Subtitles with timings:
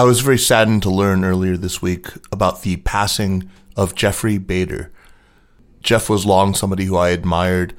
[0.00, 4.90] I was very saddened to learn earlier this week about the passing of Jeffrey Bader.
[5.82, 7.74] Jeff was long somebody who I admired.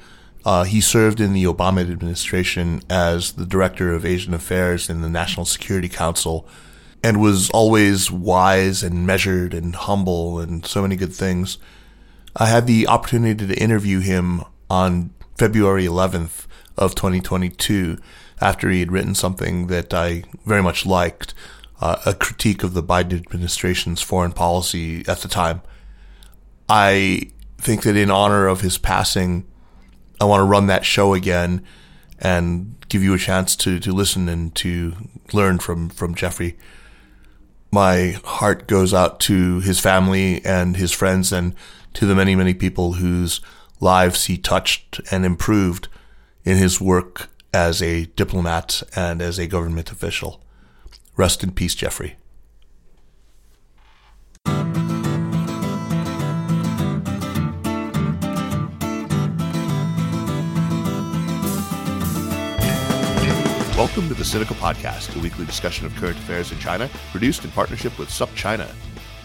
[0.46, 5.10] Uh, he served in the Obama administration as the director of Asian affairs in the
[5.10, 6.48] National Security Council
[7.02, 11.58] and was always wise and measured and humble and so many good things.
[12.36, 16.46] I had the opportunity to interview him on February 11th
[16.78, 17.98] of 2022
[18.40, 21.34] after he had written something that I very much liked
[21.82, 25.62] uh, a critique of the Biden administration's foreign policy at the time.
[26.70, 29.46] I think that in honor of his passing,
[30.20, 31.66] I want to run that show again
[32.20, 34.94] and give you a chance to, to listen and to
[35.34, 36.58] learn from, from Jeffrey.
[37.72, 41.56] My heart goes out to his family and his friends and
[41.94, 43.42] to the many, many people whose
[43.80, 45.88] lives he touched and improved
[46.44, 50.42] in his work as a diplomat and as a government official.
[51.22, 52.16] Rest in peace, Jeffrey.
[63.78, 67.52] Welcome to the Sinica Podcast, a weekly discussion of current affairs in China, produced in
[67.52, 68.68] partnership with SupChina.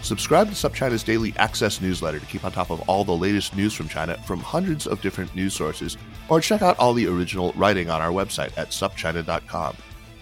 [0.03, 3.73] Subscribe to SupChina's daily access newsletter to keep on top of all the latest news
[3.73, 5.97] from China from hundreds of different news sources,
[6.29, 9.75] or check out all the original writing on our website at supchina.com.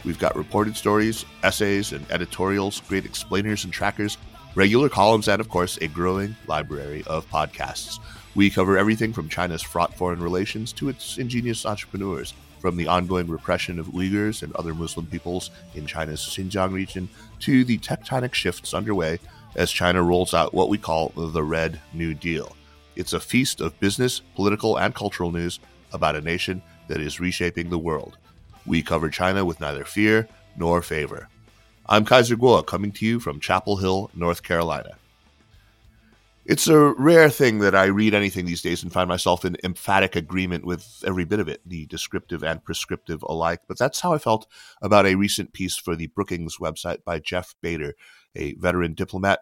[0.06, 4.20] We've got reported stories, essays, and editorials, great explainers and trackers,
[4.54, 8.00] regular columns, and of course, a growing library of podcasts.
[8.36, 13.28] We cover everything from China's fraught foreign relations to its ingenious entrepreneurs, from the ongoing
[13.28, 18.76] repression of Uyghurs and other Muslim peoples in China's Xinjiang region to the tectonic shifts
[18.76, 19.20] underway
[19.56, 22.56] as China rolls out what we call the Red New Deal.
[22.96, 25.60] It's a feast of business, political, and cultural news
[25.94, 28.18] about a nation that is reshaping the world.
[28.66, 30.28] We cover China with neither fear
[30.58, 31.30] nor favor.
[31.88, 34.98] I'm Kaiser Kuo, coming to you from Chapel Hill, North Carolina.
[36.46, 40.16] It's a rare thing that I read anything these days and find myself in emphatic
[40.16, 43.62] agreement with every bit of it, the descriptive and prescriptive alike.
[43.68, 44.48] But that's how I felt
[44.82, 47.96] about a recent piece for the Brookings website by Jeff Bader,
[48.36, 49.40] a veteran diplomat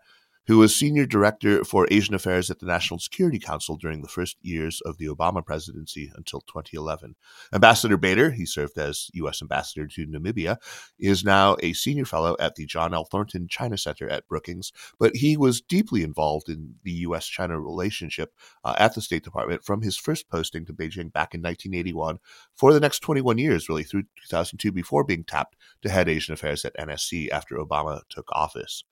[0.47, 4.37] who was senior director for Asian affairs at the National Security Council during the first
[4.41, 7.15] years of the Obama presidency until 2011.
[7.53, 9.41] Ambassador Bader, he served as U.S.
[9.41, 10.57] ambassador to Namibia,
[10.99, 13.05] is now a senior fellow at the John L.
[13.05, 17.25] Thornton China Center at Brookings, but he was deeply involved in the U.S.
[17.27, 18.33] China relationship
[18.63, 22.19] uh, at the State Department from his first posting to Beijing back in 1981
[22.55, 26.65] for the next 21 years, really through 2002, before being tapped to head Asian affairs
[26.65, 28.83] at NSC after Obama took office.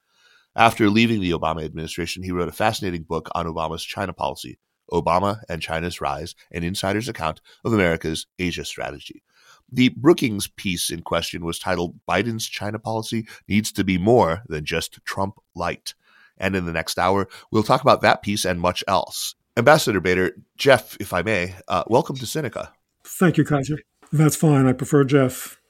[0.56, 4.60] After leaving the Obama administration, he wrote a fascinating book on Obama's China policy,
[4.92, 9.24] Obama and China's Rise, an insider's account of America's Asia strategy.
[9.72, 14.66] The Brookings piece in question was titled Biden's China Policy Needs to Be More Than
[14.66, 15.94] Just Trump Light.
[16.38, 19.36] And in the next hour, we'll talk about that piece and much else.
[19.56, 22.72] Ambassador Bader, Jeff, if I may, uh, welcome to Sinica.
[23.06, 23.78] Thank you, Kaiser.
[24.12, 24.66] That's fine.
[24.66, 25.61] I prefer Jeff.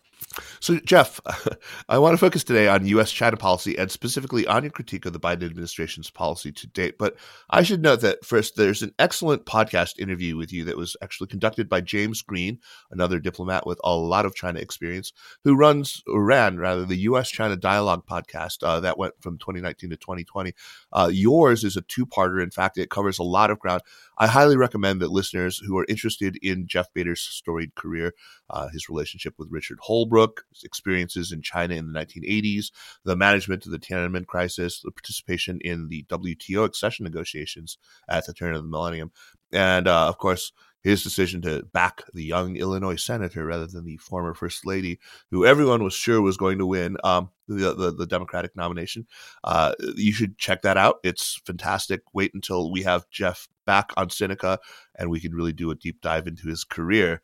[0.59, 1.19] So, Jeff,
[1.90, 3.12] I want to focus today on U.S.
[3.12, 6.97] China policy and specifically on your critique of the Biden administration's policy to date.
[6.97, 7.16] But
[7.50, 11.28] I should note that first, there's an excellent podcast interview with you that was actually
[11.28, 12.59] conducted by James Green,
[12.92, 17.30] another diplomat with a lot of China experience, who runs or ran rather the U.S.
[17.30, 20.53] China Dialogue podcast uh, that went from 2019 to 2020.
[20.94, 22.42] Uh, yours is a two-parter.
[22.42, 23.81] In fact, it covers a lot of ground.
[24.18, 28.13] I highly recommend that listeners who are interested in Jeff Bader's storied career,
[28.50, 30.20] uh, his relationship with Richard Holbrooke,
[30.63, 32.71] experiences in China in the 1980s,
[33.03, 37.77] the management of the Tiananmen crisis, the participation in the WTO accession negotiations
[38.09, 39.12] at the turn of the millennium,
[39.51, 40.51] and uh, of course,
[40.83, 45.45] his decision to back the young Illinois senator rather than the former first lady, who
[45.45, 49.06] everyone was sure was going to win um, the, the, the Democratic nomination.
[49.44, 50.97] Uh, you should check that out.
[51.03, 52.01] It's fantastic.
[52.13, 54.57] Wait until we have Jeff back on Sinica
[54.97, 57.21] and we can really do a deep dive into his career.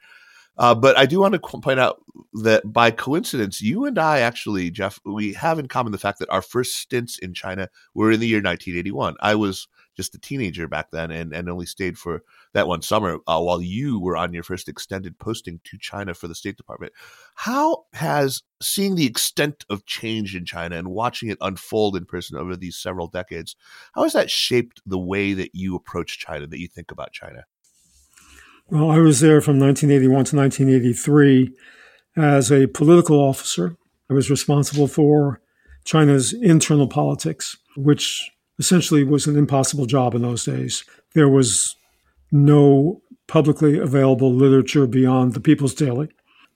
[0.58, 2.02] Uh, but I do want to point out
[2.34, 6.30] that by coincidence, you and I actually, Jeff, we have in common the fact that
[6.30, 9.16] our first stints in China were in the year 1981.
[9.20, 12.24] I was just a teenager back then and, and only stayed for
[12.54, 16.28] that one summer uh, while you were on your first extended posting to China for
[16.28, 16.94] the State Department.
[17.36, 22.38] How has seeing the extent of change in China and watching it unfold in person
[22.38, 23.56] over these several decades,
[23.94, 27.46] how has that shaped the way that you approach China, that you think about China?
[28.70, 31.54] Well, I was there from 1981 to 1983
[32.18, 33.78] as a political officer.
[34.10, 35.40] I was responsible for
[35.86, 38.30] China's internal politics, which
[38.60, 40.84] essentially was an impossible job in those days.
[41.14, 41.78] There was
[42.30, 46.10] no publicly available literature beyond the People's Daily,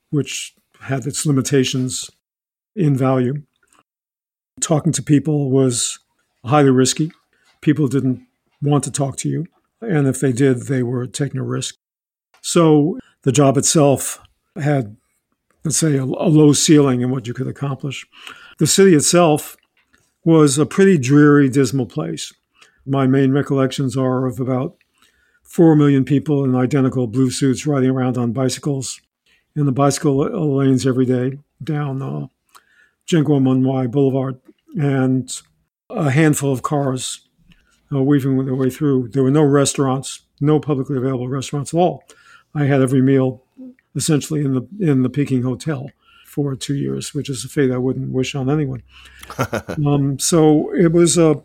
[0.09, 2.09] which had its limitations
[2.75, 3.43] in value.
[4.59, 5.97] Talking to people was
[6.43, 7.13] highly risky.
[7.61, 8.27] People didn't
[8.61, 9.45] want to talk to you.
[9.79, 11.75] And if they did, they were taking a risk.
[12.41, 14.21] So the job itself
[14.55, 14.97] had,
[15.63, 18.05] let's say, a, a low ceiling in what you could accomplish.
[18.59, 19.55] The city itself
[20.23, 22.33] was a pretty dreary, dismal place.
[22.85, 24.77] My main recollections are of about
[25.43, 29.01] 4 million people in identical blue suits riding around on bicycles
[29.55, 30.17] in the bicycle
[30.55, 32.27] lanes every day down uh,
[33.07, 34.39] Jianguomenwai Boulevard,
[34.75, 35.41] and
[35.89, 37.27] a handful of cars
[37.91, 39.09] uh, weaving their way through.
[39.09, 42.03] There were no restaurants, no publicly available restaurants at all.
[42.53, 43.44] I had every meal
[43.95, 45.89] essentially in the in the Peking hotel
[46.25, 48.83] for two years, which is a fate I wouldn't wish on anyone.
[49.86, 51.42] um, so it was a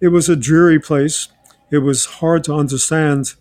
[0.00, 1.28] it was a dreary place.
[1.70, 3.34] It was hard to understand.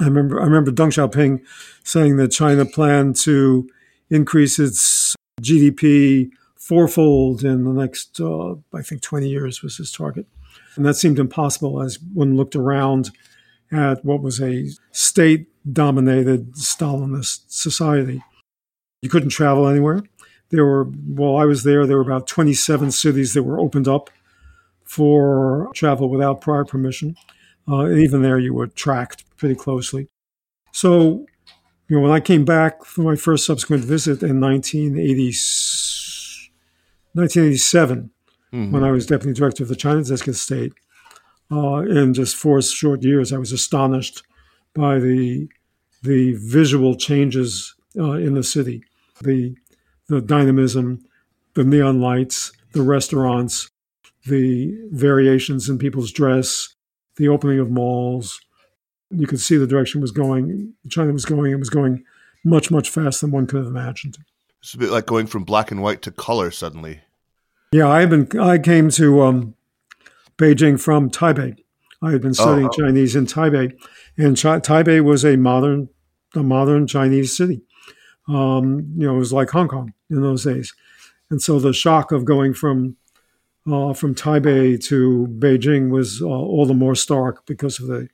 [0.00, 1.42] I remember I remember Deng Xiaoping
[1.82, 3.68] saying that China planned to
[4.10, 10.26] increase its GDP fourfold in the next, uh, I think, 20 years was his target.
[10.74, 13.10] And that seemed impossible as one looked around
[13.72, 18.22] at what was a state dominated Stalinist society.
[19.02, 20.02] You couldn't travel anywhere.
[20.50, 24.10] There were, while I was there, there were about 27 cities that were opened up
[24.84, 27.16] for travel without prior permission.
[27.68, 30.08] Uh, even there, you were tracked pretty closely.
[30.72, 31.26] So,
[31.88, 35.24] you know, when I came back for my first subsequent visit in 1980,
[37.14, 38.10] 1987,
[38.52, 38.72] mm-hmm.
[38.72, 40.72] when I was deputy director of the China Desk State,
[41.50, 44.22] uh, in just four short years, I was astonished
[44.76, 45.48] by the
[46.02, 48.84] the visual changes uh, in the city,
[49.22, 49.56] the
[50.08, 51.04] the dynamism,
[51.54, 53.70] the neon lights, the restaurants,
[54.26, 56.74] the variations in people's dress,
[57.16, 58.40] the opening of malls.
[59.10, 60.74] You could see the direction was going.
[60.90, 61.52] China was going.
[61.52, 62.04] It was going
[62.44, 64.18] much much faster than one could have imagined.
[64.60, 67.00] It's a bit like going from black and white to color suddenly.
[67.72, 68.28] Yeah, I've been.
[68.38, 69.54] I came to um,
[70.38, 71.56] Beijing from Taipei.
[72.02, 72.82] I had been studying oh, oh.
[72.82, 73.76] Chinese in Taipei,
[74.16, 75.88] and Ch- Taipei was a modern,
[76.34, 77.62] a modern Chinese city.
[78.28, 80.74] Um, you know, it was like Hong Kong in those days,
[81.30, 82.96] and so the shock of going from
[83.70, 88.08] uh, from Taipei to Beijing was uh, all the more stark because of the,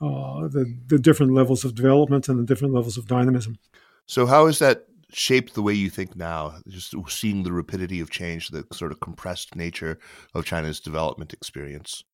[0.00, 3.58] uh, the the different levels of development and the different levels of dynamism.
[4.06, 6.54] So, how has that shaped the way you think now?
[6.68, 9.98] Just seeing the rapidity of change, the sort of compressed nature
[10.34, 12.04] of China's development experience.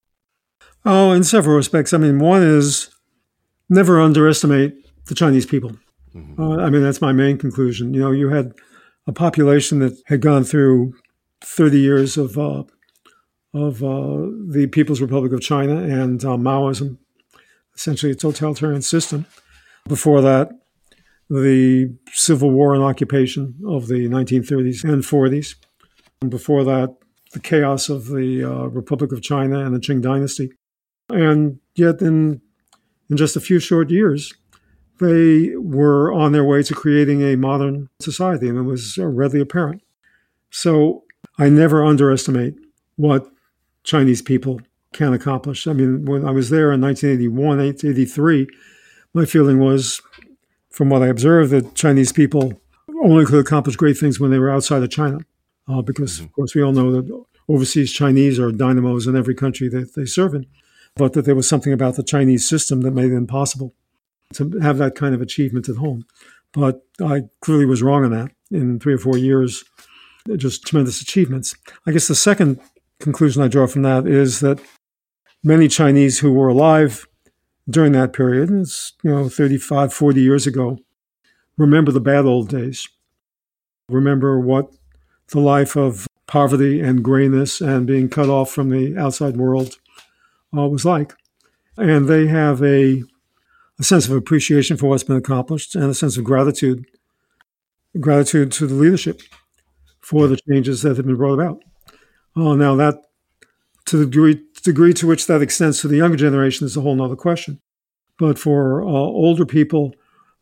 [0.84, 1.92] Oh, in several respects.
[1.92, 2.93] I mean, one is
[3.68, 4.74] never underestimate
[5.06, 5.72] the Chinese people.
[6.14, 6.40] Mm-hmm.
[6.40, 7.94] Uh, I mean, that's my main conclusion.
[7.94, 8.52] You know, you had
[9.06, 10.94] a population that had gone through
[11.42, 12.64] 30 years of uh,
[13.52, 16.98] of uh, the People's Republic of China and uh, Maoism,
[17.76, 19.26] essentially a totalitarian system.
[19.86, 20.50] Before that,
[21.30, 25.54] the civil war and occupation of the 1930s and 40s.
[26.20, 26.96] And before that,
[27.32, 30.52] the chaos of the uh, Republic of China and the Qing dynasty.
[31.08, 32.40] And yet, in,
[33.14, 34.34] in just a few short years,
[34.98, 39.40] they were on their way to creating a modern society, and it was uh, readily
[39.40, 39.82] apparent.
[40.50, 41.04] So
[41.38, 42.54] I never underestimate
[42.96, 43.30] what
[43.84, 44.60] Chinese people
[44.92, 45.68] can accomplish.
[45.68, 48.48] I mean, when I was there in 1981, 83,
[49.14, 50.02] my feeling was,
[50.70, 52.60] from what I observed, that Chinese people
[53.04, 55.20] only could accomplish great things when they were outside of China.
[55.68, 59.68] Uh, because, of course, we all know that overseas Chinese are dynamos in every country
[59.68, 60.46] that they serve in
[60.96, 63.74] but that there was something about the Chinese system that made it impossible
[64.34, 66.04] to have that kind of achievement at home.
[66.52, 68.30] But I clearly was wrong on that.
[68.50, 69.64] In three or four years,
[70.36, 71.54] just tremendous achievements.
[71.86, 72.60] I guess the second
[73.00, 74.60] conclusion I draw from that is that
[75.42, 77.06] many Chinese who were alive
[77.68, 80.78] during that period, it's, you know, 35, 40 years ago,
[81.56, 82.88] remember the bad old days.
[83.88, 84.70] Remember what
[85.28, 89.78] the life of poverty and grayness and being cut off from the outside world
[90.56, 91.14] uh, was like.
[91.76, 93.02] And they have a,
[93.78, 96.84] a sense of appreciation for what's been accomplished and a sense of gratitude,
[98.00, 99.20] gratitude to the leadership
[100.00, 101.62] for the changes that have been brought about.
[102.36, 102.96] Oh, now that
[103.86, 107.00] to the degree, degree to which that extends to the younger generation is a whole
[107.02, 107.60] other question.
[108.18, 109.94] But for uh, older people,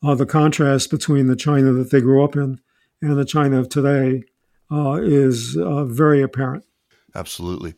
[0.03, 2.61] uh, the contrast between the China that they grew up in
[3.01, 4.23] and the China of today
[4.71, 6.65] uh, is uh, very apparent.
[7.15, 7.75] Absolutely.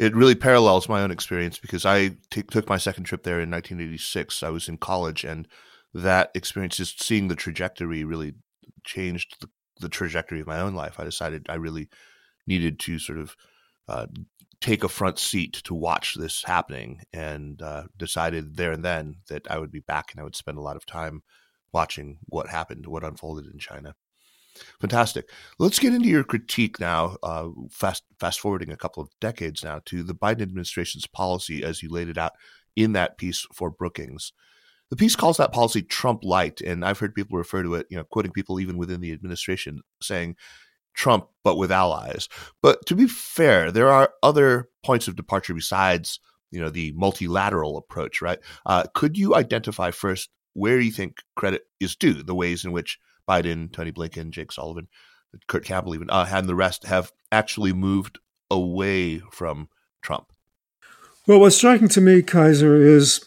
[0.00, 3.50] It really parallels my own experience because I t- took my second trip there in
[3.50, 4.42] 1986.
[4.42, 5.46] I was in college, and
[5.92, 8.32] that experience, just seeing the trajectory, really
[8.82, 10.98] changed the, the trajectory of my own life.
[10.98, 11.90] I decided I really
[12.46, 13.36] needed to sort of
[13.88, 14.06] uh,
[14.62, 19.50] take a front seat to watch this happening and uh, decided there and then that
[19.50, 21.22] I would be back and I would spend a lot of time
[21.74, 23.94] watching what happened, what unfolded in China.
[24.80, 25.28] Fantastic.
[25.58, 29.80] Let's get into your critique now, uh, fast fast forwarding a couple of decades now
[29.86, 32.32] to the Biden administration's policy as you laid it out
[32.76, 34.32] in that piece for Brookings.
[34.90, 37.96] The piece calls that policy Trump light, and I've heard people refer to it, you
[37.96, 40.36] know, quoting people even within the administration saying
[40.94, 42.28] Trump, but with allies.
[42.60, 46.18] But to be fair, there are other points of departure besides,
[46.50, 48.40] you know, the multilateral approach, right?
[48.66, 52.98] Uh, could you identify first where you think credit is due, the ways in which
[53.30, 54.88] Biden, Tony Blinken, Jake Sullivan,
[55.46, 58.18] Kurt Campbell, even, uh, and the rest have actually moved
[58.50, 59.68] away from
[60.02, 60.32] Trump?
[61.26, 63.24] Well, what's striking to me, Kaiser, is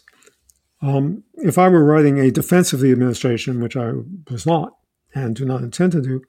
[0.81, 3.91] um, if I were writing a defense of the administration, which I
[4.29, 4.73] was not
[5.15, 6.21] and do not intend to do,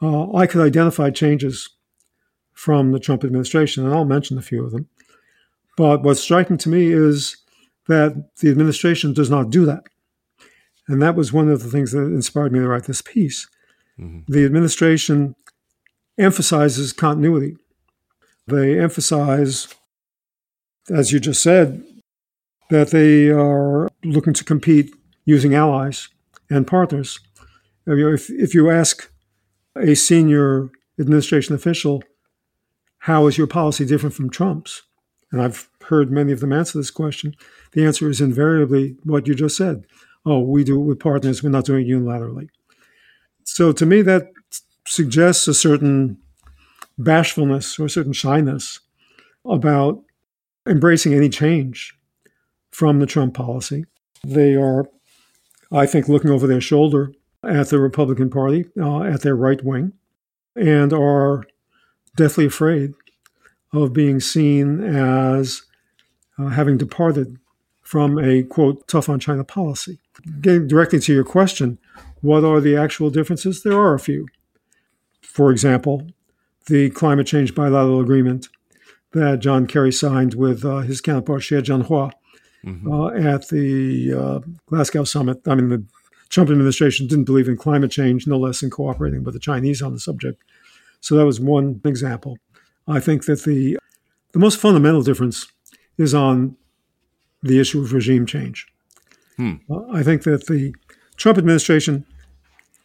[0.00, 1.68] uh, I could identify changes
[2.52, 4.88] from the Trump administration, and I'll mention a few of them.
[5.76, 7.36] But what's striking to me is
[7.88, 9.84] that the administration does not do that.
[10.88, 13.46] And that was one of the things that inspired me to write this piece.
[13.98, 14.32] Mm-hmm.
[14.32, 15.34] The administration
[16.18, 17.56] emphasizes continuity.
[18.46, 19.68] They emphasize,
[20.90, 21.84] as you just said,
[22.70, 26.08] that they are looking to compete using allies
[26.50, 27.20] and partners.
[27.86, 29.10] If, if you ask
[29.76, 32.02] a senior administration official,
[32.98, 34.82] how is your policy different from Trump's?
[35.30, 37.34] And I've heard many of them answer this question.
[37.72, 39.86] The answer is invariably what you just said.
[40.24, 42.48] Oh, we do it with partners, we're not doing it unilaterally.
[43.44, 44.32] So to me, that
[44.86, 46.18] suggests a certain
[46.98, 48.80] bashfulness or a certain shyness
[49.44, 50.02] about
[50.66, 51.94] embracing any change
[52.70, 53.84] from the Trump policy.
[54.24, 54.88] They are,
[55.72, 57.12] I think, looking over their shoulder
[57.44, 59.92] at the Republican Party, uh, at their right wing,
[60.54, 61.44] and are
[62.16, 62.94] deathly afraid
[63.72, 65.62] of being seen as
[66.38, 67.38] uh, having departed
[67.80, 69.98] from a quote tough on China policy.
[70.40, 71.78] Getting directly to your question,
[72.20, 73.62] what are the actual differences?
[73.62, 74.28] There are a few.
[75.22, 76.06] For example,
[76.66, 78.48] the climate change bilateral agreement
[79.12, 82.12] that John Kerry signed with uh, his counterpart Xie Zhenhua
[82.64, 82.92] mm-hmm.
[82.92, 85.40] uh, at the uh, Glasgow summit.
[85.46, 85.84] I mean, the
[86.28, 89.92] Trump administration didn't believe in climate change, no less than cooperating with the Chinese on
[89.92, 90.42] the subject.
[91.00, 92.38] So that was one example.
[92.86, 93.78] I think that the
[94.32, 95.46] the most fundamental difference
[95.98, 96.56] is on
[97.42, 98.66] the issue of regime change.
[99.36, 99.54] Hmm.
[99.92, 100.74] I think that the
[101.16, 102.06] Trump administration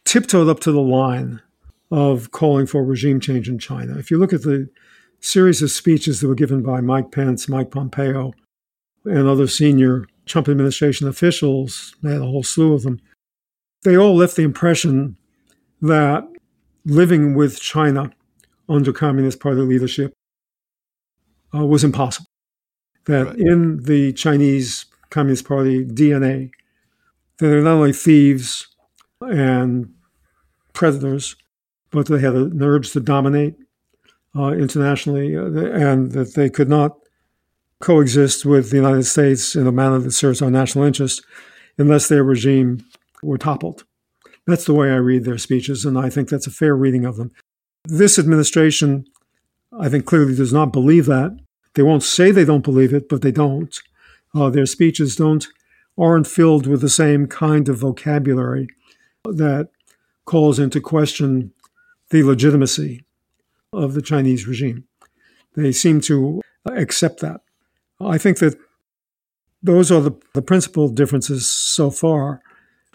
[0.04, 1.42] tiptoed up to the line
[1.90, 3.98] of calling for regime change in China.
[3.98, 4.68] If you look at the
[5.20, 8.32] series of speeches that were given by Mike Pence, Mike Pompeo,
[9.04, 13.00] and other senior Trump administration officials, they had a whole slew of them,
[13.84, 15.16] they all left the impression
[15.80, 16.24] that
[16.84, 18.10] living with China
[18.68, 20.12] under Communist Party leadership
[21.54, 22.26] uh, was impossible.
[23.06, 23.36] That right.
[23.36, 26.50] in the Chinese Communist Party DNA,
[27.38, 28.68] they're not only thieves
[29.20, 29.92] and
[30.72, 31.36] predators,
[31.90, 33.56] but they had an urge to dominate
[34.36, 36.98] uh, internationally, uh, and that they could not
[37.80, 41.24] coexist with the United States in a manner that serves our national interest
[41.78, 42.84] unless their regime
[43.22, 43.84] were toppled.
[44.46, 47.16] That's the way I read their speeches, and I think that's a fair reading of
[47.16, 47.32] them.
[47.84, 49.06] This administration,
[49.78, 51.38] I think, clearly does not believe that.
[51.74, 53.78] They won't say they don't believe it, but they don't.
[54.34, 55.46] Uh, their speeches don't
[55.96, 58.68] aren't filled with the same kind of vocabulary
[59.24, 59.68] that
[60.24, 61.52] calls into question
[62.10, 63.04] the legitimacy
[63.72, 64.84] of the Chinese regime.
[65.56, 67.40] They seem to accept that.
[68.00, 68.56] I think that
[69.62, 72.40] those are the, the principal differences so far.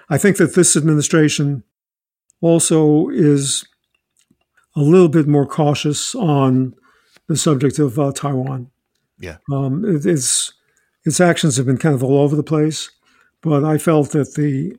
[0.10, 1.64] I think that this administration
[2.42, 3.66] also is
[4.76, 6.74] a little bit more cautious on
[7.28, 8.70] the subject of uh, Taiwan.
[9.20, 9.38] Yeah.
[9.52, 10.54] Um, it, its
[11.06, 12.90] its actions have been kind of all over the place,
[13.42, 14.78] but I felt that the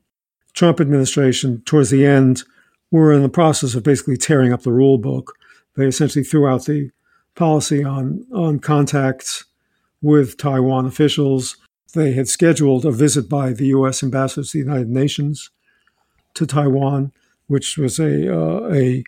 [0.53, 2.45] Trump administration, towards the end,
[2.91, 5.35] were in the process of basically tearing up the rule book.
[5.77, 6.91] They essentially threw out the
[7.35, 9.45] policy on on contacts
[10.01, 11.57] with Taiwan officials
[11.95, 14.03] they had scheduled a visit by the U.S.
[14.03, 15.51] ambassador to the United Nations
[16.35, 17.13] to Taiwan,
[17.47, 19.05] which was a uh, a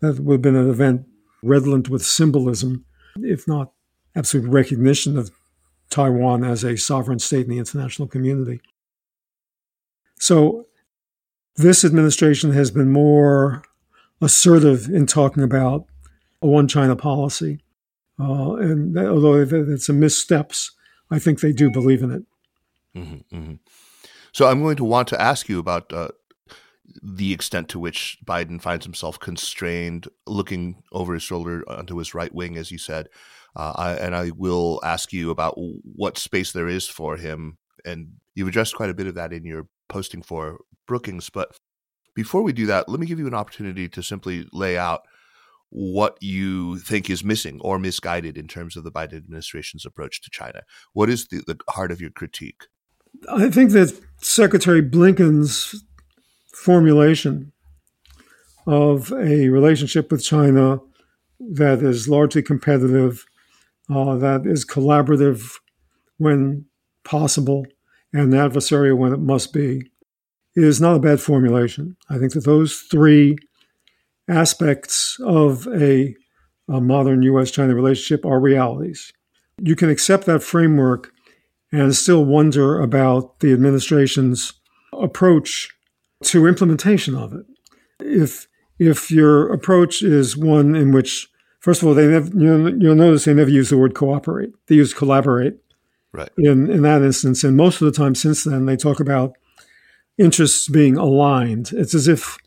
[0.00, 1.06] that would have been an event
[1.42, 2.84] redolent with symbolism,
[3.16, 3.72] if not
[4.14, 5.30] absolute recognition of
[5.90, 8.60] Taiwan as a sovereign state in the international community.
[10.18, 10.66] So,
[11.56, 13.62] this administration has been more
[14.20, 15.86] assertive in talking about
[16.42, 17.60] a one China policy.
[18.20, 20.72] Uh, and that, although it's a missteps,
[21.10, 22.22] I think they do believe in it.
[22.96, 23.54] Mm-hmm, mm-hmm.
[24.32, 26.08] So I'm going to want to ask you about uh,
[27.02, 32.34] the extent to which Biden finds himself constrained, looking over his shoulder onto his right
[32.34, 33.08] wing, as you said.
[33.58, 37.58] Uh, I, and I will ask you about what space there is for him.
[37.84, 41.28] And you've addressed quite a bit of that in your posting for Brookings.
[41.28, 41.58] But
[42.14, 45.02] before we do that, let me give you an opportunity to simply lay out
[45.70, 50.30] what you think is missing or misguided in terms of the Biden administration's approach to
[50.30, 50.62] China.
[50.92, 52.62] What is the, the heart of your critique?
[53.28, 55.84] I think that Secretary Blinken's
[56.54, 57.52] formulation
[58.66, 60.80] of a relationship with China
[61.40, 63.24] that is largely competitive,
[63.90, 65.52] uh, that is collaborative
[66.18, 66.64] when
[67.04, 67.66] possible,
[68.12, 69.90] and adversarial when it must be,
[70.54, 71.96] is not a bad formulation.
[72.10, 73.36] I think that those three
[74.28, 76.14] aspects of a,
[76.68, 79.12] a modern US China relationship are realities.
[79.60, 81.12] You can accept that framework
[81.72, 84.52] and still wonder about the administration's
[84.92, 85.68] approach
[86.24, 87.46] to implementation of it.
[88.00, 88.46] If
[88.78, 91.28] if your approach is one in which,
[91.58, 94.52] first of all, they never, you'll, notice they never use the word cooperate.
[94.66, 95.58] They use collaborate.
[96.12, 96.30] Right.
[96.38, 99.36] In in that instance, and most of the time since then, they talk about
[100.16, 101.70] interests being aligned.
[101.72, 102.38] It's as if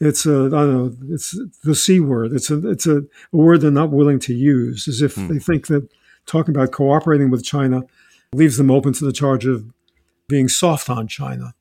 [0.00, 2.32] it's a I don't know it's the c word.
[2.32, 5.28] It's a it's a, a word they're not willing to use, as if hmm.
[5.28, 5.88] they think that
[6.26, 7.82] talking about cooperating with China
[8.32, 9.64] leaves them open to the charge of
[10.28, 11.54] being soft on China,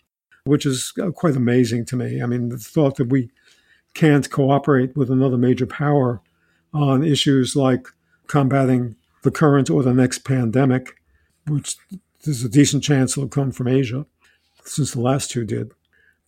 [0.46, 2.22] which is uh, quite amazing to me.
[2.22, 3.30] I mean, the thought that we
[3.94, 6.22] can't cooperate with another major power
[6.74, 7.88] on issues like
[8.28, 10.96] combating the current or the next pandemic,
[11.48, 11.76] which
[12.24, 14.06] there's a decent chance it'll come from Asia,
[14.64, 15.72] since the last two did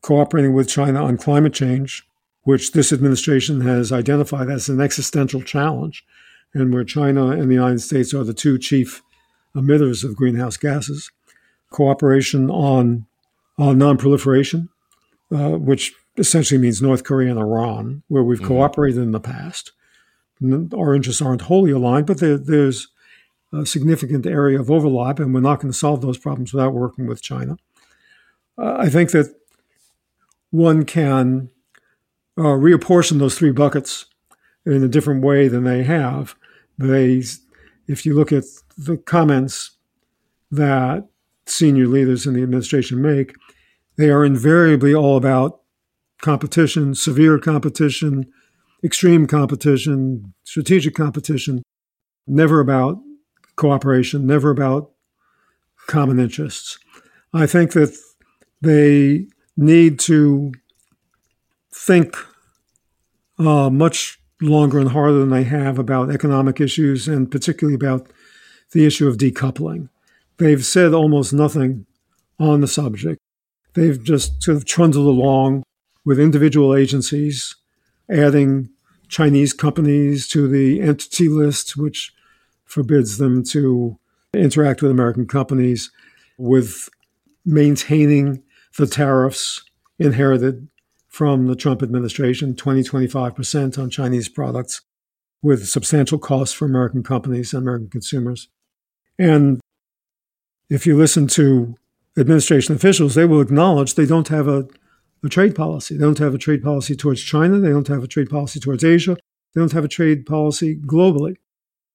[0.05, 2.07] cooperating with China on climate change,
[2.43, 6.05] which this administration has identified as an existential challenge,
[6.53, 9.01] and where China and the United States are the two chief
[9.55, 11.11] emitters of greenhouse gases.
[11.71, 13.07] Cooperation on,
[13.57, 14.69] on nonproliferation,
[15.31, 18.47] uh, which essentially means North Korea and Iran, where we've mm-hmm.
[18.47, 19.71] cooperated in the past.
[20.43, 22.87] Our interests aren't wholly aligned, but there, there's
[23.53, 27.07] a significant area of overlap, and we're not going to solve those problems without working
[27.07, 27.57] with China.
[28.57, 29.33] Uh, I think that
[30.51, 31.49] one can
[32.37, 34.05] uh, reapportion those three buckets
[34.65, 36.35] in a different way than they have.
[36.77, 37.23] They,
[37.87, 38.43] if you look at
[38.77, 39.71] the comments
[40.51, 41.07] that
[41.45, 43.35] senior leaders in the administration make,
[43.97, 45.61] they are invariably all about
[46.21, 48.31] competition, severe competition,
[48.83, 51.63] extreme competition, strategic competition,
[52.27, 52.99] never about
[53.55, 54.91] cooperation, never about
[55.87, 56.77] common interests.
[57.33, 57.97] I think that
[58.61, 60.51] they need to
[61.73, 62.15] think
[63.37, 68.11] uh, much longer and harder than they have about economic issues and particularly about
[68.71, 69.89] the issue of decoupling.
[70.37, 71.85] They've said almost nothing
[72.39, 73.19] on the subject.
[73.73, 75.63] They've just sort of trundled along
[76.03, 77.55] with individual agencies,
[78.09, 78.69] adding
[79.07, 82.13] Chinese companies to the entity list, which
[82.65, 83.97] forbids them to
[84.33, 85.91] interact with American companies,
[86.37, 86.89] with
[87.45, 88.43] maintaining
[88.77, 89.63] the tariffs
[89.99, 90.67] inherited
[91.07, 94.81] from the Trump administration 20, 25% on Chinese products
[95.41, 98.49] with substantial costs for American companies and American consumers.
[99.17, 99.61] And
[100.69, 101.75] if you listen to
[102.17, 104.67] administration officials, they will acknowledge they don't have a,
[105.25, 105.95] a trade policy.
[105.95, 107.59] They don't have a trade policy towards China.
[107.59, 109.17] They don't have a trade policy towards Asia.
[109.53, 111.37] They don't have a trade policy globally.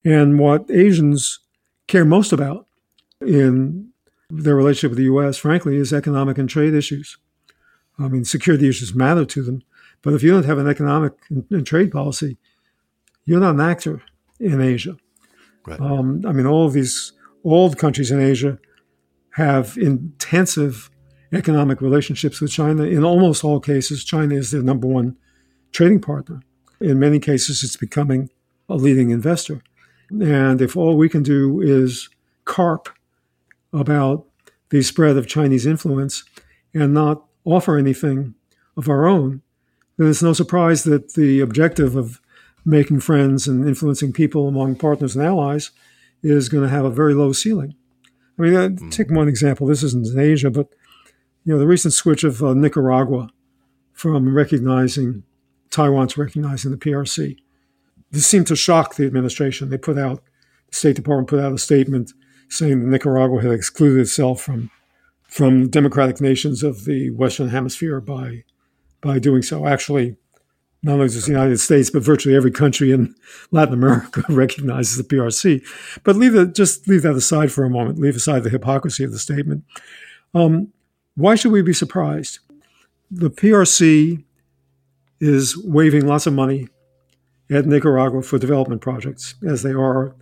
[0.05, 1.41] And what Asians
[1.87, 2.67] care most about
[3.21, 3.91] in
[4.31, 7.19] their relationship with the U.S., frankly, is economic and trade issues.
[7.99, 9.63] I mean, security issues matter to them,
[10.01, 12.39] but if you don't have an economic and, trade policy,
[13.27, 14.03] you're not an actor
[14.39, 14.97] in Asia.
[15.67, 15.79] Right.
[15.79, 17.13] Um, I mean, all of these,
[17.45, 18.59] old countries in Asia
[19.31, 20.91] have intensive
[21.33, 22.85] economic relationships with China.
[22.85, 25.17] In almost all cases, China is their number one
[25.73, 26.43] trading partner.
[26.81, 28.31] In many cases, it's becoming
[28.69, 29.63] a leading investor.
[30.11, 32.09] And if all we can do is
[32.45, 32.89] carp
[33.73, 34.27] about
[34.71, 36.25] the spread of Chinese influence
[36.75, 38.35] and not offer anything
[38.77, 39.43] of our own,
[39.97, 42.21] then it's no surprise that the objective of
[42.65, 45.71] making friends and influencing people among partners and allies
[46.23, 47.75] is going to have a very low ceiling.
[48.39, 48.91] I mean, uh, mm.
[48.91, 49.67] take one example.
[49.67, 50.69] This isn't in Asia, but
[51.45, 53.31] you know, the recent switch of uh, Nicaragua
[53.93, 55.23] from recognizing
[55.71, 57.37] Taiwan to recognizing the PRC.
[58.11, 59.71] This seemed to shock the administration.
[59.71, 60.23] They put out,
[60.69, 62.13] the State Department put out a statement
[62.49, 64.71] saying that Nicaragua had excluded itself from
[65.29, 68.43] from democratic nations of the Western Hemisphere by
[69.01, 69.67] by doing so.
[69.67, 70.17] Actually,
[70.83, 73.15] not only does the United States, but virtually every country in
[73.51, 75.63] Latin America recognizes the PRC.
[76.03, 77.99] But leave it, just leave that aside for a moment.
[77.99, 79.65] Leave aside the hypocrisy of the statement.
[80.35, 80.73] Um,
[81.21, 82.39] why should we be surprised?
[83.11, 84.25] The PRC
[85.21, 86.69] is waving lots of money
[87.51, 90.15] at Nicaragua for development projects, as they are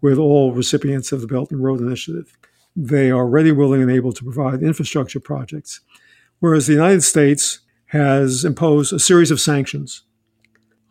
[0.00, 2.36] with all recipients of the Belt and Road Initiative.
[2.76, 5.80] They are ready, willing, and able to provide infrastructure projects.
[6.40, 10.02] Whereas the United States has imposed a series of sanctions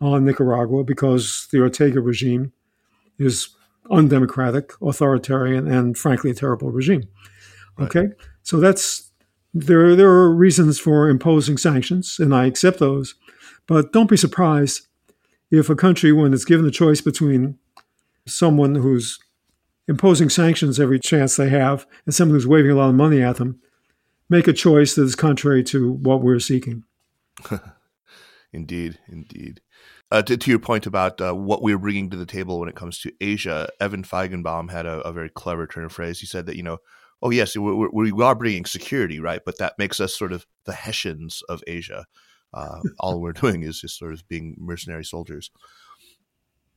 [0.00, 2.52] on Nicaragua because the Ortega regime
[3.18, 3.50] is
[3.90, 7.04] undemocratic, authoritarian, and frankly a terrible regime.
[7.78, 7.86] Right.
[7.86, 8.08] Okay,
[8.42, 9.10] so that's
[9.54, 9.94] there.
[9.96, 13.14] There are reasons for imposing sanctions, and I accept those.
[13.66, 14.86] But don't be surprised
[15.50, 17.58] if a country, when it's given the choice between
[18.26, 19.18] someone who's
[19.86, 23.36] imposing sanctions every chance they have and someone who's waving a lot of money at
[23.36, 23.60] them,
[24.28, 26.84] make a choice that is contrary to what we're seeking.
[28.52, 29.60] indeed, indeed.
[30.10, 32.76] Uh, to, to, your point about uh, what we're bringing to the table when it
[32.76, 36.20] comes to Asia, Evan Feigenbaum had a, a very clever turn of phrase.
[36.20, 36.78] He said that, you know,
[37.24, 39.40] oh, yes, we're, we are bringing security, right?
[39.44, 42.06] But that makes us sort of the Hessians of Asia.
[42.52, 45.50] Uh, all we're doing is just sort of being mercenary soldiers.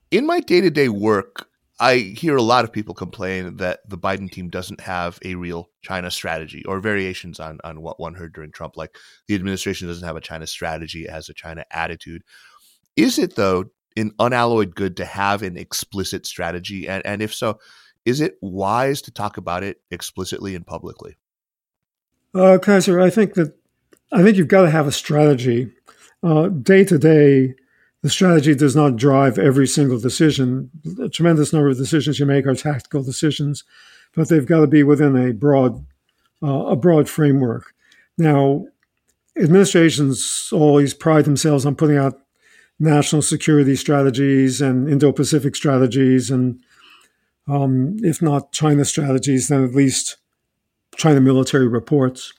[0.09, 3.97] In my day to day work, I hear a lot of people complain that the
[3.97, 8.33] Biden team doesn't have a real China strategy or variations on, on what one heard
[8.33, 8.77] during Trump.
[8.77, 8.95] Like
[9.27, 12.23] the administration doesn't have a China strategy, it has a China attitude.
[12.95, 16.87] Is it, though, an unalloyed good to have an explicit strategy?
[16.87, 17.59] And, and if so,
[18.07, 21.17] is it wise to talk about it explicitly and publicly?
[22.33, 23.53] Uh, Kaiser, I think that
[24.13, 25.73] I think you've got to have a strategy.
[26.23, 27.55] Uh, day to day,
[28.03, 30.71] the strategy does not drive every single decision.
[31.01, 33.65] A tremendous number of decisions you make are tactical decisions,
[34.15, 35.85] but they've got to be within a broad
[36.41, 37.73] uh, a broad framework.
[38.17, 38.67] Now,
[39.37, 42.21] administrations always pride themselves on putting out
[42.79, 46.61] national security strategies and Indo-Pacific strategies, and
[47.47, 50.17] um, if not China strategies, then at least
[50.95, 52.33] China military reports.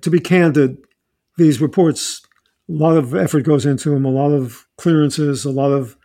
[0.00, 0.78] To be candid,
[1.36, 2.22] these reports
[2.68, 5.96] a lot of effort goes into them, a lot of clearances, a lot of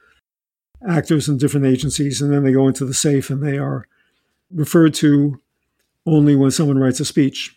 [0.87, 3.87] actors in different agencies, and then they go into the safe and they are
[4.51, 5.39] referred to
[6.05, 7.55] only when someone writes a speech.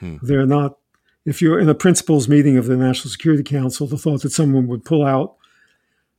[0.00, 0.16] Hmm.
[0.22, 0.78] They're not,
[1.24, 4.66] if you're in a principals meeting of the National Security Council, the thought that someone
[4.68, 5.36] would pull out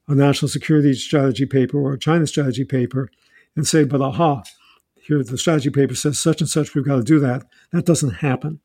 [0.07, 3.09] a national security strategy paper or a China strategy paper
[3.55, 4.43] and say, but aha,
[4.95, 7.43] here the strategy paper says such and such, we've got to do that.
[7.71, 8.59] That doesn't happen.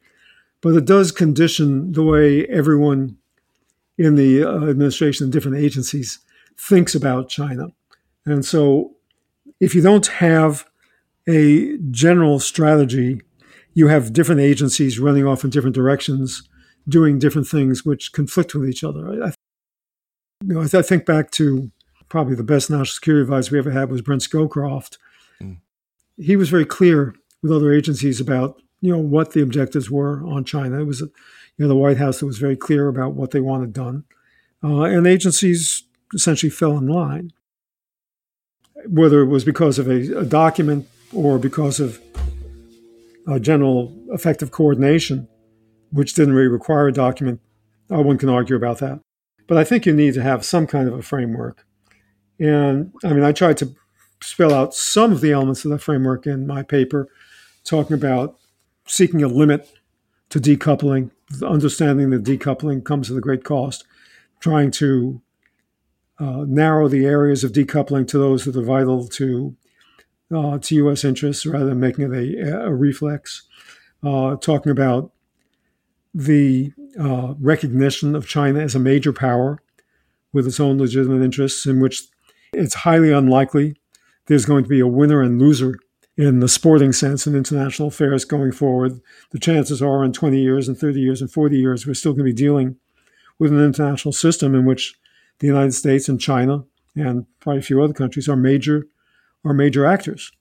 [0.60, 3.16] But it does condition the way everyone
[3.96, 6.20] in the uh, administration and different agencies
[6.56, 7.68] thinks about China.
[8.24, 8.96] And so
[9.60, 10.64] if you don't have
[11.28, 13.20] a general strategy,
[13.74, 16.48] you have different agencies running off in different directions,
[16.88, 19.24] doing different things which conflict with each other.
[19.24, 19.32] I,
[20.44, 21.70] you know, I think back to
[22.08, 24.98] probably the best national security advisor we ever had was Brent Scowcroft.
[25.42, 25.58] Mm.
[26.16, 30.44] He was very clear with other agencies about you know what the objectives were on
[30.44, 30.80] China.
[30.80, 31.10] It was you
[31.58, 34.04] know the White House that was very clear about what they wanted done,
[34.62, 37.32] uh, and agencies essentially fell in line.
[38.86, 42.00] Whether it was because of a, a document or because of
[43.26, 45.28] a general effective coordination,
[45.90, 47.40] which didn't really require a document,
[47.92, 49.00] uh, one can argue about that.
[49.48, 51.66] But I think you need to have some kind of a framework.
[52.38, 53.74] And I mean, I tried to
[54.22, 57.08] spell out some of the elements of the framework in my paper,
[57.64, 58.36] talking about
[58.86, 59.68] seeking a limit
[60.30, 61.10] to decoupling,
[61.42, 63.84] understanding that decoupling comes at a great cost,
[64.40, 65.20] trying to
[66.18, 69.56] uh, narrow the areas of decoupling to those that are vital to
[70.34, 71.04] uh, to U.S.
[71.04, 73.44] interests rather than making it a, a reflex.
[74.02, 75.10] Uh, talking about
[76.14, 79.60] the uh, recognition of China as a major power
[80.32, 82.04] with its own legitimate interests, in which
[82.52, 83.76] it's highly unlikely
[84.26, 85.78] there's going to be a winner and loser
[86.16, 89.00] in the sporting sense in international affairs going forward.
[89.30, 92.26] The chances are in 20 years and 30 years and 40 years, we're still going
[92.26, 92.76] to be dealing
[93.38, 94.94] with an international system in which
[95.38, 98.86] the United States and China and probably a few other countries are major
[99.44, 100.32] are major actors.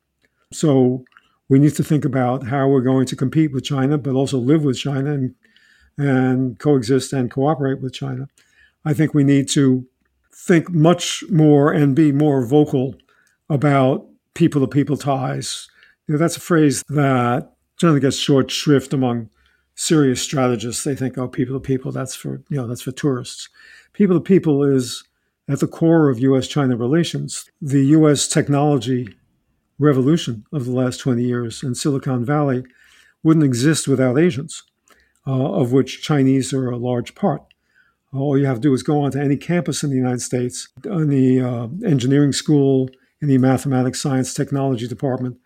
[0.52, 1.06] So
[1.50, 4.64] we need to think about how we're going to compete with China, but also live
[4.64, 5.36] with China and
[6.00, 8.28] and coexist and cooperate with China.
[8.86, 9.86] I think we need to
[10.38, 12.96] think much more and be more vocal
[13.50, 15.68] about people to people ties,
[16.08, 19.30] You know, that's a phrase that generally gets short shrift among
[19.76, 20.84] serious strategists.
[20.84, 23.50] They think, oh, people to people, that's for you know, that's for tourists.
[23.94, 25.04] People to people is
[25.50, 27.50] at the core of US China relations.
[27.62, 29.10] The US technology
[29.80, 32.64] revolution of the last 20 years in Silicon Valley
[33.24, 34.64] wouldn't exist without Asians,
[35.26, 37.44] uh, of which Chinese are a large part.
[38.14, 41.42] All you have to do is go onto any campus in the United States, any
[41.42, 42.90] uh, engineering school,
[43.22, 45.38] any mathematics, science, technology department,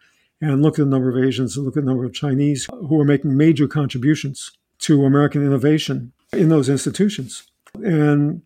[0.41, 2.99] and look at the number of Asians and look at the number of Chinese who
[2.99, 7.43] are making major contributions to American innovation in those institutions.
[7.75, 8.41] And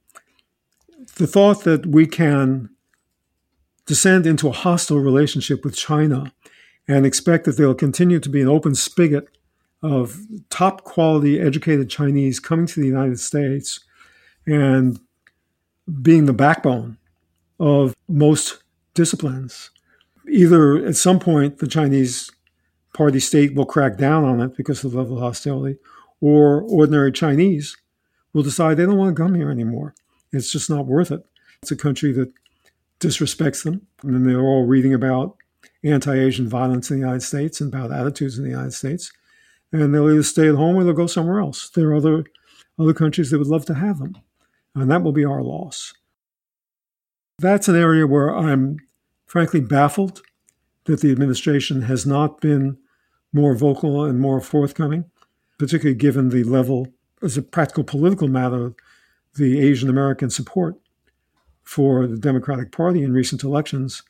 [1.16, 2.70] the thought that we can
[3.86, 6.34] descend into a hostile relationship with China
[6.88, 9.28] and expect that they'll continue to be an open spigot
[9.82, 13.80] of top quality educated Chinese coming to the United States
[14.46, 15.00] and
[16.02, 16.98] being the backbone
[17.60, 19.72] of most disciplines.
[20.30, 22.32] Either at some point the Chinese
[22.94, 25.78] party state will crack down on it because of the level of hostility,
[26.22, 27.78] or ordinary Chinese
[28.34, 29.94] will decide they don't want to come here anymore.
[30.32, 31.26] It's just not worth it.
[31.62, 32.32] It's a country that
[33.00, 33.86] disrespects them.
[34.04, 35.38] And then they're all reading about
[35.84, 39.12] anti Asian violence in the United States and about attitudes in the United States.
[39.72, 41.70] And they'll either stay at home or they'll go somewhere else.
[41.70, 42.26] There are other,
[42.80, 44.18] other countries that would love to have them.
[44.76, 45.94] And that will be our loss.
[47.40, 48.78] That's an area where I'm
[49.26, 50.22] frankly baffled
[50.86, 52.78] that the administration has not been
[53.34, 55.06] more vocal and more forthcoming,
[55.58, 56.88] particularly given the level,
[57.22, 58.74] as a practical political matter,
[59.36, 60.76] the Asian American support
[61.64, 64.04] for the Democratic Party in recent elections.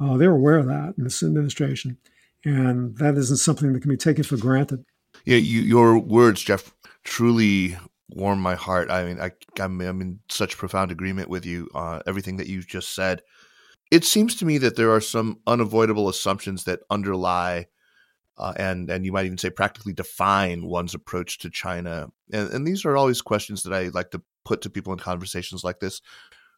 [0.00, 1.98] Uh, they're aware of that in this administration,
[2.44, 4.84] and that isn't something that can be taken for granted.
[5.24, 6.72] Yeah, you, your words, Jeff,
[7.04, 7.76] truly
[8.14, 8.90] warm my heart.
[8.90, 11.68] I mean, I, am in such profound agreement with you.
[11.74, 13.22] Uh, everything that you just said.
[13.90, 17.66] It seems to me that there are some unavoidable assumptions that underlie,
[18.38, 22.08] uh, and and you might even say practically define one's approach to China.
[22.32, 25.62] And, and these are always questions that I like to put to people in conversations
[25.62, 26.00] like this.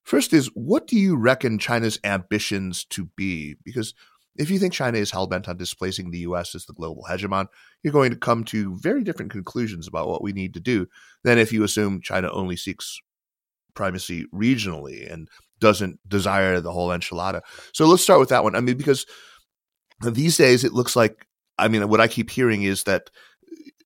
[0.04, 3.56] First is, what do you reckon China's ambitions to be?
[3.64, 3.94] Because
[4.36, 7.46] if you think China is hell bent on displacing the US as the global hegemon,
[7.82, 10.86] you're going to come to very different conclusions about what we need to do
[11.22, 13.00] than if you assume China only seeks
[13.74, 15.28] primacy regionally and
[15.60, 17.42] doesn't desire the whole enchilada.
[17.72, 18.54] So let's start with that one.
[18.54, 19.06] I mean, because
[20.00, 21.26] these days it looks like,
[21.58, 23.10] I mean, what I keep hearing is that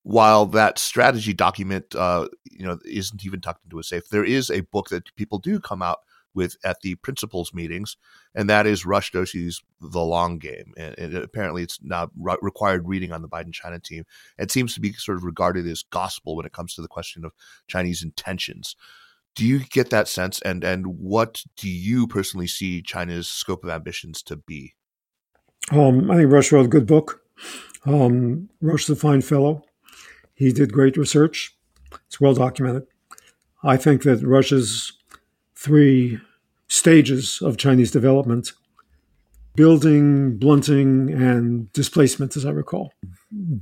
[0.02, 4.50] while that strategy document, uh, you know, isn't even tucked into a safe, there is
[4.50, 5.98] a book that people do come out
[6.38, 7.96] with at the principals meetings,
[8.34, 10.72] and that is Rush Doshi's The Long Game.
[10.76, 14.04] And, and apparently, it's now re- required reading on the Biden China team.
[14.38, 17.24] It seems to be sort of regarded as gospel when it comes to the question
[17.24, 17.32] of
[17.66, 18.76] Chinese intentions.
[19.34, 20.40] Do you get that sense?
[20.42, 24.74] And and what do you personally see China's scope of ambitions to be?
[25.70, 27.20] Um, I think Rush wrote a good book.
[27.84, 29.64] Um, Rush is a fine fellow.
[30.34, 31.56] He did great research.
[32.06, 32.86] It's well documented.
[33.62, 34.92] I think that Rush's
[35.56, 36.20] three
[36.68, 38.52] stages of Chinese development
[39.58, 42.92] building, blunting, and displacement, as I recall.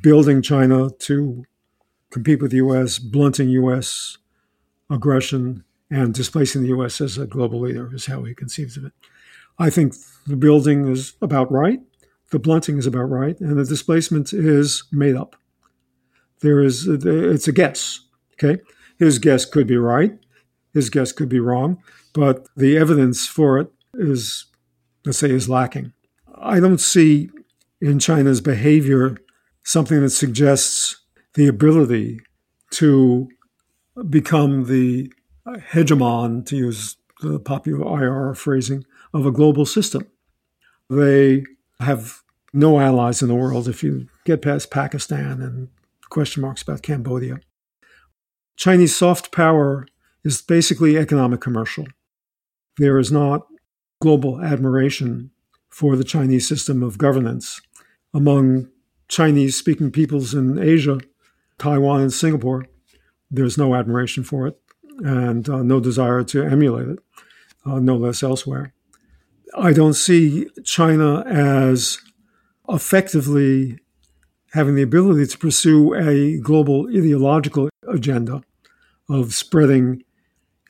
[0.03, 1.43] Building China to
[2.11, 4.19] compete with the US, blunting US
[4.91, 8.93] aggression, and displacing the US as a global leader is how he conceives of it.
[9.59, 9.95] I think
[10.27, 11.81] the building is about right,
[12.31, 15.35] the blunting is about right, and the displacement is made up.
[16.41, 18.01] There is, it's a guess,
[18.35, 18.61] okay?
[18.99, 20.13] His guess could be right,
[20.75, 21.83] his guess could be wrong,
[22.17, 24.47] but the evidence for it is,
[25.05, 25.93] let's say, is lacking.
[26.35, 27.29] I don't see
[27.79, 29.19] in China's behavior
[29.65, 32.21] something that suggests the ability
[32.71, 33.29] to
[34.09, 35.13] become the
[35.47, 40.07] hegemon, to use the popular IR phrasing, of a global system.
[40.89, 41.45] They
[41.81, 42.23] have
[42.55, 45.69] no allies in the world if you get past Pakistan and
[46.09, 47.41] question marks about Cambodia.
[48.57, 49.87] Chinese soft power
[50.25, 51.85] is basically economic commercial.
[52.79, 53.47] There is not
[54.01, 55.31] global admiration
[55.71, 57.61] for the Chinese system of governance
[58.13, 58.69] among
[59.09, 61.01] Chinese speaking peoples in Asia,
[61.59, 62.67] Taiwan, and Singapore.
[63.31, 64.59] There's no admiration for it
[64.99, 66.99] and uh, no desire to emulate it,
[67.65, 68.73] uh, no less elsewhere.
[69.57, 71.99] I don't see China as
[72.69, 73.79] effectively
[74.53, 78.43] having the ability to pursue a global ideological agenda
[79.09, 80.03] of spreading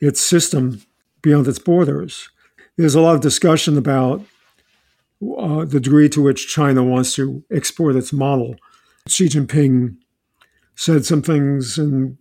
[0.01, 0.81] its system
[1.27, 2.29] beyond its borders.
[2.77, 4.21] There's a lot of discussion about
[5.37, 8.55] uh, the degree to which China wants to export its model.
[9.09, 9.97] Xi Jinping
[10.75, 12.17] said some things in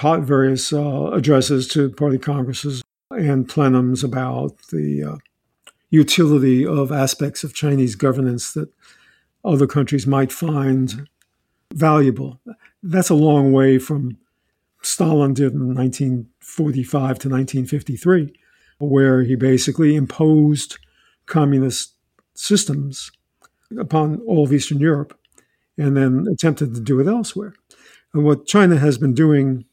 [0.00, 5.16] various uh, addresses to party congresses and plenums about the uh,
[5.90, 8.72] utility of aspects of Chinese governance that
[9.44, 11.06] other countries might find
[11.74, 12.40] valuable.
[12.82, 14.16] That's a long way from
[14.82, 18.32] Stalin did in 1945 to 1953,
[18.78, 20.78] where he basically imposed
[21.26, 21.94] communist
[22.34, 23.10] systems
[23.78, 25.18] upon all of Eastern Europe
[25.76, 27.54] and then attempted to do it elsewhere.
[28.14, 29.64] And what China has been doing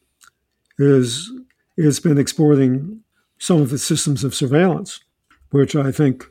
[0.78, 1.30] is
[1.76, 3.00] it's been exporting
[3.38, 5.00] some of its systems of surveillance,
[5.50, 6.26] which I think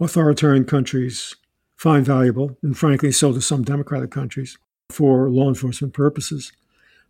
[0.00, 1.34] authoritarian countries
[1.76, 4.58] find valuable, and frankly, so do some democratic countries
[4.90, 6.52] for law enforcement purposes.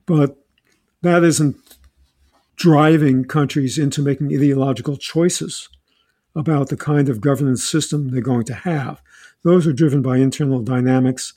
[0.07, 0.44] But
[1.05, 1.57] that isn't
[2.57, 5.69] driving countries into making ideological choices
[6.35, 9.01] about the kind of governance system they're going to have.
[9.43, 11.35] Those are driven by internal dynamics.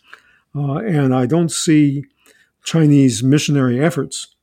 [0.56, 2.06] Uh, and I don't see
[2.64, 4.36] Chinese missionary efforts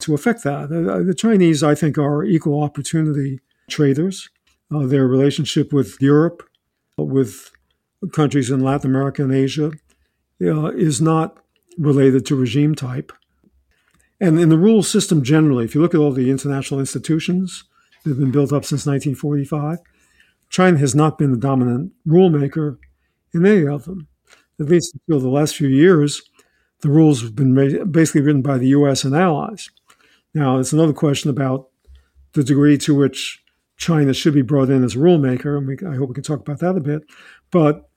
[0.00, 0.64] to affect that.
[0.64, 4.28] Uh, the Chinese, I think, are equal opportunity traders.
[4.74, 6.42] Uh, their relationship with Europe,
[6.96, 7.52] with
[8.12, 9.72] countries in Latin America and Asia,
[10.42, 11.38] uh, is not
[11.78, 13.12] related to regime type.
[14.24, 17.64] And in the rule system generally, if you look at all the international institutions
[18.02, 19.80] that have been built up since 1945,
[20.48, 22.78] China has not been the dominant rule maker
[23.34, 24.08] in any of them.
[24.58, 26.22] At least until the last few years,
[26.80, 29.68] the rules have been basically written by the US and allies.
[30.32, 31.68] Now, it's another question about
[32.32, 33.44] the degree to which
[33.76, 36.40] China should be brought in as a rulemaker, and we, I hope we can talk
[36.40, 37.02] about that a bit.
[37.50, 37.90] But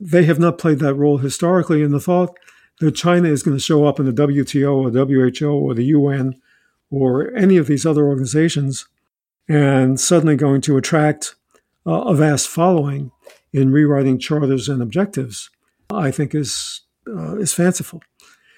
[0.00, 2.38] they have not played that role historically, and the thought
[2.80, 6.34] that China is going to show up in the WTO or WHO or the UN
[6.90, 8.86] or any of these other organizations
[9.48, 11.34] and suddenly going to attract
[11.86, 13.10] uh, a vast following
[13.52, 15.50] in rewriting charters and objectives,
[15.90, 18.00] I think is uh, is fanciful.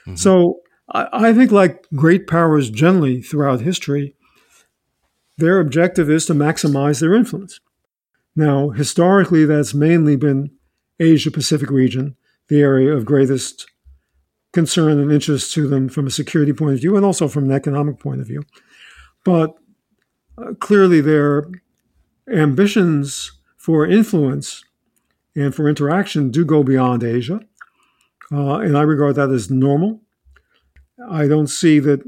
[0.06, 0.16] Mm-hmm.
[0.16, 0.60] So
[0.92, 4.14] I, I think, like great powers generally throughout history,
[5.36, 7.60] their objective is to maximize their influence.
[8.34, 10.50] Now, historically, that's mainly been
[11.00, 12.16] Asia Pacific region,
[12.48, 13.66] the area of greatest
[14.56, 17.52] concern and interest to them from a security point of view and also from an
[17.52, 18.42] economic point of view.
[19.22, 19.54] But
[20.38, 21.46] uh, clearly, their
[22.32, 24.64] ambitions for influence
[25.34, 27.40] and for interaction do go beyond Asia.
[28.32, 30.00] Uh, and I regard that as normal.
[31.06, 32.00] I don't see that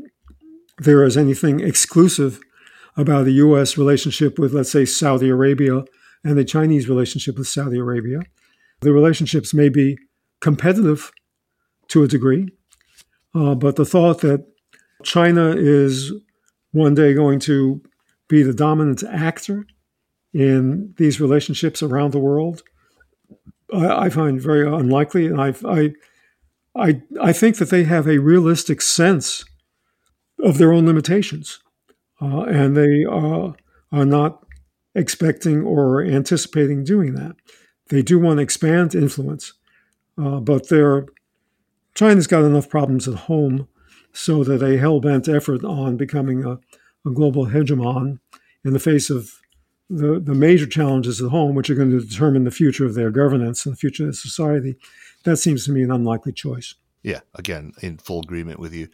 [0.78, 2.40] there is anything exclusive
[2.96, 3.76] about the U.S.
[3.76, 5.84] relationship with, let's say, Saudi Arabia
[6.24, 8.20] and the Chinese relationship with Saudi Arabia.
[8.80, 9.98] The relationships may be
[10.40, 11.12] competitive
[11.88, 12.48] to a degree.
[13.34, 14.46] Uh, but the thought that
[15.02, 16.12] China is
[16.72, 17.82] one day going to
[18.28, 19.66] be the dominant actor
[20.32, 22.62] in these relationships around the world,
[23.72, 25.26] I, I find very unlikely.
[25.26, 25.92] And I, I,
[26.76, 29.44] I, I think that they have a realistic sense
[30.42, 31.60] of their own limitations.
[32.20, 33.52] Uh, and they uh,
[33.92, 34.44] are not
[34.94, 37.36] expecting or anticipating doing that.
[37.88, 39.54] They do want to expand influence,
[40.20, 41.06] uh, but they're
[41.98, 43.66] China's got enough problems at home
[44.12, 46.60] so that a hell bent effort on becoming a,
[47.04, 48.20] a, global hegemon
[48.64, 49.32] in the face of
[49.90, 53.10] the, the major challenges at home, which are going to determine the future of their
[53.10, 54.76] governance and the future of society,
[55.24, 56.76] that seems to me an unlikely choice.
[57.02, 58.86] Yeah, again, in full agreement with you.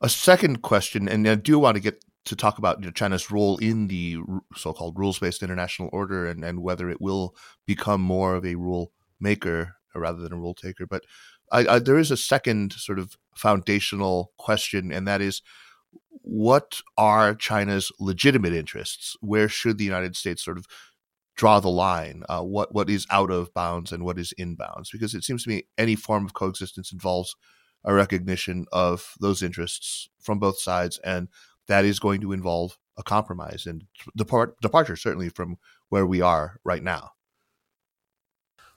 [0.00, 3.32] A second question, and I do want to get to talk about you know, China's
[3.32, 4.18] role in the
[4.54, 7.34] so-called rules-based international order and, and whether it will
[7.66, 10.86] become more of a rule maker rather than a rule taker.
[10.86, 11.04] But
[11.54, 15.40] I, I, there is a second sort of foundational question, and that is
[16.22, 19.16] what are China's legitimate interests?
[19.20, 20.66] Where should the United States sort of
[21.36, 22.24] draw the line?
[22.28, 24.90] Uh, what what is out of bounds and what is in bounds?
[24.90, 27.36] Because it seems to me any form of coexistence involves
[27.84, 31.28] a recognition of those interests from both sides, and
[31.68, 33.84] that is going to involve a compromise and
[34.16, 35.56] depart, departure, certainly from
[35.88, 37.10] where we are right now.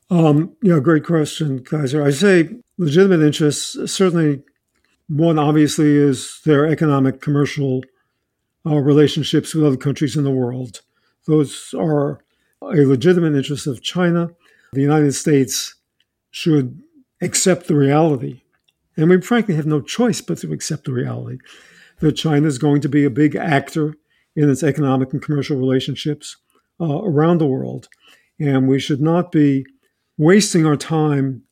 [0.09, 2.03] Um, yeah, great question, Kaiser.
[2.03, 3.91] I say legitimate interests.
[3.91, 4.43] Certainly,
[5.09, 7.83] one obviously is their economic, commercial
[8.65, 10.81] uh, relationships with other countries in the world.
[11.25, 12.21] Those are
[12.61, 14.31] a legitimate interest of China.
[14.73, 15.75] The United States
[16.31, 16.81] should
[17.21, 18.41] accept the reality,
[18.95, 21.37] and we frankly have no choice but to accept the reality
[21.99, 23.95] that China is going to be a big actor
[24.35, 26.37] in its economic and commercial relationships
[26.79, 27.87] uh, around the world,
[28.39, 29.65] and we should not be
[30.17, 31.43] wasting our time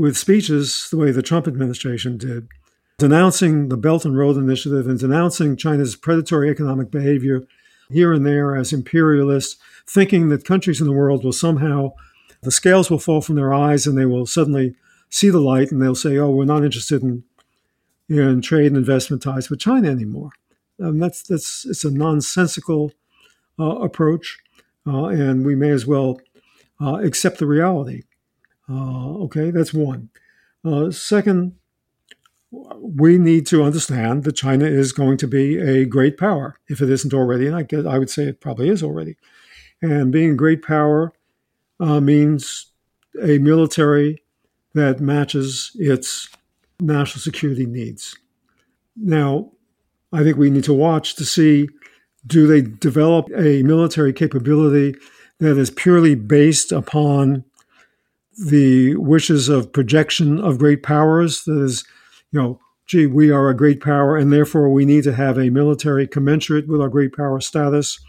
[0.00, 2.48] with speeches the way the Trump administration did,
[2.96, 7.42] denouncing the Belt and Road Initiative and denouncing China's predatory economic behavior
[7.90, 11.92] here and there as imperialist, thinking that countries in the world will somehow,
[12.40, 14.74] the scales will fall from their eyes and they will suddenly
[15.10, 17.22] see the light and they'll say, oh, we're not interested in,
[18.08, 20.30] in trade and investment ties with China anymore.
[20.82, 22.92] Um, that's, that's, it's a nonsensical
[23.58, 24.38] uh, approach,
[24.86, 26.22] uh, and we may as well
[26.80, 28.04] uh, accept the reality
[28.70, 30.10] okay, that's one.
[30.64, 31.56] Uh, second,
[32.50, 36.90] we need to understand that China is going to be a great power if it
[36.90, 39.16] isn't already, and I guess I would say it probably is already.
[39.82, 41.12] And being a great power
[41.78, 42.66] uh, means
[43.22, 44.22] a military
[44.74, 46.28] that matches its
[46.80, 48.16] national security needs.
[48.96, 49.52] Now,
[50.12, 51.68] I think we need to watch to see
[52.26, 54.94] do they develop a military capability
[55.38, 57.44] that is purely based upon
[58.46, 61.44] the wishes of projection of great powers?
[61.44, 61.84] That is,
[62.32, 65.50] you know, gee, we are a great power, and therefore we need to have a
[65.50, 68.00] military commensurate with our great power status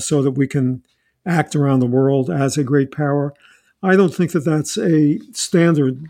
[0.00, 0.82] so that we can
[1.26, 3.34] act around the world as a great power.
[3.82, 6.06] I don't think that that's a standard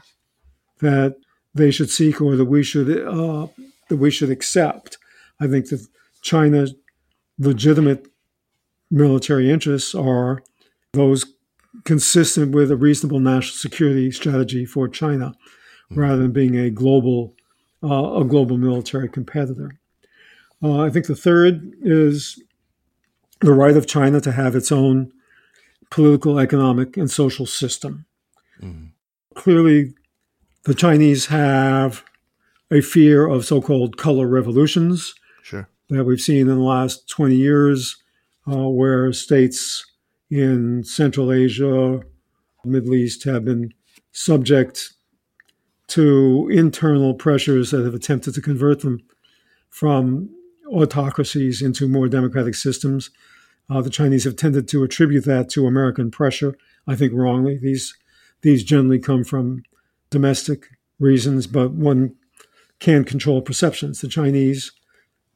[0.81, 1.16] that
[1.55, 3.49] they should seek or that we should uh,
[3.89, 4.99] that we should accept.
[5.41, 5.85] I think that
[6.22, 6.74] China's
[7.39, 8.07] legitimate
[8.91, 10.43] military interests are
[10.93, 11.24] those
[11.85, 15.35] consistent with a reasonable national security strategy for China,
[15.91, 17.35] rather than being a global
[17.83, 19.78] uh, a global military competitor.
[20.62, 22.43] Uh, I think the third is
[23.41, 25.12] the right of China to have its own
[25.91, 28.05] political, economic, and social system.
[28.62, 28.89] Mm-hmm.
[29.35, 29.95] Clearly,
[30.64, 32.05] the Chinese have
[32.70, 35.68] a fear of so called color revolutions sure.
[35.89, 37.97] that we've seen in the last 20 years,
[38.47, 39.85] uh, where states
[40.31, 42.01] in Central Asia,
[42.64, 43.72] Middle East have been
[44.12, 44.93] subject
[45.89, 49.01] to internal pressures that have attempted to convert them
[49.70, 50.31] from
[50.68, 53.11] autocracies into more democratic systems.
[53.68, 56.57] Uh, the Chinese have tended to attribute that to American pressure.
[56.87, 57.59] I think wrongly.
[57.59, 57.95] These
[58.43, 59.64] these generally come from
[60.09, 60.68] domestic
[60.99, 62.14] reasons, but one
[62.78, 64.01] can control perceptions.
[64.01, 64.72] The Chinese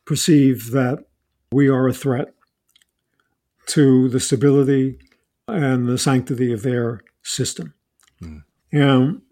[0.05, 1.05] perceive that
[1.53, 2.35] we are a threat
[3.67, 4.99] to the stability
[5.49, 7.75] and the sanctity of their system.
[8.23, 8.45] Mm.
[8.73, 9.23] And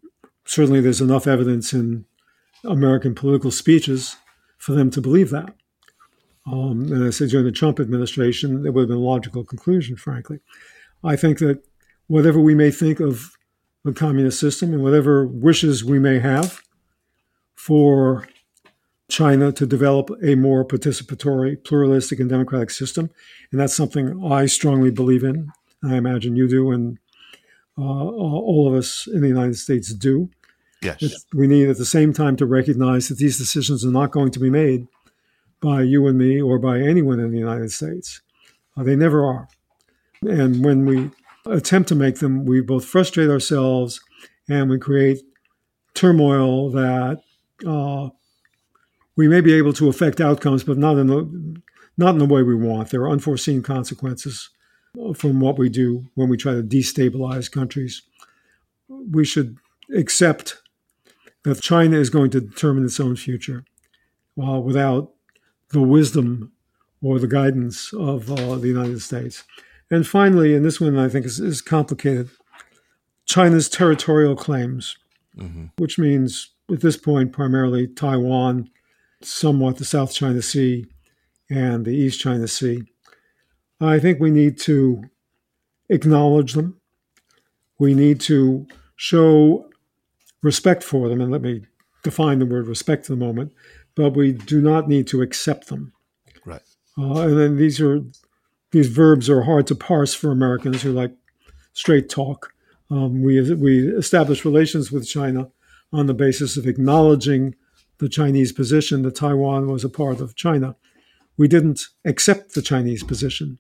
[0.45, 2.05] certainly there's enough evidence in
[2.65, 4.17] American political speeches
[4.59, 5.55] for them to believe that.
[6.47, 9.97] Um, and I say during the Trump administration, it would have been a logical conclusion,
[9.97, 10.41] frankly.
[11.05, 11.63] I think that
[12.07, 13.33] whatever we may think of
[13.85, 16.63] the communist system and whatever wishes we may have
[17.55, 18.29] for
[19.13, 23.11] China to develop a more participatory, pluralistic, and democratic system.
[23.51, 25.53] And that's something I strongly believe in.
[25.85, 26.99] I imagine you do, and
[27.77, 30.31] uh, all of us in the United States do.
[30.81, 31.03] Yes.
[31.03, 34.31] It's, we need at the same time to recognize that these decisions are not going
[34.31, 34.89] to be made
[35.61, 38.23] by you and me or by anyone in the United States.
[38.77, 39.47] Uh, they never are.
[40.23, 41.11] And when we
[41.45, 44.01] attempt to make them, we both frustrate ourselves
[44.49, 45.21] and we create
[45.93, 47.21] turmoil that
[47.67, 48.09] uh,
[49.17, 51.61] we may be able to affect outcomes, but not in the
[51.99, 52.91] not in the way we want.
[52.91, 54.49] There are unforeseen consequences
[55.15, 58.03] from what we do when we try to destabilize countries.
[58.89, 59.59] We should
[59.95, 60.63] accept
[61.45, 63.65] that China is going to determine its own future,
[64.43, 65.13] uh, without
[65.71, 66.53] the wisdom
[67.03, 69.45] or the guidance of uh, the United States.
[69.91, 72.31] And finally, and this one I think is, is complicated,
[73.27, 74.97] China's territorial claims,
[75.37, 75.67] mm-hmm.
[75.79, 78.71] which means at this point primarily Taiwan,
[79.25, 80.87] somewhat the South China Sea,
[81.51, 82.83] and the East China Sea.
[83.81, 85.03] I think we need to
[85.89, 86.81] acknowledge them.
[87.79, 88.67] We need to
[88.97, 89.69] show
[90.43, 91.21] respect for them.
[91.21, 91.63] And let me
[92.03, 93.53] define the word respect in a moment.
[93.95, 95.93] But we do not need to accept them.
[96.47, 96.63] Right.
[96.97, 98.01] Uh, and then these are
[98.71, 101.13] these verbs are hard to parse for Americans who like
[101.73, 102.53] straight talk.
[102.91, 105.51] Um, we we established relations with China
[105.93, 107.55] on the basis of acknowledging
[108.03, 110.75] the Chinese position that Taiwan was a part of China.
[111.37, 113.59] We didn't accept the Chinese position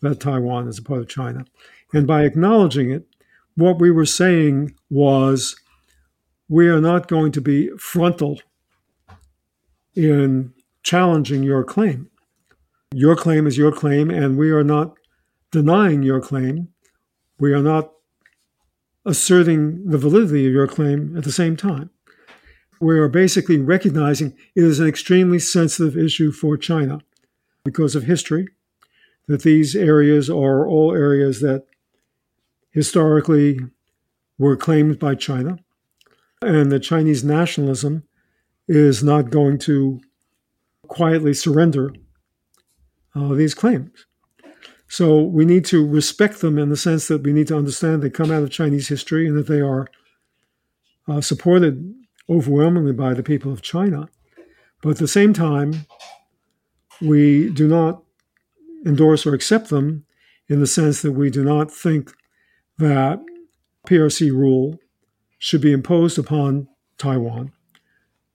[0.00, 1.44] that Taiwan is a part of China.
[1.92, 3.06] And by acknowledging it,
[3.56, 5.54] what we were saying was
[6.48, 8.40] we are not going to be frontal
[9.94, 12.08] in challenging your claim.
[12.94, 14.94] Your claim is your claim, and we are not
[15.50, 16.68] denying your claim.
[17.38, 17.92] We are not
[19.04, 21.90] asserting the validity of your claim at the same time.
[22.80, 27.00] We are basically recognizing it is an extremely sensitive issue for China
[27.64, 28.48] because of history,
[29.26, 31.66] that these areas are all areas that
[32.70, 33.58] historically
[34.38, 35.58] were claimed by China,
[36.40, 38.04] and that Chinese nationalism
[38.68, 40.00] is not going to
[40.86, 41.92] quietly surrender
[43.14, 44.06] uh, these claims.
[44.88, 48.10] So we need to respect them in the sense that we need to understand they
[48.10, 49.86] come out of Chinese history and that they are
[51.06, 51.94] uh, supported
[52.28, 54.08] overwhelmingly by the people of China.
[54.82, 55.86] But at the same time,
[57.00, 58.02] we do not
[58.86, 60.04] endorse or accept them
[60.48, 62.12] in the sense that we do not think
[62.78, 63.20] that
[63.86, 64.78] PRC rule
[65.38, 67.52] should be imposed upon Taiwan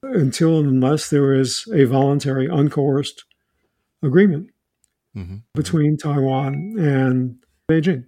[0.01, 3.23] until and unless there is a voluntary, uncoerced
[4.01, 4.49] agreement
[5.15, 5.37] mm-hmm.
[5.53, 7.37] between Taiwan and
[7.69, 8.05] Beijing.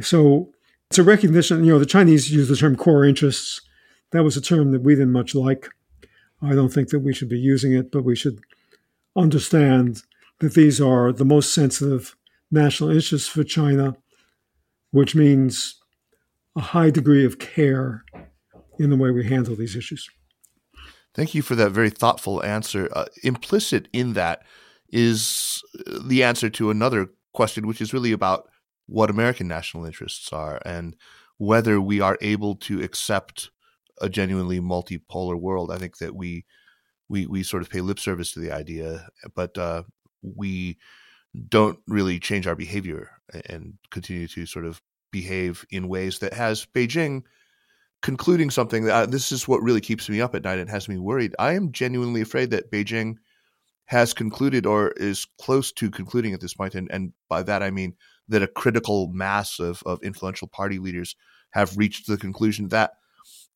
[0.00, 0.52] So
[0.90, 3.60] it's a recognition, you know, the Chinese use the term core interests.
[4.12, 5.68] That was a term that we didn't much like.
[6.40, 8.40] I don't think that we should be using it, but we should
[9.16, 10.02] understand
[10.40, 12.16] that these are the most sensitive
[12.50, 13.96] national interests for China,
[14.92, 15.80] which means
[16.56, 18.04] a high degree of care
[18.78, 20.08] in the way we handle these issues.
[21.14, 22.88] Thank you for that very thoughtful answer.
[22.92, 24.42] Uh, implicit in that
[24.88, 25.62] is
[26.04, 28.48] the answer to another question, which is really about
[28.86, 30.96] what American national interests are and
[31.36, 33.50] whether we are able to accept
[34.00, 35.70] a genuinely multipolar world.
[35.70, 36.44] I think that we
[37.08, 39.82] we we sort of pay lip service to the idea, but uh,
[40.22, 40.78] we
[41.48, 43.10] don't really change our behavior
[43.46, 44.80] and continue to sort of
[45.10, 47.22] behave in ways that has Beijing
[48.02, 50.88] concluding something that uh, this is what really keeps me up at night and has
[50.88, 51.34] me worried.
[51.38, 53.16] I am genuinely afraid that Beijing
[53.86, 57.70] has concluded or is close to concluding at this point, and, and by that I
[57.70, 57.94] mean
[58.28, 61.16] that a critical mass of, of influential party leaders
[61.50, 62.92] have reached the conclusion that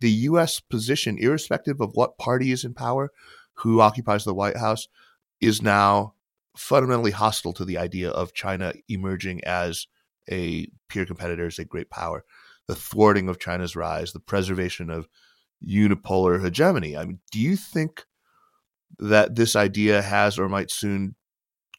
[0.03, 0.61] the U.S.
[0.61, 3.11] position, irrespective of what party is in power,
[3.55, 4.89] who occupies the White House,
[5.41, 6.15] is now
[6.57, 9.87] fundamentally hostile to the idea of China emerging as
[10.31, 12.25] a peer competitor, as a great power,
[12.69, 15.09] the thwarting of China's rise, the preservation of
[15.67, 16.97] unipolar hegemony.
[16.97, 18.05] I mean, do you think
[18.99, 21.15] that this idea has or might soon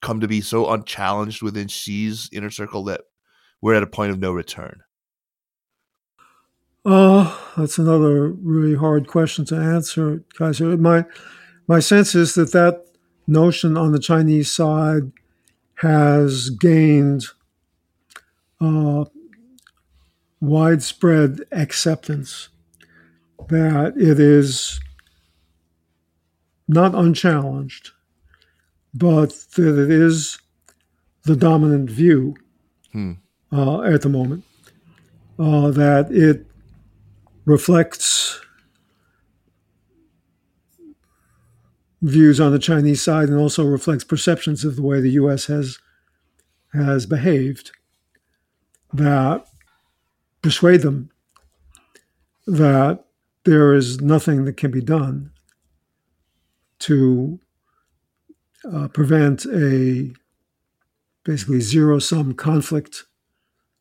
[0.02, 3.02] come to be so unchallenged within Xi's inner circle that
[3.62, 4.82] we're at a point of no return?
[6.86, 10.76] Uh, that's another really hard question to answer, Kaiser.
[10.78, 11.06] My
[11.68, 12.86] my sense is that that
[13.26, 15.12] notion on the Chinese side
[15.76, 17.26] has gained
[18.60, 19.06] uh,
[20.42, 22.50] widespread acceptance
[23.48, 24.80] that it is
[26.68, 27.92] not unchallenged,
[28.94, 30.38] but that it is
[31.24, 32.36] the dominant view
[32.92, 33.14] hmm.
[33.54, 34.44] uh, at the moment,
[35.40, 36.46] uh, that it
[37.46, 38.40] reflects
[42.02, 45.46] views on the Chinese side and also reflects perceptions of the way the U.S.
[45.46, 45.80] has
[46.74, 47.72] has behaved
[48.92, 49.46] that
[50.42, 51.10] persuade them
[52.46, 53.06] that
[53.46, 55.32] there is nothing that can be done
[56.80, 57.40] to
[58.72, 60.14] uh, prevent a
[61.24, 63.04] basically zero sum conflict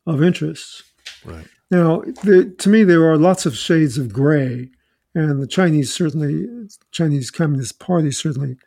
[0.05, 0.83] of interests.
[1.25, 1.47] Right.
[1.73, 4.69] Now, the, to me, there are lots of shades of gray
[5.15, 6.45] and the Chinese certainly,
[6.91, 8.57] Chinese Communist Party certainly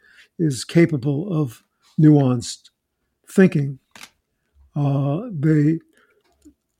[0.41, 1.63] is capable of
[2.01, 2.71] nuanced
[3.31, 3.79] thinking.
[4.75, 5.79] Uh, they,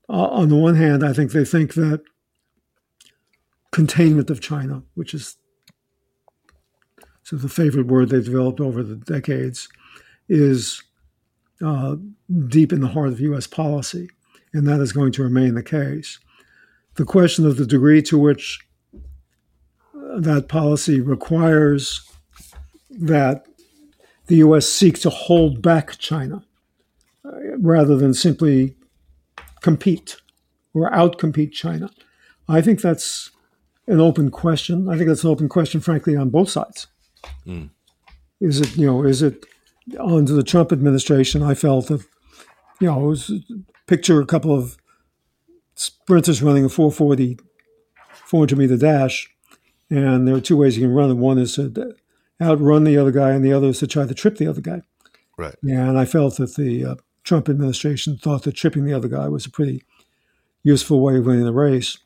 [0.09, 2.03] uh, on the one hand, I think they think that
[3.71, 5.37] containment of China, which is
[7.23, 9.69] sort of the favorite word they've developed over the decades,
[10.27, 10.83] is
[11.65, 11.95] uh,
[12.49, 13.47] deep in the heart of U.S.
[13.47, 14.09] policy,
[14.53, 16.19] and that is going to remain the case.
[16.95, 18.59] The question of the degree to which
[19.93, 22.09] that policy requires
[22.89, 23.45] that
[24.27, 24.67] the U.S.
[24.67, 26.43] seek to hold back China
[27.23, 28.75] uh, rather than simply
[29.61, 30.17] compete
[30.73, 31.89] or outcompete China.
[32.47, 33.31] I think that's
[33.87, 34.89] an open question.
[34.89, 36.87] I think that's an open question, frankly, on both sides.
[37.45, 37.69] Mm.
[38.39, 39.45] Is it, you know, is it
[39.99, 41.41] under the Trump administration?
[41.41, 42.05] I felt that,
[42.79, 43.31] you know, was,
[43.87, 44.77] picture a couple of
[45.75, 47.39] sprinters running a 440,
[48.25, 49.29] 400 meter dash
[49.89, 51.15] and there are two ways you can run it.
[51.15, 51.95] One is to
[52.41, 54.81] outrun the other guy, and the other is to try to trip the other guy.
[55.37, 55.55] Right.
[55.63, 59.45] And I felt that the uh, Trump administration thought that tripping the other guy was
[59.45, 59.83] a pretty
[60.63, 61.97] useful way of winning the race.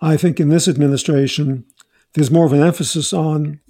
[0.00, 1.64] I think in this administration,
[2.14, 3.60] there's more of an emphasis on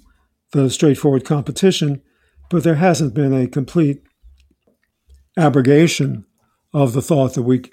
[0.51, 2.01] the straightforward competition,
[2.49, 4.01] but there hasn't been a complete
[5.37, 6.25] abrogation
[6.73, 7.63] of the thought that we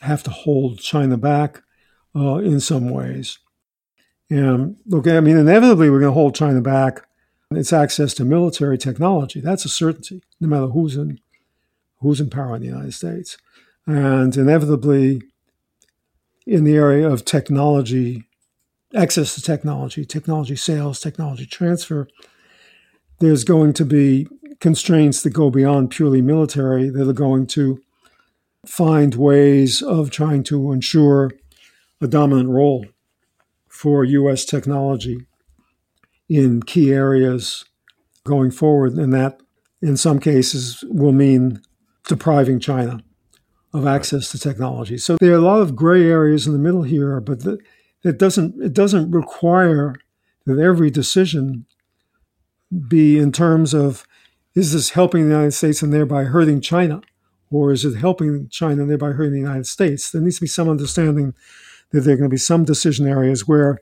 [0.00, 1.62] have to hold China back
[2.16, 3.38] uh, in some ways.
[4.30, 7.04] And look, I mean, inevitably we're going to hold China back.
[7.50, 11.18] Its access to military technology, that's a certainty, no matter who's in
[12.00, 13.38] who's in power in the United States.
[13.86, 15.22] And inevitably,
[16.46, 18.24] in the area of technology,
[18.94, 22.06] access to technology, technology sales, technology transfer,
[23.20, 24.28] there's going to be
[24.60, 27.80] constraints that go beyond purely military that are going to
[28.66, 31.30] find ways of trying to ensure
[32.00, 32.86] a dominant role
[33.68, 34.44] for U.S.
[34.44, 35.26] technology
[36.28, 37.64] in key areas
[38.24, 38.94] going forward.
[38.94, 39.40] And that,
[39.80, 41.62] in some cases, will mean
[42.06, 43.02] depriving China
[43.72, 44.98] of access to technology.
[44.98, 47.58] So there are a lot of gray areas in the middle here, but the,
[48.02, 49.94] it doesn't it doesn't require
[50.46, 51.66] that every decision
[52.88, 54.06] be in terms of
[54.58, 57.00] is this helping the United States and thereby hurting China,
[57.50, 60.10] or is it helping China and thereby hurting the United States?
[60.10, 61.34] There needs to be some understanding
[61.90, 63.78] that there are going to be some decision areas where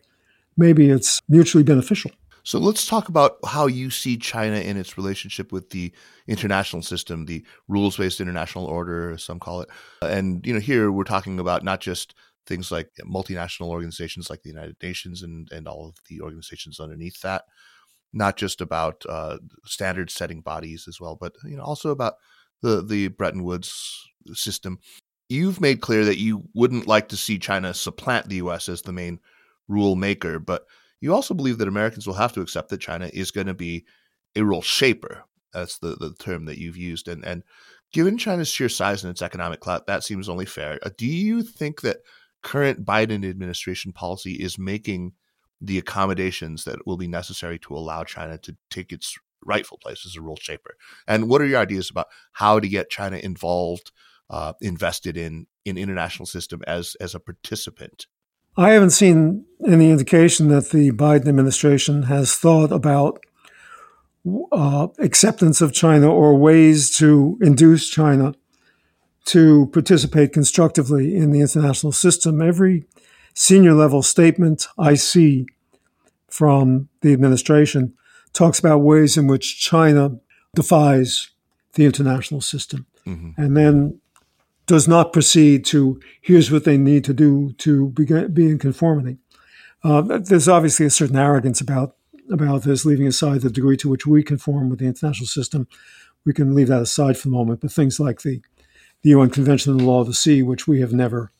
[0.56, 2.10] maybe it's mutually beneficial.
[2.42, 5.92] So let's talk about how you see China in its relationship with the
[6.28, 9.70] international system, the rules-based international order, some call it.
[10.02, 12.14] And you know, here we're talking about not just
[12.46, 17.20] things like multinational organizations like the United Nations and and all of the organizations underneath
[17.22, 17.46] that,
[18.16, 22.14] not just about uh, standard-setting bodies as well, but you know, also about
[22.62, 24.78] the the Bretton Woods system.
[25.28, 28.68] You've made clear that you wouldn't like to see China supplant the U.S.
[28.68, 29.20] as the main
[29.68, 30.64] rule maker, but
[31.00, 33.84] you also believe that Americans will have to accept that China is going to be
[34.34, 35.24] a rule shaper.
[35.52, 37.08] That's the, the term that you've used.
[37.08, 37.42] And, and
[37.92, 40.78] given China's sheer size and its economic clout, that seems only fair.
[40.82, 41.98] Uh, do you think that
[42.42, 45.12] current Biden administration policy is making
[45.60, 50.16] the accommodations that will be necessary to allow China to take its rightful place as
[50.16, 50.76] a rule shaper?
[51.06, 53.92] And what are your ideas about how to get China involved,
[54.30, 58.06] uh, invested in in international system as as a participant
[58.58, 63.22] I haven't seen any indication that the Biden administration has thought about
[64.50, 68.32] uh, acceptance of China or ways to induce China
[69.26, 72.40] to participate constructively in the international system.
[72.40, 72.86] Every
[73.36, 75.46] senior level statement I see
[76.28, 77.94] from the administration
[78.32, 80.18] talks about ways in which China
[80.54, 81.30] defies
[81.74, 82.86] the international system.
[83.06, 83.40] Mm-hmm.
[83.40, 84.00] And then
[84.66, 89.18] does not proceed to here's what they need to do to be, be in conformity.
[89.84, 91.94] Uh, there's obviously a certain arrogance about
[92.32, 95.68] about this, leaving aside the degree to which we conform with the international system.
[96.24, 97.60] We can leave that aside for the moment.
[97.60, 98.40] But things like the
[99.02, 101.30] the UN Convention on the Law of the Sea, which we have never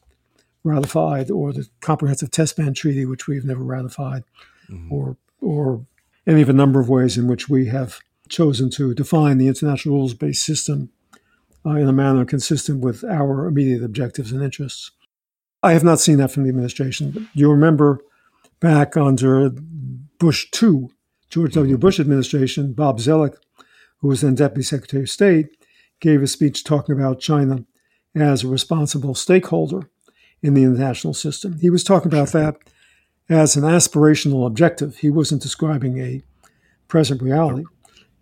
[0.67, 4.25] ratified, or the Comprehensive Test Ban Treaty, which we have never ratified,
[4.71, 4.93] mm-hmm.
[4.93, 5.87] or or
[6.27, 9.95] any of a number of ways in which we have chosen to define the international
[9.95, 10.91] rules based system
[11.65, 14.91] uh, in a manner consistent with our immediate objectives and interests.
[15.63, 17.29] I have not seen that from the administration.
[17.33, 18.01] You remember
[18.61, 19.51] back under
[20.19, 20.89] Bush II,
[21.31, 21.75] George W.
[21.75, 21.81] Mm-hmm.
[21.81, 23.37] Bush administration, Bob Zoellick,
[23.99, 25.49] who was then Deputy Secretary of State,
[26.01, 27.65] gave a speech talking about China
[28.15, 29.89] as a responsible stakeholder
[30.43, 31.59] in the international system.
[31.59, 32.57] He was talking about that
[33.29, 34.99] as an aspirational objective.
[34.99, 36.23] He wasn't describing a
[36.89, 37.65] present reality.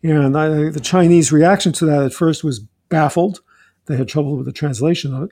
[0.03, 3.41] And I, the Chinese reaction to that at first was baffled.
[3.87, 5.31] They had trouble with the translation of it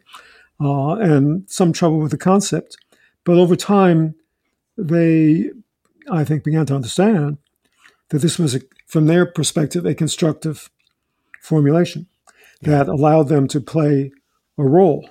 [0.60, 2.76] uh, and some trouble with the concept.
[3.24, 4.14] But over time,
[4.76, 5.50] they,
[6.10, 7.38] I think, began to understand
[8.08, 10.70] that this was, a, from their perspective, a constructive
[11.40, 12.06] formulation
[12.62, 14.12] that allowed them to play
[14.58, 15.08] a role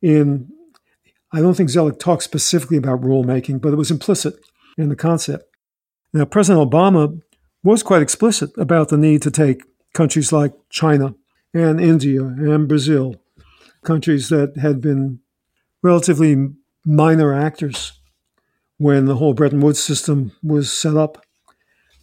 [0.00, 0.50] in.
[1.32, 4.34] I don't think Zoellick talked specifically about rulemaking, but it was implicit
[4.76, 5.44] in the concept.
[6.12, 7.20] Now, President Obama
[7.62, 9.62] was quite explicit about the need to take
[9.94, 11.14] countries like China
[11.54, 13.16] and India and Brazil,
[13.82, 15.20] countries that had been
[15.82, 16.50] relatively
[16.84, 17.92] minor actors
[18.78, 21.24] when the whole Bretton Woods system was set up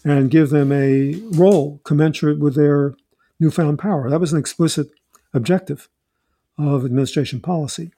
[0.05, 2.95] and give them a role commensurate with their
[3.39, 4.09] newfound power.
[4.09, 4.87] That was an explicit
[5.33, 5.89] objective
[6.57, 7.91] of administration policy.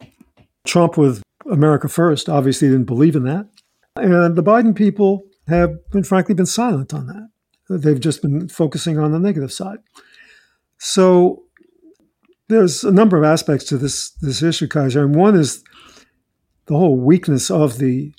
[0.66, 3.48] Trump, with America First, obviously didn't believe in that.
[3.96, 7.30] And the Biden people have been, frankly, been silent on that.
[7.70, 9.80] They've just been focusing on the negative side.
[10.78, 11.44] So
[12.50, 15.64] there's a number of aspects to this this issue, Kaiser, and one is
[16.66, 18.14] the whole weakness of the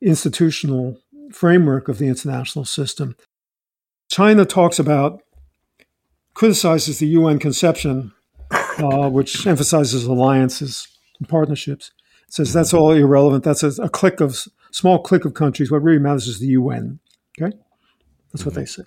[0.00, 0.98] institutional
[1.32, 3.16] framework of the international system.
[4.08, 5.22] China talks about
[6.34, 8.12] criticizes the UN conception,
[8.50, 10.86] uh, which emphasizes alliances
[11.18, 11.92] and partnerships.
[12.26, 13.44] It says that's all irrelevant.
[13.44, 15.70] That's a, a clique of small clique of countries.
[15.70, 17.00] What really matters is the UN.
[17.40, 17.56] Okay,
[18.32, 18.82] that's what they say.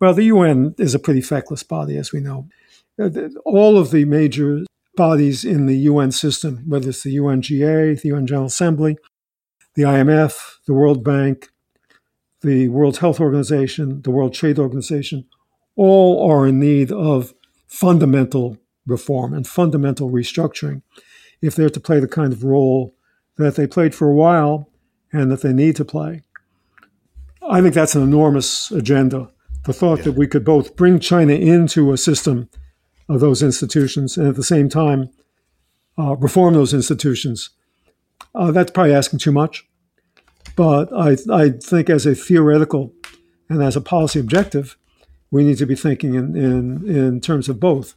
[0.00, 2.48] Well, the UN is a pretty feckless body, as we know.
[3.00, 3.08] Uh,
[3.44, 4.62] all of the major
[4.96, 8.96] bodies in the UN system, whether it's the UNGA, the UN General Assembly,
[9.74, 11.48] the IMF, the World Bank,
[12.42, 15.26] the World Health Organization, the World Trade Organization,
[15.76, 17.32] all are in need of
[17.66, 20.82] fundamental reform and fundamental restructuring
[21.42, 22.94] if they're to play the kind of role
[23.36, 24.70] that they played for a while
[25.12, 26.22] and that they need to play.
[27.46, 29.28] I think that's an enormous agenda
[29.64, 30.04] the thought yeah.
[30.04, 32.48] that we could both bring China into a system
[33.08, 35.10] of those institutions and at the same time
[35.98, 37.50] uh, reform those institutions.
[38.34, 39.68] Uh, that's probably asking too much.
[40.56, 42.92] But I, I think as a theoretical
[43.48, 44.76] and as a policy objective,
[45.30, 47.94] we need to be thinking in, in, in terms of both.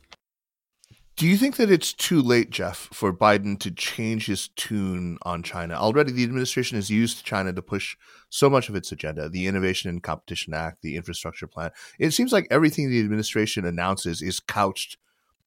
[1.18, 5.44] Do you think that it's too late, Jeff, for Biden to change his tune on
[5.44, 5.76] China?
[5.76, 7.96] Already, the administration has used China to push
[8.30, 11.72] so much of its agenda the Innovation and Competition Act, the infrastructure plan.
[12.00, 14.98] It seems like everything the administration announces is couched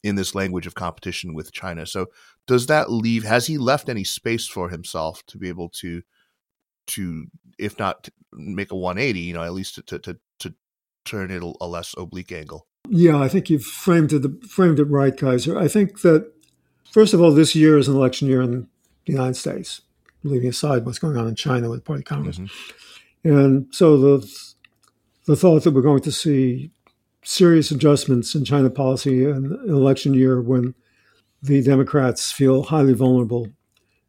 [0.03, 1.85] in this language of competition with China.
[1.85, 2.07] So,
[2.47, 6.03] does that leave, has he left any space for himself to be able to?
[6.93, 7.27] To,
[7.59, 10.55] if not make a 180, you know, at least to, to, to,
[11.05, 12.68] turn it a less oblique angle.
[12.89, 15.59] Yeah, I think you've framed it framed it right, Kaiser.
[15.59, 16.33] I think that
[16.91, 18.67] first of all, this year is an election year in the
[19.05, 19.83] United States,
[20.23, 23.29] leaving aside what's going on in China with the Party Congress, mm-hmm.
[23.29, 24.31] and so the
[25.27, 26.71] the thought that we're going to see
[27.23, 30.75] serious adjustments in China policy in an election year when
[31.43, 33.49] the Democrats feel highly vulnerable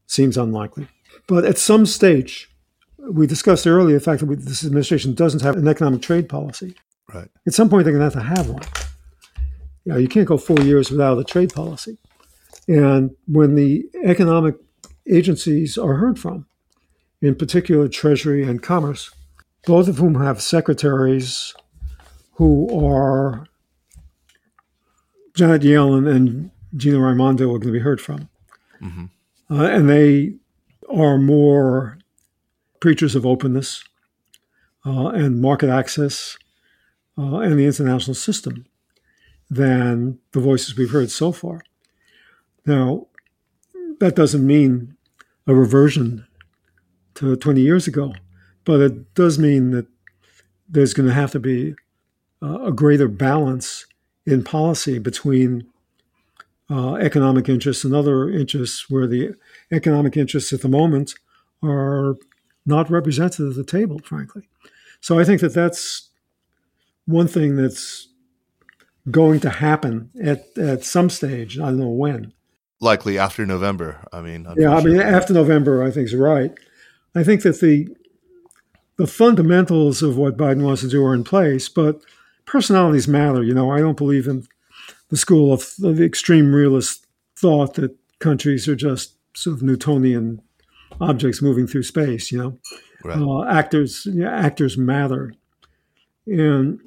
[0.07, 0.87] seems unlikely.
[1.27, 2.49] But at some stage,
[2.97, 6.75] we discussed earlier the fact that we, this administration doesn't have an economic trade policy.
[7.13, 7.29] Right.
[7.47, 8.63] At some point, they're going to have to have one.
[9.85, 11.97] You know, you can't go four years without a trade policy.
[12.67, 14.55] And when the economic
[15.09, 16.45] agencies are heard from,
[17.21, 19.11] in particular Treasury and Commerce,
[19.65, 21.53] both of whom have secretaries
[22.33, 23.47] who are
[25.35, 28.29] Janet Yellen and Gina Raimondo are going to be heard from.
[28.81, 29.05] Mm-hmm.
[29.49, 30.35] Uh, and they
[30.89, 31.97] are more
[32.79, 33.83] preachers of openness
[34.85, 36.37] uh, and market access
[37.19, 38.65] uh, and the international system
[39.49, 41.61] than the voices we've heard so far.
[42.65, 43.07] Now,
[43.99, 44.95] that doesn't mean
[45.47, 46.25] a reversion
[47.15, 48.13] to 20 years ago,
[48.63, 49.87] but it does mean that
[50.69, 51.75] there's going to have to be
[52.41, 53.85] uh, a greater balance
[54.25, 55.67] in policy between
[56.69, 59.33] uh, economic interests and other interests, where the
[59.71, 61.15] economic interests at the moment
[61.63, 62.15] are
[62.65, 64.47] not represented at the table, frankly.
[65.01, 66.08] So I think that that's
[67.09, 68.07] one thing that's
[69.09, 71.59] going to happen at, at some stage.
[71.59, 72.33] I don't know when.
[72.79, 74.05] Likely after November.
[74.13, 76.53] I mean, yeah, I mean, after November, I think is right.
[77.15, 77.89] I think that the
[78.97, 81.99] the fundamentals of what Biden wants to do are in place, but
[82.45, 83.43] personalities matter.
[83.43, 84.47] You know, I don't believe in
[85.09, 87.05] the school of the extreme realist
[87.35, 90.41] thought that countries are just sort of Newtonian
[91.01, 92.31] objects moving through space.
[92.31, 92.59] You know,
[93.03, 93.17] right.
[93.17, 95.33] uh, actors actors matter,
[96.27, 96.79] and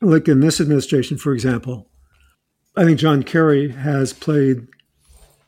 [0.00, 1.90] like in this administration, for example,
[2.76, 4.68] I think John Kerry has played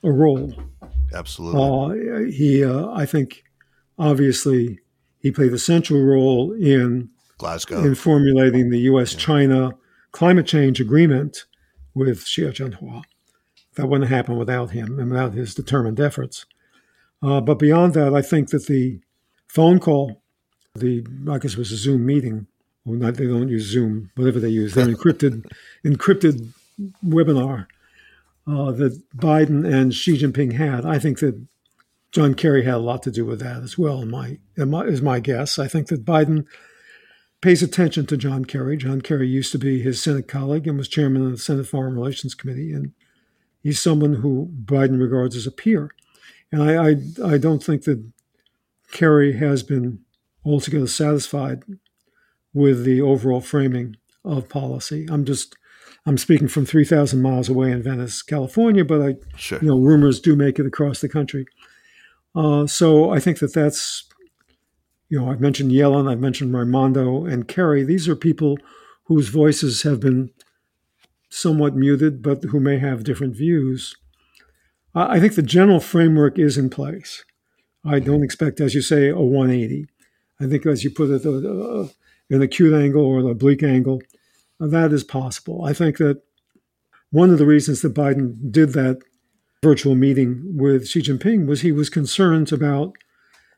[0.02, 0.54] a role.
[1.14, 2.10] Absolutely.
[2.10, 3.44] Uh, he, uh, I think,
[3.98, 4.80] obviously,
[5.20, 9.76] he played a central role in Glasgow in formulating the U.S.-China yeah.
[10.12, 11.44] climate change agreement
[11.94, 13.02] with Xi Jinping.
[13.76, 16.46] That wouldn't happen without him and without his determined efforts.
[17.22, 19.00] Uh, but beyond that, I think that the
[19.48, 20.22] phone call,
[20.74, 22.46] the I guess it was a Zoom meeting
[22.84, 25.44] well, not they don't use Zoom, whatever they use, their encrypted
[25.84, 26.52] encrypted
[27.04, 27.66] webinar
[28.46, 30.86] uh, that Biden and Xi Jinping had.
[30.86, 31.46] I think that
[32.12, 34.04] John Kerry had a lot to do with that as well.
[34.04, 35.58] My, my is my guess.
[35.58, 36.46] I think that Biden
[37.40, 38.76] pays attention to John Kerry.
[38.76, 41.94] John Kerry used to be his Senate colleague and was chairman of the Senate Foreign
[41.94, 42.92] Relations Committee, and
[43.62, 45.90] he's someone who Biden regards as a peer.
[46.50, 48.04] And I, I, I don't think that
[48.90, 50.00] Kerry has been
[50.44, 51.62] altogether satisfied
[52.52, 55.06] with the overall framing of policy.
[55.10, 55.56] I'm just
[56.06, 59.58] I'm speaking from 3,000 miles away in Venice, California, but I, sure.
[59.60, 61.46] you know, rumors do make it across the country.
[62.34, 64.04] Uh, so I think that that's,
[65.08, 67.84] you know, I've mentioned Yellen, I've mentioned Raimondo and Kerry.
[67.84, 68.58] These are people
[69.04, 70.30] whose voices have been
[71.28, 73.94] somewhat muted, but who may have different views.
[74.94, 77.24] I think the general framework is in place.
[77.84, 79.86] I don't expect, as you say, a 180.
[80.40, 81.88] I think, as you put it, a,
[82.30, 84.00] an acute angle or an oblique angle.
[84.58, 85.64] That is possible.
[85.64, 86.22] I think that
[87.10, 89.00] one of the reasons that Biden did that
[89.62, 92.94] virtual meeting with Xi Jinping was he was concerned about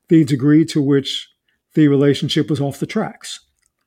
[0.09, 1.29] the degree to which
[1.75, 3.41] the relationship was off the tracks.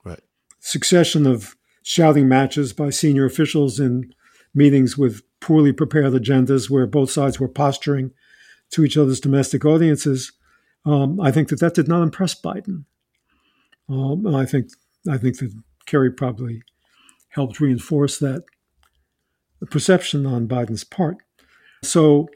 [0.03, 0.21] Right.
[0.59, 4.13] Succession of shouting matches by senior officials in
[4.53, 8.11] meetings with poorly prepared agendas where both sides were posturing
[8.71, 10.31] to each other's domestic audiences.
[10.85, 12.85] Um, I think that that did not impress Biden.
[13.89, 14.69] Um, I think
[15.09, 15.53] I think that
[15.85, 16.63] Kerry probably
[17.29, 18.43] helped reinforce that
[19.69, 21.17] perception on Biden's part.
[21.83, 22.27] So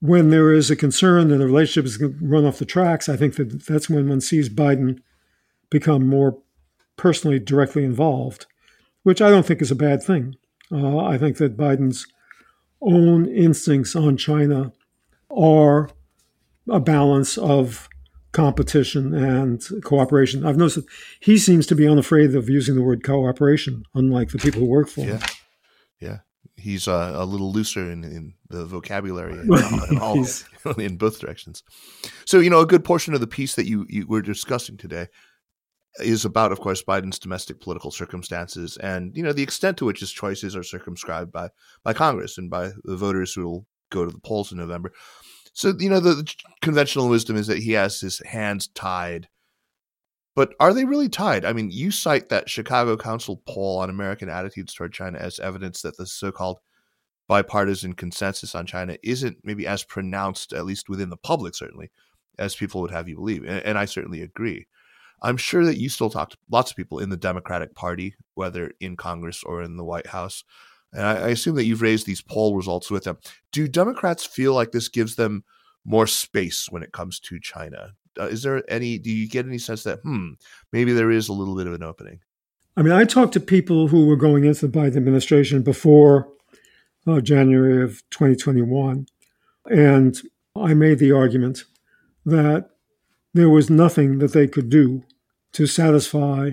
[0.00, 3.08] when there is a concern that the relationship is going to run off the tracks,
[3.08, 4.98] I think that that's when one sees Biden
[5.70, 6.38] become more
[6.96, 8.46] personally directly involved,
[9.02, 10.36] which I don't think is a bad thing.
[10.70, 12.06] Uh, I think that Biden's
[12.82, 14.72] own instincts on China
[15.30, 15.90] are
[16.68, 17.88] a balance of
[18.36, 20.44] competition and cooperation.
[20.44, 20.86] I've noticed that
[21.20, 24.88] he seems to be unafraid of using the word cooperation, unlike the people who work
[24.88, 25.18] for him.
[25.18, 25.26] Yeah,
[26.00, 26.18] yeah.
[26.54, 29.52] He's uh, a little looser in, in the vocabulary in,
[29.90, 30.26] in, all,
[30.78, 31.62] in both directions.
[32.26, 35.06] So, you know, a good portion of the piece that you, you were discussing today
[35.98, 40.00] is about, of course, Biden's domestic political circumstances and, you know, the extent to which
[40.00, 41.48] his choices are circumscribed by,
[41.82, 44.92] by Congress and by the voters who will go to the polls in November.
[45.56, 49.28] So, you know, the, the conventional wisdom is that he has his hands tied
[50.36, 51.46] but are they really tied?
[51.46, 55.80] I mean, you cite that Chicago Council poll on American attitudes toward China as evidence
[55.80, 56.60] that the so called
[57.26, 61.90] bipartisan consensus on China isn't maybe as pronounced, at least within the public, certainly,
[62.38, 63.44] as people would have you believe.
[63.44, 64.66] And, and I certainly agree.
[65.22, 68.72] I'm sure that you still talk to lots of people in the Democratic Party, whether
[68.78, 70.44] in Congress or in the White House.
[70.96, 73.18] And I, I assume that you've raised these poll results with them.
[73.52, 75.44] Do Democrats feel like this gives them
[75.84, 77.92] more space when it comes to China?
[78.18, 78.98] uh, is there any?
[78.98, 80.32] Do you get any sense that hmm,
[80.72, 82.20] maybe there is a little bit of an opening?
[82.76, 86.28] I mean, I talked to people who were going into the Biden administration before
[87.06, 89.06] uh, January of 2021,
[89.66, 90.20] and
[90.54, 91.64] I made the argument
[92.24, 92.70] that
[93.32, 95.04] there was nothing that they could do
[95.52, 96.50] to satisfy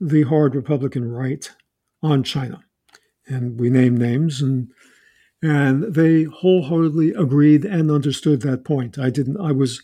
[0.00, 1.50] the hard Republican right
[2.02, 2.62] on China.
[3.28, 4.70] And we named names and
[5.42, 8.98] and they wholeheartedly agreed and understood that point.
[8.98, 9.82] I didn't I was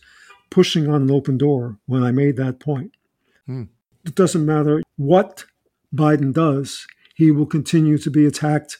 [0.51, 2.93] pushing on an open door when I made that point.
[3.47, 3.64] Hmm.
[4.05, 5.45] It doesn't matter what
[5.95, 8.78] Biden does, he will continue to be attacked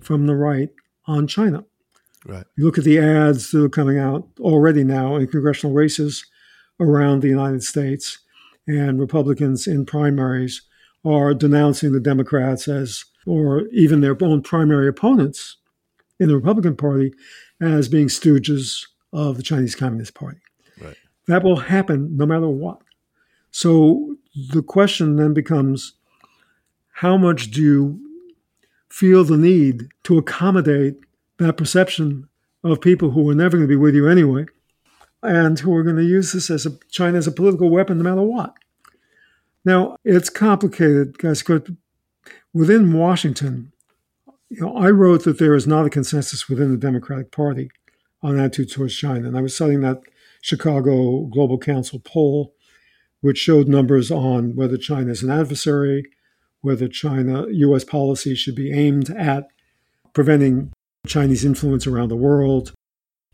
[0.00, 0.70] from the right
[1.06, 1.64] on China.
[2.26, 2.44] Right.
[2.56, 6.24] You look at the ads that are coming out already now in congressional races
[6.80, 8.18] around the United States,
[8.66, 10.62] and Republicans in primaries
[11.04, 15.56] are denouncing the Democrats as, or even their own primary opponents
[16.18, 17.12] in the Republican Party,
[17.60, 20.38] as being stooges of the Chinese Communist Party.
[21.26, 22.80] That will happen no matter what.
[23.50, 24.16] So
[24.50, 25.94] the question then becomes
[26.92, 28.00] how much do you
[28.88, 30.96] feel the need to accommodate
[31.38, 32.28] that perception
[32.62, 34.46] of people who are never going to be with you anyway
[35.22, 38.04] and who are going to use this as a China as a political weapon no
[38.04, 38.54] matter what?
[39.64, 41.42] Now, it's complicated, guys,
[42.54, 43.72] within Washington,
[44.48, 47.70] you know, I wrote that there is not a consensus within the Democratic Party
[48.22, 49.26] on attitude towards China.
[49.26, 50.00] And I was citing that
[50.40, 52.54] Chicago Global Council poll,
[53.20, 56.04] which showed numbers on whether China is an adversary,
[56.60, 57.84] whether China U.S.
[57.84, 59.48] policy should be aimed at
[60.12, 60.72] preventing
[61.06, 62.72] Chinese influence around the world,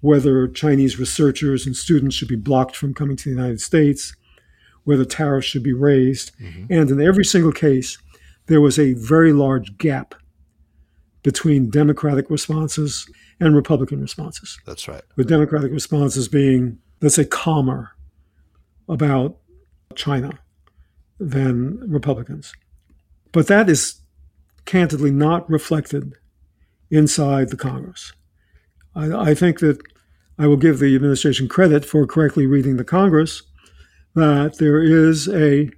[0.01, 4.15] whether Chinese researchers and students should be blocked from coming to the United States,
[4.85, 6.33] whether tariffs should be raised.
[6.39, 6.73] Mm-hmm.
[6.73, 7.99] And in every single case,
[8.51, 10.15] there was a very large gap
[11.23, 13.09] between Democratic responses
[13.41, 14.59] and Republican responses.
[14.67, 15.03] That's right.
[15.17, 17.93] With Democratic responses being let's say, calmer
[18.89, 19.37] about
[19.95, 20.39] China
[21.19, 22.53] than Republicans.
[23.33, 24.01] But that is
[24.65, 26.15] candidly not reflected
[26.91, 28.13] inside the Congress.
[28.95, 29.81] I, I, think that
[30.39, 33.43] I will give the administration credit for correctly reading the Congress
[34.15, 35.71] that there is a,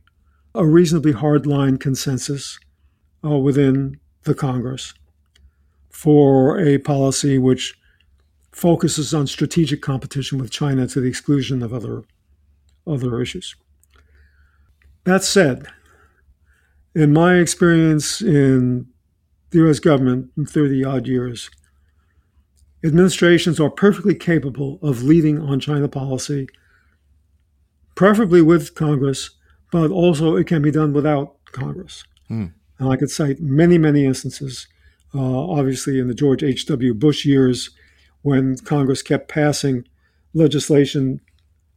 [0.54, 2.58] a reasonably hardline consensus
[3.24, 4.94] uh, within the Congress
[5.90, 7.74] for a policy which
[8.50, 12.04] focuses on strategic competition with China to the exclusion of other,
[12.86, 13.56] other issues.
[15.04, 15.66] That said,
[16.94, 18.86] in my experience in
[19.50, 21.50] the US government in 30 odd years,
[22.84, 26.48] administrations are perfectly capable of leading on China policy,
[27.94, 29.30] preferably with Congress,
[29.72, 32.04] but also it can be done without Congress.
[32.28, 32.46] Hmm.
[32.78, 34.68] And I could cite many, many instances.
[35.14, 36.94] Uh, obviously, in the George H.W.
[36.94, 37.70] Bush years,
[38.20, 39.84] when Congress kept passing
[40.34, 41.20] legislation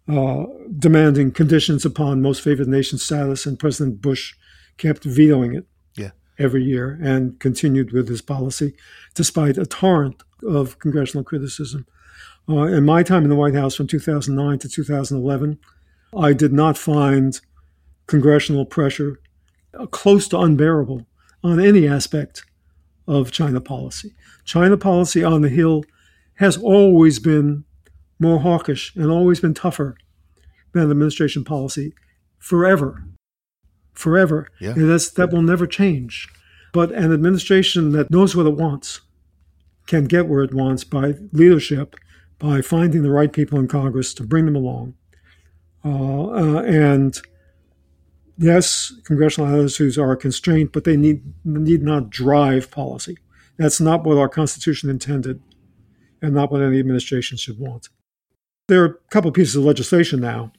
[0.07, 0.45] uh,
[0.77, 4.35] demanding conditions upon most favored nation status, and President Bush
[4.77, 5.65] kept vetoing it
[5.95, 6.11] yeah.
[6.37, 8.75] every year and continued with his policy
[9.15, 11.87] despite a torrent of congressional criticism.
[12.47, 15.57] Uh, in my time in the White House from 2009 to 2011,
[16.15, 17.39] I did not find
[18.07, 19.19] congressional pressure
[19.91, 21.05] close to unbearable
[21.43, 22.43] on any aspect
[23.07, 24.15] of China policy.
[24.43, 25.83] China policy on the Hill
[26.35, 27.63] has always been
[28.19, 29.97] more hawkish and always been tougher
[30.71, 31.93] than administration policy
[32.37, 33.03] forever.
[33.93, 34.49] Forever.
[34.59, 34.71] Yeah.
[34.71, 36.27] And that's, that will never change.
[36.73, 39.01] But an administration that knows what it wants
[39.87, 41.95] can get where it wants by leadership,
[42.39, 44.95] by finding the right people in Congress to bring them along.
[45.83, 47.21] Uh, uh, and
[48.37, 53.17] yes, congressional attitudes are a constraint, but they need need not drive policy.
[53.57, 55.41] That's not what our Constitution intended
[56.21, 57.89] and not what any administration should want.
[58.67, 60.51] There are a couple of pieces of legislation now,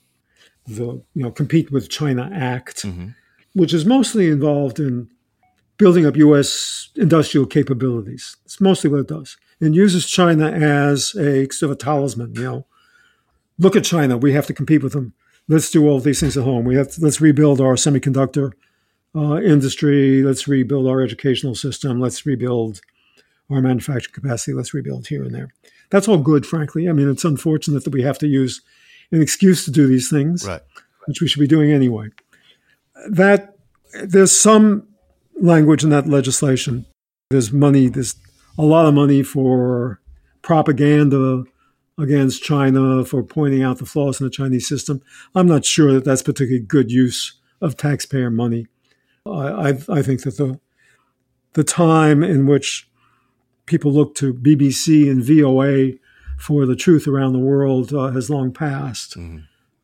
[0.67, 3.09] the you know Compete with China Act, mm-hmm.
[3.55, 5.11] which is mostly involved in
[5.77, 6.89] building up U.S.
[6.97, 8.37] industrial capabilities.
[8.45, 9.37] It's mostly what it does.
[9.61, 12.35] And uses China as a sort of a talisman.
[12.35, 12.67] You know,
[13.59, 14.17] look at China.
[14.17, 15.15] We have to compete with them.
[15.49, 16.65] Let's do all these things at home.
[16.65, 18.53] We have to, let's rebuild our semiconductor
[19.15, 20.23] uh, industry.
[20.23, 22.01] Let's rebuild our educational system.
[22.01, 22.81] Let's rebuild
[23.51, 24.53] our manufacturing capacity.
[24.53, 25.53] Let's rebuild here and there.
[25.91, 26.89] That's all good, frankly.
[26.89, 28.61] I mean, it's unfortunate that we have to use
[29.13, 30.63] an excuse to do these things, right.
[31.07, 32.09] which we should be doing anyway.
[33.09, 33.57] That
[34.03, 34.89] there's some
[35.41, 36.87] language in that legislation.
[37.31, 37.89] There's money.
[37.89, 38.17] There's
[38.59, 40.01] a lot of money for
[40.43, 41.45] propaganda
[41.99, 45.03] against China for pointing out the flaws in the Chinese system.
[45.35, 48.67] I'm not sure that that's particularly good use of taxpayer money.
[49.25, 50.61] I, I, I think that the
[51.55, 52.89] the time in which
[53.65, 55.99] people look to BBC and VOA
[56.39, 59.17] for the truth around the world uh, has long passed.
[59.17, 59.39] Mm-hmm.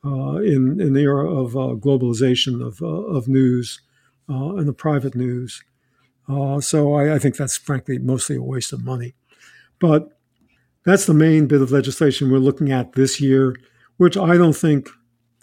[0.05, 3.81] Uh, in in the era of uh, globalization of uh, of news
[4.29, 5.63] uh, and the private news,
[6.29, 9.15] uh, so I, I, think that's frankly mostly a waste of money.
[9.79, 10.19] But
[10.85, 13.57] that's the main bit of legislation we're looking at this year,
[13.97, 14.89] which I don't think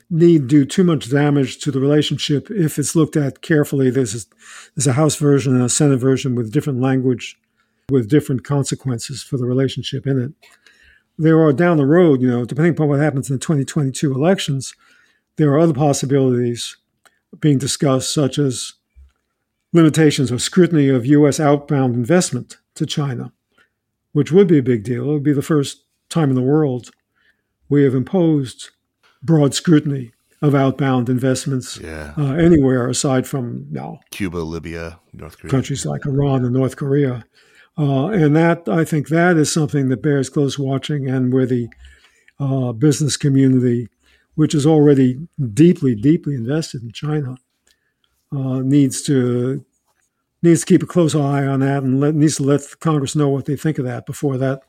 [0.09, 3.89] need do too much damage to the relationship if it's looked at carefully.
[3.89, 4.27] There's a,
[4.75, 7.37] there's a House version and a Senate version with different language
[7.89, 10.31] with different consequences for the relationship in it.
[11.17, 14.73] There are down the road, you know, depending upon what happens in the 2022 elections,
[15.35, 16.77] there are other possibilities
[17.39, 18.73] being discussed, such as
[19.73, 21.39] limitations or scrutiny of U.S.
[21.39, 23.31] outbound investment to China,
[24.13, 25.09] which would be a big deal.
[25.09, 26.89] It would be the first time in the world
[27.69, 28.71] we have imposed
[29.21, 32.13] broad scrutiny of outbound investments yeah.
[32.17, 37.25] uh, anywhere aside from now Cuba, Libya, North Korea, countries like Iran and North Korea.
[37.77, 41.69] Uh, and that I think that is something that bears close watching, and where the
[42.39, 43.87] uh, business community,
[44.35, 45.17] which is already
[45.53, 47.37] deeply, deeply invested in China,
[48.33, 49.63] uh, needs to
[50.41, 53.29] needs to keep a close eye on that, and let, needs to let Congress know
[53.29, 54.61] what they think of that before that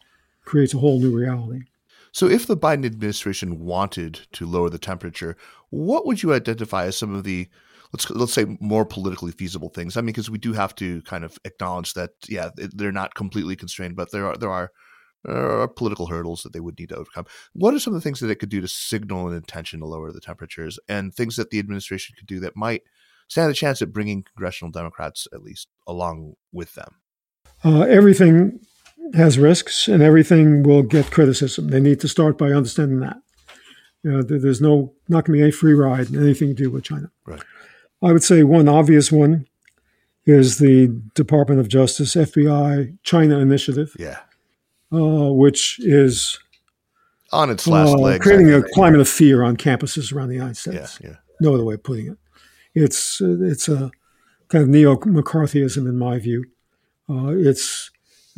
[0.45, 1.63] creates a whole new reality.
[2.13, 5.37] So, if the Biden administration wanted to lower the temperature,
[5.71, 7.49] what would you identify as some of the
[7.93, 9.97] let's let's say more politically feasible things.
[9.97, 13.57] I mean, because we do have to kind of acknowledge that yeah, they're not completely
[13.57, 14.73] constrained, but there are there are
[15.25, 17.27] there are political hurdles that they would need to overcome.
[17.53, 19.87] What are some of the things that it could do to signal an intention to
[19.87, 22.83] lower the temperatures, and things that the administration could do that might
[23.31, 26.97] stand a chance at bringing congressional Democrats at least along with them?
[27.65, 28.61] Uh, everything
[29.15, 31.69] has risks, and everything will get criticism.
[31.69, 33.17] They need to start by understanding that.
[34.03, 36.71] You know, there's no not going to be any free ride in anything to do
[36.71, 37.11] with China.
[37.27, 37.43] Right.
[38.03, 39.47] I would say one obvious one
[40.25, 43.95] is the Department of Justice FBI China Initiative.
[43.99, 44.21] Yeah.
[44.93, 46.39] Uh, which is
[47.31, 50.57] on its last uh, legs, creating a climate of fear on campuses around the United
[50.57, 50.99] States.
[51.01, 51.17] Yeah, yeah.
[51.41, 52.19] No other way of putting it.
[52.75, 53.91] It's it's a
[54.49, 56.45] kind of neo McCarthyism in my view.
[57.09, 57.91] Uh, it's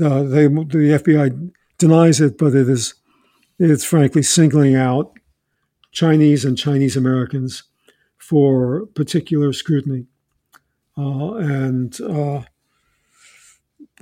[0.03, 2.95] uh, they, the FBI denies it, but it is
[3.59, 5.12] it's frankly singling out
[5.93, 7.64] Chinese and Chinese Americans
[8.16, 10.07] for particular scrutiny
[10.97, 12.43] uh, and uh,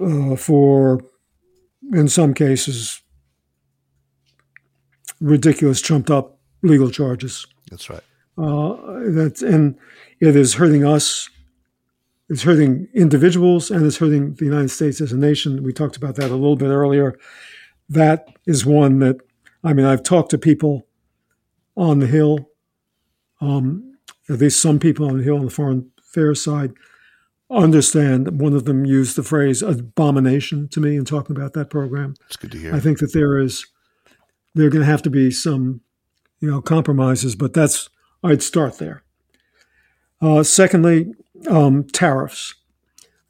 [0.00, 1.00] uh, for,
[1.92, 3.02] in some cases,
[5.20, 7.46] ridiculous, trumped up legal charges.
[7.70, 8.02] That's right.
[8.38, 8.76] Uh,
[9.10, 9.76] that's and
[10.20, 11.28] it is hurting us.
[12.28, 15.62] It's hurting individuals and it's hurting the United States as a nation.
[15.64, 17.18] We talked about that a little bit earlier.
[17.88, 19.16] That is one that,
[19.64, 20.86] I mean, I've talked to people
[21.76, 22.50] on the Hill
[23.40, 23.96] um,
[24.28, 26.72] at least some people on the Hill on the foreign affairs side
[27.50, 28.40] understand.
[28.40, 32.14] One of them used the phrase abomination to me in talking about that program.
[32.26, 32.74] It's good to hear.
[32.74, 33.66] I think that there is
[34.54, 35.80] there are going to have to be some,
[36.40, 37.88] you know, compromises, but that's
[38.22, 39.02] I'd start there.
[40.20, 41.14] Uh, secondly,
[41.48, 42.54] um, tariffs.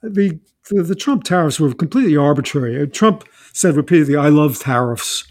[0.03, 2.86] The, the the Trump tariffs were completely arbitrary.
[2.88, 5.24] Trump said repeatedly, "I love tariffs.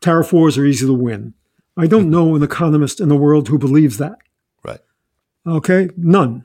[0.00, 1.34] Tariff wars are easy to win."
[1.76, 4.18] I don't know an economist in the world who believes that.
[4.62, 4.80] Right.
[5.46, 6.44] Okay, none.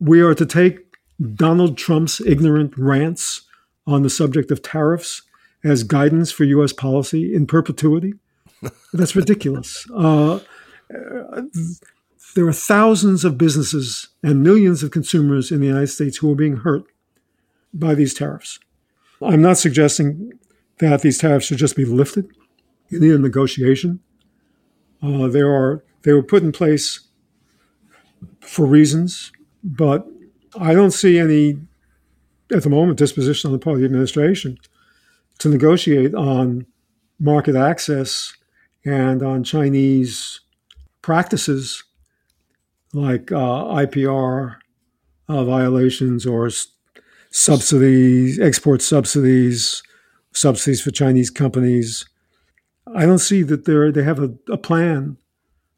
[0.00, 0.96] We are to take
[1.34, 3.42] Donald Trump's ignorant rants
[3.86, 5.22] on the subject of tariffs
[5.62, 6.72] as guidance for U.S.
[6.72, 8.14] policy in perpetuity.
[8.92, 9.86] That's ridiculous.
[9.94, 10.40] Uh,
[12.34, 16.36] there are thousands of businesses and millions of consumers in the United States who are
[16.36, 16.84] being hurt
[17.72, 18.58] by these tariffs.
[19.22, 20.32] I'm not suggesting
[20.78, 22.28] that these tariffs should just be lifted.
[22.88, 24.00] You need a negotiation.
[25.02, 27.00] Uh, there are they were put in place
[28.40, 29.32] for reasons,
[29.62, 30.06] but
[30.58, 31.58] I don't see any,
[32.52, 34.58] at the moment, disposition on the part of the administration
[35.38, 36.66] to negotiate on
[37.18, 38.34] market access
[38.84, 40.40] and on Chinese
[41.04, 41.84] practices
[42.94, 44.56] like uh, IPR
[45.28, 46.48] uh, violations or
[47.30, 49.82] subsidies, export subsidies,
[50.32, 52.06] subsidies for Chinese companies.
[52.94, 55.18] I don't see that they they have a, a plan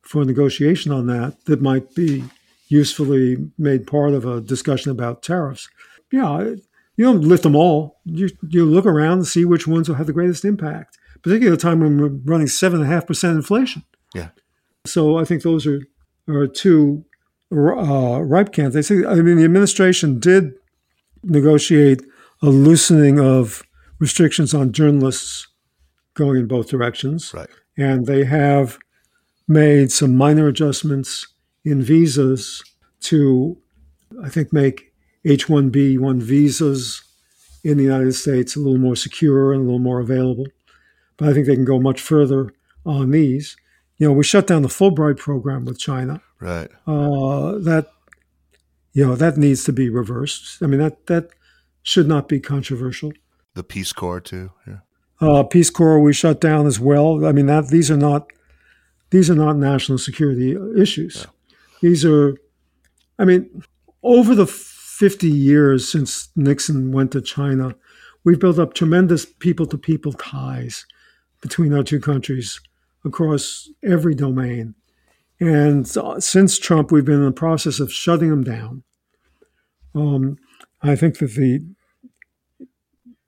[0.02, 2.22] for negotiation on that that might be
[2.68, 5.68] usefully made part of a discussion about tariffs.
[6.12, 6.54] Yeah,
[6.96, 7.98] you don't lift them all.
[8.04, 11.58] You, you look around and see which ones will have the greatest impact, particularly at
[11.58, 13.82] a time when we're running 7.5% inflation.
[14.14, 14.28] Yeah.
[14.87, 15.80] So I think those are,
[16.28, 17.05] are two
[17.53, 18.91] uh, ripe candidates.
[18.91, 20.53] I mean, the administration did
[21.22, 22.03] negotiate
[22.43, 23.62] a loosening of
[23.99, 25.47] restrictions on journalists
[26.14, 27.32] going in both directions.
[27.34, 27.49] Right.
[27.76, 28.78] And they have
[29.49, 31.26] made some minor adjustments
[31.64, 32.62] in visas
[33.01, 33.57] to,
[34.22, 34.93] I think, make
[35.24, 37.03] H 1B1 visas
[37.64, 40.47] in the United States a little more secure and a little more available.
[41.16, 42.53] But I think they can go much further
[42.84, 43.57] on these.
[43.99, 46.20] You know, we shut down the Fulbright program with China.
[46.40, 46.70] Right.
[46.86, 47.86] Uh, that,
[48.92, 50.62] you know, that needs to be reversed.
[50.62, 51.30] I mean, that that
[51.82, 53.12] should not be controversial.
[53.55, 54.51] The Peace Corps too.
[54.66, 54.78] Yeah.
[55.18, 57.24] Uh, Peace Corps we shut down as well.
[57.24, 58.30] I mean, that these are not
[59.11, 61.24] these are not national security issues.
[61.24, 61.30] Yeah.
[61.80, 62.36] These are,
[63.18, 63.62] I mean,
[64.03, 67.76] over the 50 years since Nixon went to China,
[68.24, 70.86] we've built up tremendous people to people ties
[71.40, 72.61] between our two countries
[73.07, 74.74] across every domain.
[75.38, 75.86] And
[76.22, 78.82] since Trump, we've been in the process of shutting them down.
[79.94, 80.38] Um,
[80.82, 81.64] I think that the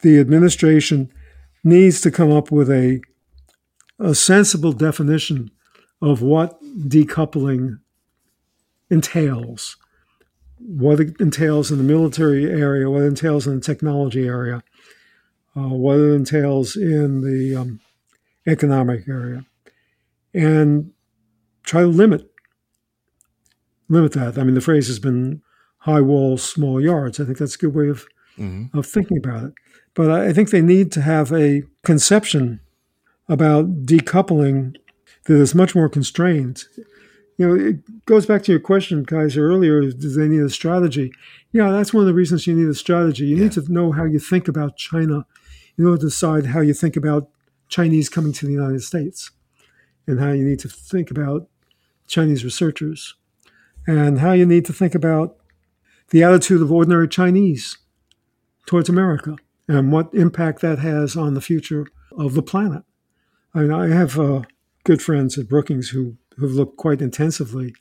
[0.01, 1.13] the administration
[1.65, 3.01] needs to come up with a
[3.99, 5.51] a sensible definition
[6.01, 7.81] of what decoupling
[8.91, 9.77] entails
[10.59, 14.63] what it entails in the military area, what it entails in the technology area,
[15.57, 17.81] uh, what it entails in the um,
[18.47, 19.45] economic area,
[20.35, 20.91] and
[21.63, 22.31] try to limit
[23.89, 24.39] limit that.
[24.39, 25.43] I mean, the phrase has been
[25.79, 27.19] high walls, small yards.
[27.19, 28.07] I think that's a good way of
[28.37, 28.77] mm-hmm.
[28.77, 29.53] of thinking about it.
[29.95, 32.61] But I think they need to have a conception
[33.29, 34.77] about decoupling
[35.25, 36.65] that is much more constrained
[37.39, 39.81] you know, it goes back to your question, Kaiser, earlier.
[39.81, 41.13] Do they need a strategy?
[41.53, 43.27] Yeah, that's one of the reasons you need a strategy.
[43.27, 43.43] You yeah.
[43.45, 45.25] need to know how you think about China
[45.79, 47.31] in order to decide how you think about
[47.69, 49.31] Chinese coming to the United States
[50.09, 51.49] and how you need to think about
[52.07, 53.15] Chinese researchers
[53.87, 55.37] and how you need to think about
[56.11, 57.79] the attitude of ordinary Chinese
[58.67, 59.37] towards America
[59.69, 61.87] and what impact that has on the future
[62.17, 62.83] of the planet.
[63.55, 64.43] I mean, I have uh,
[64.85, 67.75] good friends at Brookings who who've looked quite intensively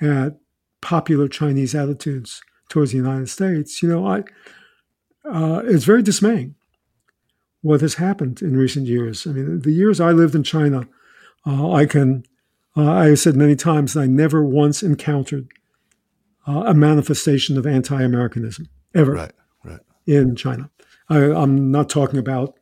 [0.00, 0.38] at
[0.80, 4.24] popular Chinese attitudes towards the United States, you know, I
[5.24, 6.54] uh, it's very dismaying
[7.60, 9.26] what has happened in recent years.
[9.26, 10.88] I mean, the years I lived in China,
[11.46, 12.24] uh, I can,
[12.76, 15.48] uh, I have said many times that I never once encountered
[16.46, 19.32] uh, a manifestation of anti-Americanism ever right,
[19.64, 19.80] right.
[20.06, 20.70] in China.
[21.08, 22.58] I, I'm not talking about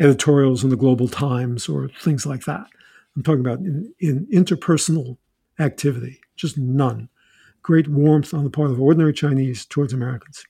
[0.00, 2.66] editorials in the Global Times or things like that.
[3.16, 5.16] I'm talking about in, in interpersonal
[5.58, 7.08] activity, just none.
[7.62, 10.44] Great warmth on the part of ordinary Chinese towards Americans.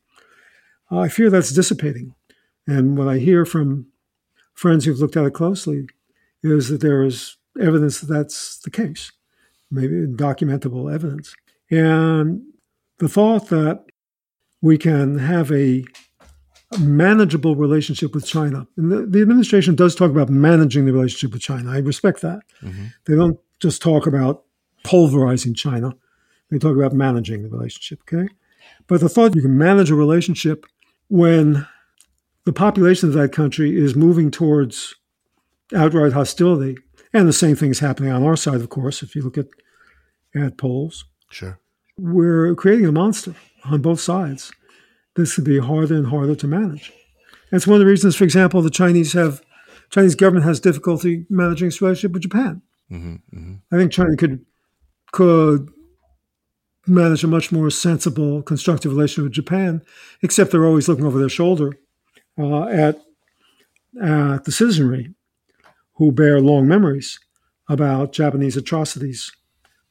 [0.90, 2.14] Uh, I fear that's dissipating.
[2.66, 3.86] And what I hear from
[4.52, 5.88] friends who've looked at it closely
[6.42, 9.12] is that there is evidence that that's the case,
[9.70, 11.34] maybe documentable evidence.
[11.70, 12.42] And
[12.98, 13.84] the thought that
[14.60, 15.84] we can have a
[16.78, 18.66] manageable relationship with China.
[18.76, 21.70] And the, the, administration does talk about managing the relationship with China.
[21.70, 22.40] I respect that.
[22.62, 22.86] Mm-hmm.
[23.06, 24.44] They don't just talk about
[24.84, 25.94] pulverizing China,
[26.50, 28.28] they talk about managing the relationship, okay?
[28.86, 30.66] But the thought you can manage a relationship
[31.08, 31.66] when
[32.44, 34.94] the population of that country is moving towards
[35.74, 36.76] outright hostility,
[37.12, 39.46] and the same thing is happening on our side, of course, if you look at,
[40.34, 41.04] at polls.
[41.30, 41.58] Sure.
[41.98, 43.34] We're creating a monster
[43.64, 44.52] on both sides
[45.18, 46.92] this could be harder and harder to manage.
[47.50, 49.42] It's one of the reasons, for example, the Chinese have
[49.90, 52.62] Chinese government has difficulty managing its relationship with Japan.
[52.90, 53.54] Mm-hmm, mm-hmm.
[53.72, 54.46] I think China could
[55.10, 55.70] could
[56.86, 59.82] manage a much more sensible, constructive relationship with Japan,
[60.22, 61.76] except they're always looking over their shoulder
[62.38, 63.00] uh, at
[64.00, 65.14] at the citizenry,
[65.98, 67.18] who bear long memories
[67.68, 69.30] about Japanese atrocities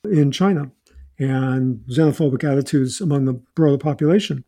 [0.04, 0.72] in China
[1.20, 4.44] and xenophobic attitudes among the broader population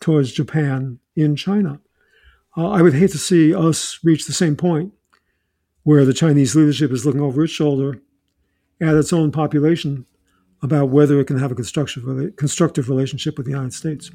[0.00, 1.80] towards Japan in China.
[2.56, 4.92] Uh, I would hate to see us reach the same point
[5.82, 8.00] where the Chinese leadership is looking over its shoulder
[8.80, 10.06] at its own population
[10.62, 12.04] about whether it can have a constructive,
[12.36, 14.10] constructive relationship with the United States.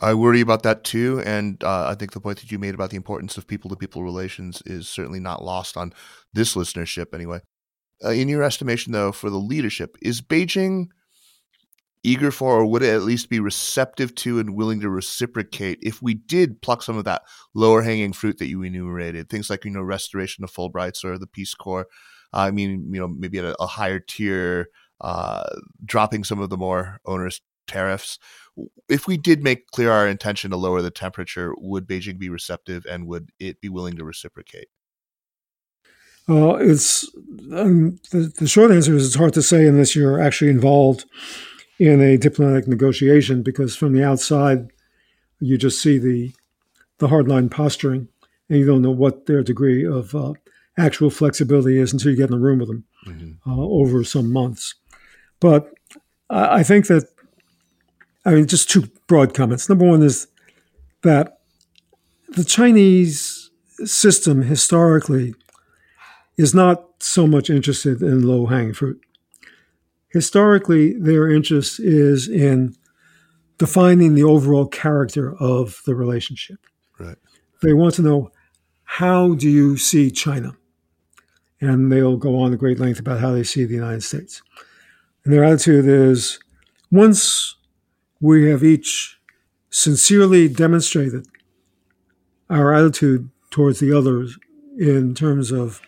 [0.00, 2.90] I worry about that too, and uh, I think the point that you made about
[2.90, 5.92] the importance of people-to-people relations is certainly not lost on
[6.32, 7.40] this listenership, anyway.
[8.04, 10.86] Uh, in your estimation, though, for the leadership, is Beijing
[12.04, 16.00] eager for, or would it at least be receptive to and willing to reciprocate if
[16.00, 17.22] we did pluck some of that
[17.54, 19.28] lower hanging fruit that you enumerated?
[19.28, 21.86] Things like, you know, restoration of Fulbrights or the Peace Corps.
[22.32, 24.68] I mean, you know, maybe at a, a higher tier,
[25.00, 25.44] uh,
[25.84, 28.18] dropping some of the more onerous tariffs.
[28.88, 32.84] If we did make clear our intention to lower the temperature, would Beijing be receptive
[32.86, 34.68] and would it be willing to reciprocate?
[36.28, 37.08] Uh, it's
[37.52, 41.06] um, the, the short answer is it's hard to say unless you're actually involved
[41.78, 44.68] in a diplomatic negotiation because from the outside
[45.40, 46.32] you just see the
[46.98, 48.08] the hardline posturing
[48.50, 50.32] and you don't know what their degree of uh,
[50.76, 53.50] actual flexibility is until you get in the room with them mm-hmm.
[53.50, 54.74] uh, over some months.
[55.40, 55.72] But
[56.28, 57.04] I, I think that
[58.28, 59.68] I mean just two broad comments.
[59.68, 60.26] Number one is
[61.02, 61.40] that
[62.28, 63.50] the Chinese
[63.84, 65.34] system historically
[66.36, 69.00] is not so much interested in low hanging fruit
[70.08, 72.74] historically, their interest is in
[73.58, 76.58] defining the overall character of the relationship.
[76.98, 77.16] Right.
[77.62, 78.30] They want to know
[78.84, 80.56] how do you see China?
[81.60, 84.42] And they'll go on a great length about how they see the United States.
[85.24, 86.38] And their attitude is
[86.90, 87.56] once
[88.20, 89.18] we have each
[89.70, 91.26] sincerely demonstrated
[92.50, 94.38] our attitude towards the others
[94.78, 95.80] in terms of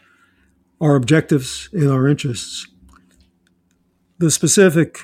[0.81, 2.67] our objectives and our interests,
[4.19, 5.01] the specific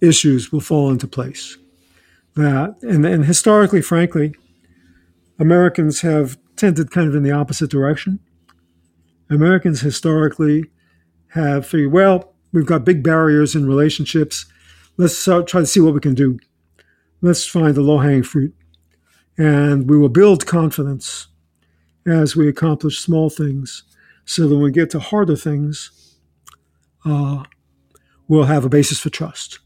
[0.00, 1.56] issues will fall into place.
[2.34, 4.34] That and, and historically, frankly,
[5.38, 8.20] Americans have tended kind of in the opposite direction.
[9.30, 10.64] Americans historically
[11.28, 14.46] have figured, well, we've got big barriers in relationships.
[14.98, 16.38] Let's try to see what we can do.
[17.22, 18.54] Let's find the low hanging fruit.
[19.38, 21.28] And we will build confidence
[22.04, 23.84] as we accomplish small things
[24.24, 26.16] so that when we get to harder things,
[27.04, 27.44] uh,
[28.26, 29.60] will have a basis for trust.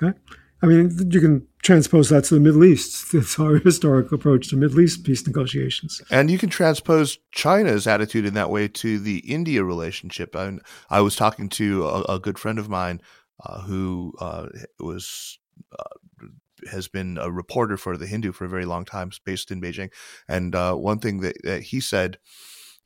[0.00, 0.16] Okay?
[0.62, 3.14] I mean, you can transpose that to the Middle East.
[3.14, 6.00] It's our historic approach to Middle East peace negotiations.
[6.10, 10.36] And you can transpose China's attitude in that way to the India relationship.
[10.36, 13.00] I, I was talking to a, a, good friend of mine
[13.44, 14.46] uh, who uh,
[14.78, 15.38] was.
[15.78, 16.26] Uh,
[16.70, 19.90] has been a reporter for the Hindu for a very long time, based in Beijing.
[20.28, 22.18] And uh, one thing that, that he said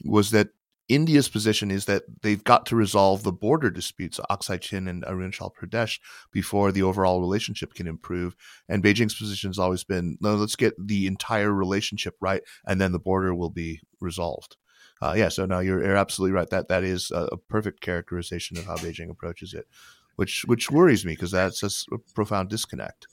[0.04, 0.50] was that
[0.88, 5.50] India's position is that they've got to resolve the border disputes, Aksai Chin and Arunachal
[5.54, 5.98] Pradesh,
[6.30, 8.36] before the overall relationship can improve.
[8.68, 12.92] And Beijing's position has always been, no, let's get the entire relationship right, and then
[12.92, 14.56] the border will be resolved.
[15.00, 16.48] Uh, yeah, so no, you're, you're, absolutely right.
[16.50, 19.66] That that is a, a, perfect characterization of how Beijing approaches it,
[20.16, 23.06] which which worries me because that's a, profound disconnect.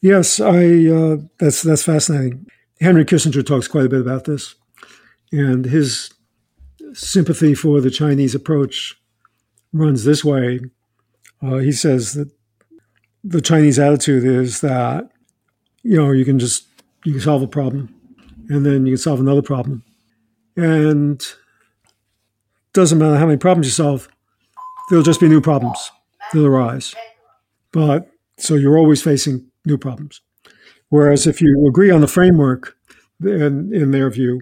[0.00, 2.46] Yes, I uh, that's that's fascinating.
[2.80, 4.54] Henry Kissinger talks quite a bit about this,
[5.32, 6.10] and his
[6.92, 8.94] sympathy for the Chinese approach
[9.72, 10.60] runs this way.
[11.42, 12.30] Uh, he says that
[13.24, 15.10] the Chinese attitude is that
[15.82, 16.66] you know you can just
[17.04, 17.94] you can solve a problem,
[18.48, 19.82] and then you can solve another problem,
[20.56, 21.22] and
[22.72, 24.08] doesn't matter how many problems you solve,
[24.88, 25.90] there'll just be new problems
[26.32, 26.94] that arise.
[27.72, 30.20] But so you're always facing new problems.
[30.88, 32.76] Whereas if you agree on the framework,
[33.22, 34.40] in, in their view,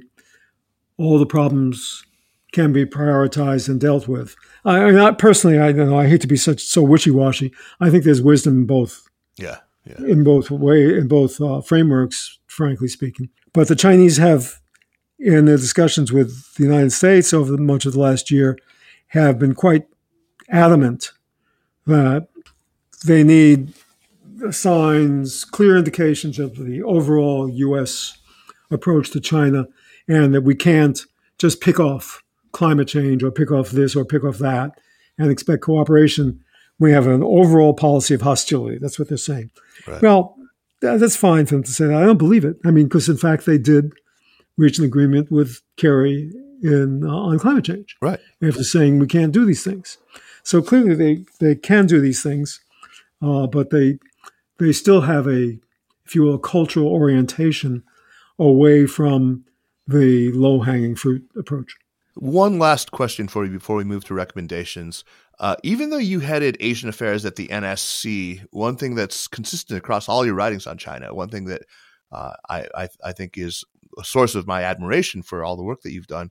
[0.98, 2.04] all the problems
[2.52, 4.36] can be prioritized and dealt with.
[4.64, 7.52] I, I personally, I know I hate to be such so wishy washy.
[7.80, 9.08] I think there's wisdom in both.
[9.36, 9.98] Yeah, yeah.
[10.06, 13.28] In both way, in both uh, frameworks, frankly speaking.
[13.52, 14.60] But the Chinese have,
[15.18, 18.58] in their discussions with the United States over much of the last year,
[19.08, 19.86] have been quite
[20.48, 21.12] adamant
[21.86, 22.28] that
[23.04, 23.72] they need
[24.50, 28.18] signs, clear indications of the overall U.S.
[28.70, 29.66] approach to China,
[30.08, 31.04] and that we can't
[31.38, 34.72] just pick off climate change or pick off this or pick off that
[35.18, 36.40] and expect cooperation.
[36.78, 38.78] We have an overall policy of hostility.
[38.78, 39.50] That's what they're saying.
[39.86, 40.02] Right.
[40.02, 40.36] Well,
[40.80, 41.96] that's fine for them to say that.
[41.96, 42.56] I don't believe it.
[42.64, 43.92] I mean, because in fact they did
[44.56, 46.32] reach an agreement with Kerry
[46.62, 47.96] in uh, on climate change.
[48.00, 48.20] Right.
[48.42, 49.98] After saying we can't do these things,
[50.46, 52.60] so clearly they they can do these things,
[53.20, 53.98] uh, but they
[54.58, 55.58] they still have a,
[56.04, 57.82] if you will, cultural orientation
[58.38, 59.44] away from
[59.88, 61.74] the low hanging fruit approach.
[62.14, 65.02] One last question for you before we move to recommendations.
[65.40, 70.08] Uh, even though you headed Asian affairs at the NSC, one thing that's consistent across
[70.08, 71.62] all your writings on China, one thing that
[72.12, 73.64] uh, I, I, I think is
[73.98, 76.30] a source of my admiration for all the work that you've done,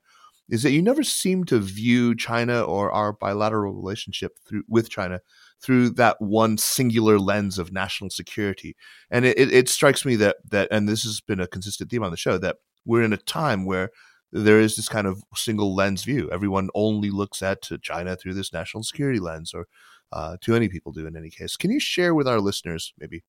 [0.50, 5.20] is that you never seem to view China or our bilateral relationship through with China
[5.62, 8.76] through that one singular lens of national security.
[9.10, 12.04] And it, it, it strikes me that that, and this has been a consistent theme
[12.04, 13.90] on the show, that we're in a time where
[14.32, 16.30] there is this kind of single lens view.
[16.32, 19.68] Everyone only looks at China through this national security lens, or
[20.12, 21.56] uh, too many people do in any case.
[21.56, 23.24] Can you share with our listeners maybe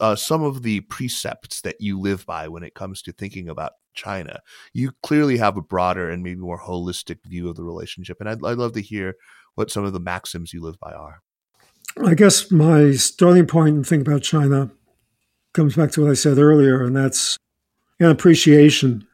[0.00, 3.72] uh, some of the precepts that you live by when it comes to thinking about
[3.94, 4.40] China?
[4.72, 8.44] You clearly have a broader and maybe more holistic view of the relationship, and I'd,
[8.44, 9.14] I'd love to hear
[9.54, 11.22] what some of the maxims you live by are.
[12.04, 14.70] I guess my starting point in thinking about China
[15.54, 17.38] comes back to what I said earlier, and that's
[17.98, 19.06] an appreciation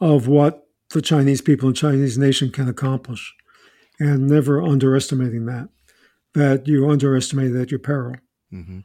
[0.00, 3.34] of what the Chinese people and Chinese nation can accomplish,
[4.00, 5.68] and never underestimating that.
[6.34, 8.16] That you underestimate at your peril,
[8.52, 8.80] mm-hmm.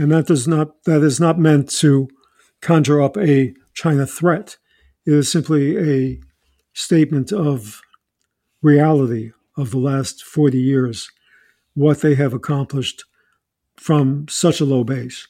[0.00, 2.08] And that does not that is not meant to
[2.62, 4.56] conjure up a China threat.
[5.06, 6.20] It is simply a
[6.72, 7.82] statement of
[8.62, 11.10] reality of the last 40 years,
[11.74, 13.04] what they have accomplished
[13.76, 15.26] from such a low base,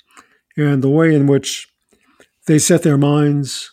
[0.57, 1.69] and the way in which
[2.47, 3.73] they set their minds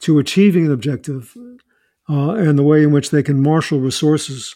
[0.00, 1.36] to achieving an objective,
[2.08, 4.54] uh, and the way in which they can marshal resources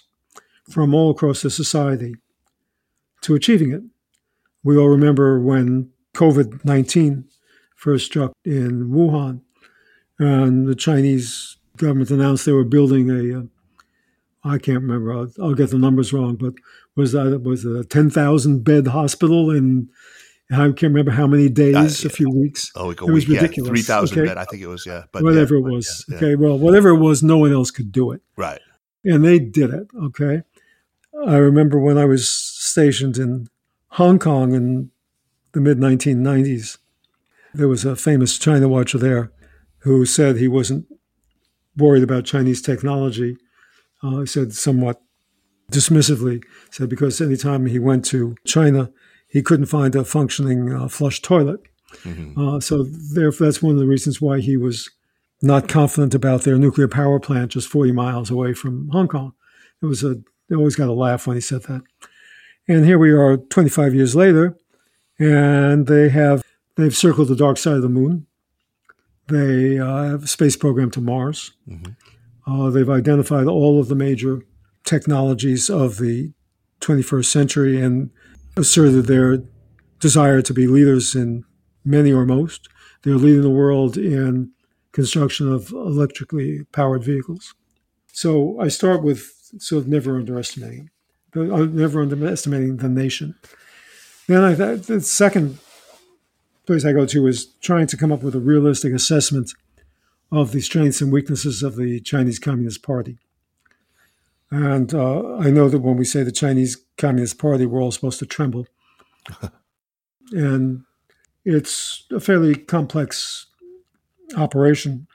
[0.70, 2.14] from all across the society
[3.22, 3.82] to achieving it.
[4.62, 7.24] We all remember when COVID 19
[7.76, 9.40] first struck in Wuhan,
[10.18, 13.46] and the Chinese government announced they were building a,
[14.46, 15.12] I can't remember.
[15.12, 16.54] I'll, I'll, get the numbers wrong, but
[16.94, 19.88] was that was a ten thousand bed hospital in
[20.52, 22.72] I can't remember how many days, uh, a few weeks.
[22.74, 23.68] Oh, like a it was ridiculous.
[23.68, 24.28] Yeah, Three thousand okay?
[24.28, 24.84] bed, I think it was.
[24.84, 26.04] Yeah, but whatever yeah, it was.
[26.08, 28.20] Yeah, okay, well, whatever it was, no one else could do it.
[28.36, 28.60] Right.
[29.04, 29.86] And they did it.
[29.96, 30.42] Okay.
[31.26, 33.46] I remember when I was stationed in
[33.90, 34.90] Hong Kong in
[35.52, 36.78] the mid 1990s.
[37.52, 39.32] There was a famous China watcher there
[39.78, 40.86] who said he wasn't
[41.76, 43.36] worried about Chinese technology
[44.02, 45.00] uh, he said somewhat
[45.70, 48.90] dismissively, said because anytime he went to China,
[49.28, 51.60] he couldn't find a functioning uh, flush toilet.
[52.02, 52.40] Mm-hmm.
[52.40, 54.90] Uh, so therefore, that's one of the reasons why he was
[55.42, 59.32] not confident about their nuclear power plant just 40 miles away from Hong Kong.
[59.82, 60.16] It was a
[60.48, 61.82] they always got a laugh when he said that.
[62.70, 64.56] And here we are 25 years later,
[65.18, 66.44] and they have
[66.76, 68.28] they've circled the dark side of the moon.
[69.26, 71.50] They uh, have a space program to Mars.
[71.68, 71.90] Mm-hmm.
[72.46, 74.44] Uh, they've identified all of the major
[74.84, 76.32] technologies of the
[76.80, 78.10] 21st century and
[78.56, 79.42] asserted their
[79.98, 81.42] desire to be leaders in
[81.84, 82.68] many or most.
[83.02, 84.52] They're leading the world in
[84.92, 87.52] construction of electrically powered vehicles.
[88.12, 89.28] So I start with
[89.58, 90.90] sort of never underestimating,
[91.34, 93.34] never underestimating the nation.
[94.26, 95.58] Then I, the second
[96.66, 99.52] place I go to is trying to come up with a realistic assessment
[100.30, 103.18] of the strengths and weaknesses of the Chinese Communist Party.
[104.50, 108.18] And uh, I know that when we say the Chinese Communist Party, we're all supposed
[108.20, 108.66] to tremble.
[110.32, 110.84] and
[111.44, 113.46] it's a fairly complex
[114.36, 115.06] operation.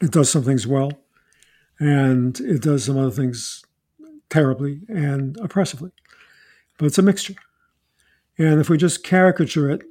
[0.00, 0.92] It does some things well,
[1.78, 3.64] and it does some other things
[4.32, 5.90] terribly and oppressively.
[6.78, 7.34] But it's a mixture.
[8.38, 9.82] And if we just caricature it,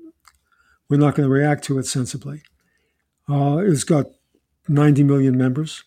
[0.90, 2.42] we're not going to react to it sensibly.
[3.30, 4.08] Uh, it's got
[4.68, 5.84] 90 million members.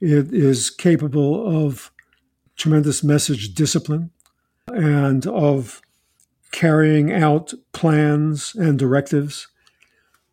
[0.00, 1.92] It is capable of
[2.56, 4.10] tremendous message discipline
[4.68, 5.82] and of
[6.50, 9.46] carrying out plans and directives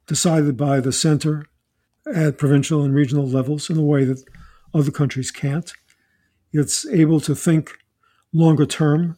[0.07, 1.45] decided by the center
[2.14, 4.24] at provincial and regional levels in a way that
[4.74, 5.74] other countries can't.
[6.57, 7.77] It's able to think
[8.32, 9.18] longer term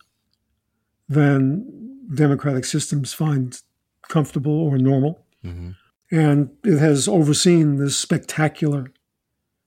[1.08, 3.62] than democratic systems find
[4.08, 5.24] comfortable or normal.
[5.46, 5.72] Mm-hmm.
[6.10, 8.92] And it has overseen this spectacular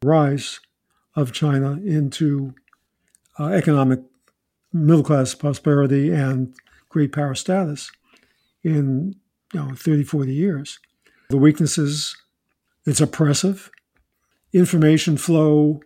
[0.03, 0.59] rise
[1.15, 2.55] of China into
[3.39, 4.01] uh, economic
[4.73, 6.55] middle class prosperity and
[6.89, 7.91] great power status
[8.65, 9.15] in
[9.53, 10.79] you know 30 40 years
[11.29, 12.17] the weaknesses
[12.87, 13.71] it's oppressive
[14.53, 15.81] information flow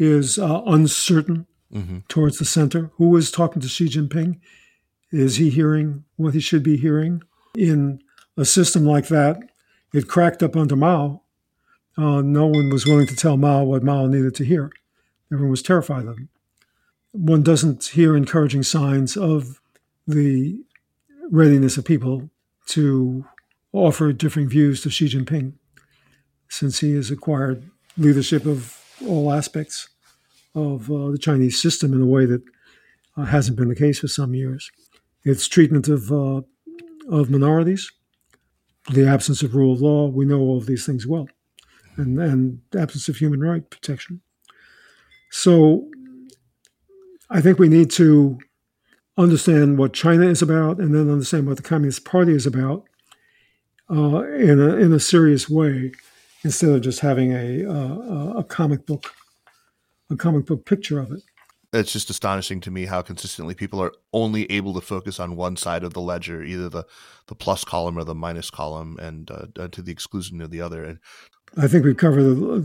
[0.00, 1.98] is uh, uncertain mm-hmm.
[2.08, 4.40] towards the center who is talking to xi jinping
[5.12, 7.22] is he hearing what he should be hearing
[7.56, 8.00] in
[8.36, 9.38] a system like that
[9.92, 11.22] it cracked up under Mao.
[11.96, 14.70] Uh, no one was willing to tell Mao what Mao needed to hear.
[15.32, 16.28] Everyone was terrified of him.
[17.12, 19.60] One doesn't hear encouraging signs of
[20.06, 20.62] the
[21.30, 22.30] readiness of people
[22.66, 23.24] to
[23.72, 25.54] offer differing views to Xi Jinping,
[26.48, 29.88] since he has acquired leadership of all aspects
[30.54, 32.42] of uh, the Chinese system in a way that
[33.16, 34.70] uh, hasn't been the case for some years.
[35.24, 36.42] Its treatment of uh,
[37.08, 37.90] of minorities,
[38.92, 40.06] the absence of rule of law.
[40.06, 41.28] We know all of these things well,
[41.96, 44.22] and and absence of human right protection.
[45.30, 45.88] So,
[47.28, 48.38] I think we need to
[49.16, 52.84] understand what China is about, and then understand what the Communist Party is about
[53.90, 55.92] uh, in a in a serious way,
[56.44, 59.12] instead of just having a, a, a comic book
[60.10, 61.22] a comic book picture of it.
[61.72, 65.56] It's just astonishing to me how consistently people are only able to focus on one
[65.56, 66.84] side of the ledger, either the,
[67.28, 70.60] the plus column or the minus column, and uh, uh to the exclusion of the
[70.60, 70.82] other.
[70.82, 70.98] And
[71.56, 72.64] I think we've covered a,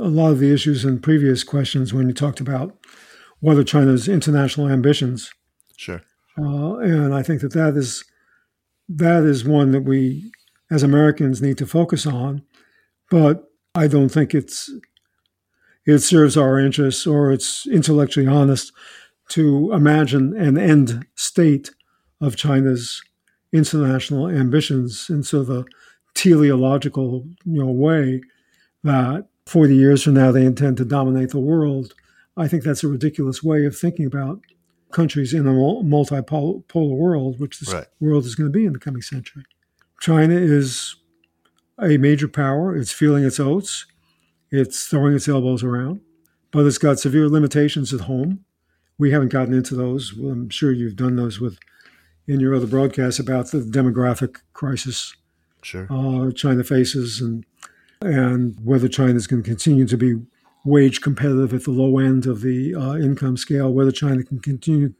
[0.00, 2.74] a lot of the issues in previous questions when you talked about
[3.40, 5.30] what are China's international ambitions.
[5.76, 6.02] Sure.
[6.38, 8.04] Uh, and I think that that is
[8.88, 10.30] that is one that we
[10.70, 12.42] as Americans need to focus on.
[13.10, 14.70] But I don't think it's
[15.84, 18.72] it serves our interests or it's intellectually honest
[19.28, 21.70] to imagine an end state
[22.20, 23.02] of China's
[23.52, 25.64] international ambitions in sort of a
[26.14, 28.20] teleological you know way
[28.82, 31.94] that 40 years from now they intend to dominate the world.
[32.36, 34.40] I think that's a ridiculous way of thinking about
[34.92, 37.86] countries in a multipolar world, which this right.
[38.00, 39.44] world is going to be in the coming century.
[40.00, 40.96] China is
[41.80, 42.76] a major power.
[42.76, 43.86] It's feeling its oats.
[44.50, 46.00] It's throwing its elbows around,
[46.50, 48.44] but it's got severe limitations at home.
[48.98, 50.12] We haven't gotten into those.
[50.12, 51.58] I'm sure you've done those with
[52.26, 55.14] in your other broadcasts about the demographic crisis
[55.62, 55.86] sure.
[55.90, 57.44] uh, China faces and
[58.00, 60.20] and whether China is going to continue to be
[60.64, 64.92] wage competitive at the low end of the uh, income scale, whether China can continue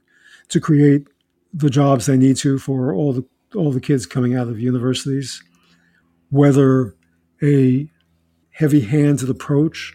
[0.49, 1.07] to create
[1.53, 3.25] the jobs they need to for all the
[3.55, 5.41] all the kids coming out of universities,
[6.29, 6.95] whether
[7.41, 7.89] a
[8.51, 9.93] heavy-handed approach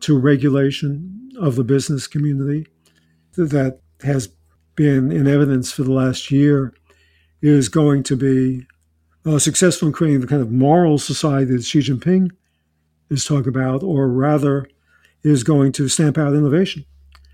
[0.00, 2.66] to regulation of the business community
[3.36, 4.28] that has
[4.74, 6.72] been in evidence for the last year
[7.42, 8.66] is going to be
[9.26, 12.30] uh, successful in creating the kind of moral society that Xi Jinping
[13.10, 14.68] is talking about, or rather
[15.22, 16.84] is going to stamp out innovation.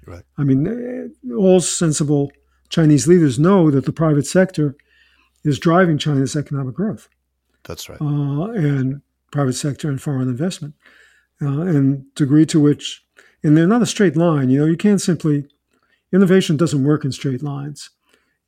[0.07, 0.23] Right.
[0.37, 2.33] I mean, all sensible
[2.69, 4.77] Chinese leaders know that the private sector
[5.45, 7.09] is driving China's economic growth.
[7.65, 8.01] That's right.
[8.01, 10.74] Uh, and private sector and foreign investment,
[11.43, 13.05] uh, and degree to which,
[13.43, 14.49] and they're not a straight line.
[14.51, 15.49] You know, you can't simply
[16.12, 17.91] innovation doesn't work in straight lines.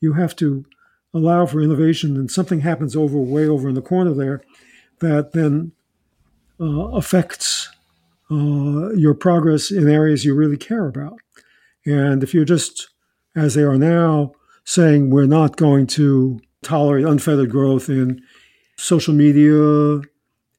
[0.01, 0.65] You have to
[1.13, 4.43] allow for innovation, and something happens over way over in the corner there
[5.01, 5.73] that then
[6.61, 7.69] uh, affects
[8.31, 11.19] uh, your progress in areas you really care about.
[11.85, 12.89] And if you're just,
[13.35, 14.33] as they are now,
[14.65, 18.21] saying we're not going to tolerate unfettered growth in
[18.77, 20.01] social media,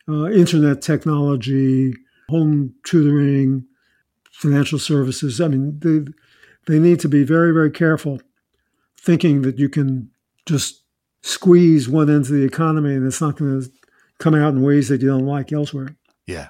[0.10, 1.94] uh, internet technology,
[2.30, 3.66] home tutoring,
[4.32, 6.12] financial services, I mean, they,
[6.72, 8.20] they need to be very, very careful
[9.00, 10.12] thinking that you can
[10.46, 10.84] just
[11.24, 13.72] squeeze one end of the economy and it's not going to
[14.20, 15.96] come out in ways that you don't like elsewhere.
[16.26, 16.50] Yeah.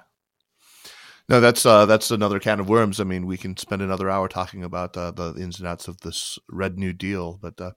[1.30, 3.02] No, that's uh, that's another can of worms.
[3.02, 5.99] I mean, we can spend another hour talking about uh, the ins and outs of
[5.99, 7.38] this Red New Deal.
[7.41, 7.72] But uh,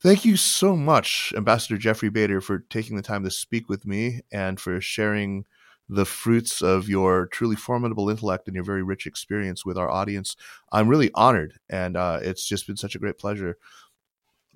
[0.00, 4.20] thank you so much, Ambassador Jeffrey Bader, for taking the time to speak with me
[4.32, 5.44] and for sharing
[5.88, 10.34] the fruits of your truly formidable intellect and your very rich experience with our audience.
[10.72, 13.56] I'm really honored, and uh, it's just been such a great pleasure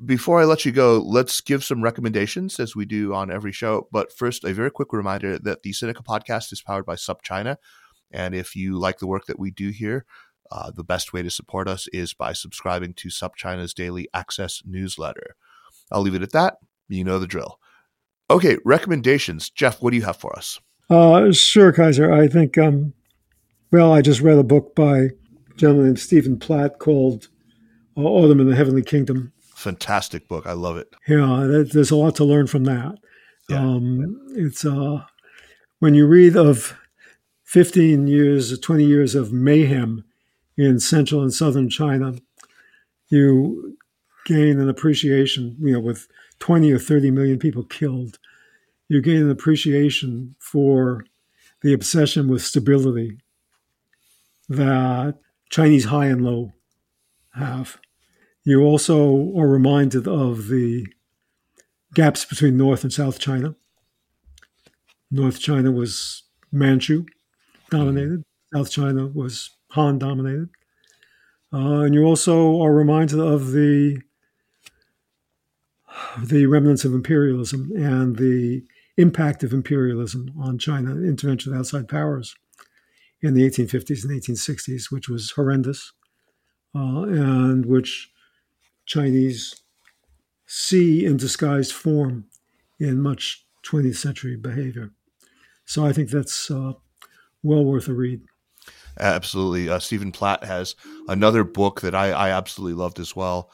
[0.04, 3.88] before I let you go, let's give some recommendations as we do on every show.
[3.92, 7.56] But first, a very quick reminder that the Sinica podcast is powered by SupChina.
[8.10, 10.06] And if you like the work that we do here,
[10.50, 15.36] uh, the best way to support us is by subscribing to SupChina's daily access newsletter.
[15.90, 16.58] I'll leave it at that.
[16.88, 17.58] You know the drill.
[18.30, 19.50] Okay, recommendations.
[19.50, 20.60] Jeff, what do you have for us?
[20.88, 22.12] Uh, sure, Kaiser.
[22.12, 22.92] I think, um,
[23.70, 25.10] well, I just read a book by a
[25.56, 27.28] gentleman named Stephen Platt called
[27.96, 30.46] uh, Autumn in the Heavenly Kingdom fantastic book.
[30.46, 30.88] I love it.
[31.06, 32.96] Yeah, there's a lot to learn from that.
[33.48, 33.60] Yeah.
[33.60, 35.04] Um, it's uh,
[35.78, 36.76] when you read of
[37.44, 40.04] 15 years, 20 years of mayhem
[40.60, 42.14] in central and southern China,
[43.08, 43.78] you
[44.26, 46.06] gain an appreciation, you know, with
[46.40, 48.18] 20 or 30 million people killed,
[48.88, 51.04] you gain an appreciation for
[51.62, 53.18] the obsession with stability
[54.48, 55.18] that
[55.48, 56.52] Chinese high and low
[57.32, 57.78] have.
[58.44, 60.86] You also are reminded of the
[61.94, 63.54] gaps between North and South China.
[65.10, 67.06] North China was Manchu
[67.70, 70.48] dominated, South China was Han dominated.
[71.52, 74.00] Uh, and you also are reminded of the
[76.22, 78.64] the remnants of imperialism and the
[78.96, 82.34] impact of imperialism on China, intervention of outside powers
[83.22, 85.92] in the 1850s and 1860s, which was horrendous,
[86.74, 88.10] uh, and which
[88.86, 89.54] Chinese
[90.46, 92.24] see in disguised form
[92.78, 94.90] in much 20th century behavior.
[95.64, 96.72] So I think that's uh,
[97.42, 98.22] well worth a read.
[98.98, 99.68] Absolutely.
[99.68, 100.74] Uh, Stephen Platt has
[101.08, 103.50] another book that I, I absolutely loved as well.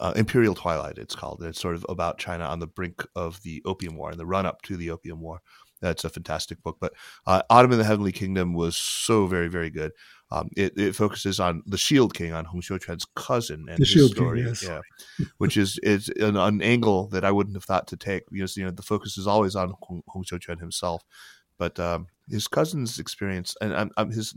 [0.00, 1.42] Uh, Imperial Twilight, it's called.
[1.42, 4.46] It's sort of about China on the brink of the Opium War and the run
[4.46, 5.40] up to the Opium War.
[5.80, 6.78] That's a fantastic book.
[6.80, 6.94] But
[7.26, 9.92] uh, Autumn in the Heavenly Kingdom was so very, very good.
[10.30, 13.88] Um, it, it, focuses on the Shield King, on Hong Xiuquan's cousin, and the his
[13.88, 14.40] Shield story.
[14.40, 14.62] King, yes.
[14.64, 14.80] Yeah,
[15.38, 18.64] which is is an, an, angle that I wouldn't have thought to take because you
[18.64, 21.04] know the focus is always on Hong, Hong Xiuquan himself,
[21.58, 24.34] but um, his cousin's experience and I'm, his.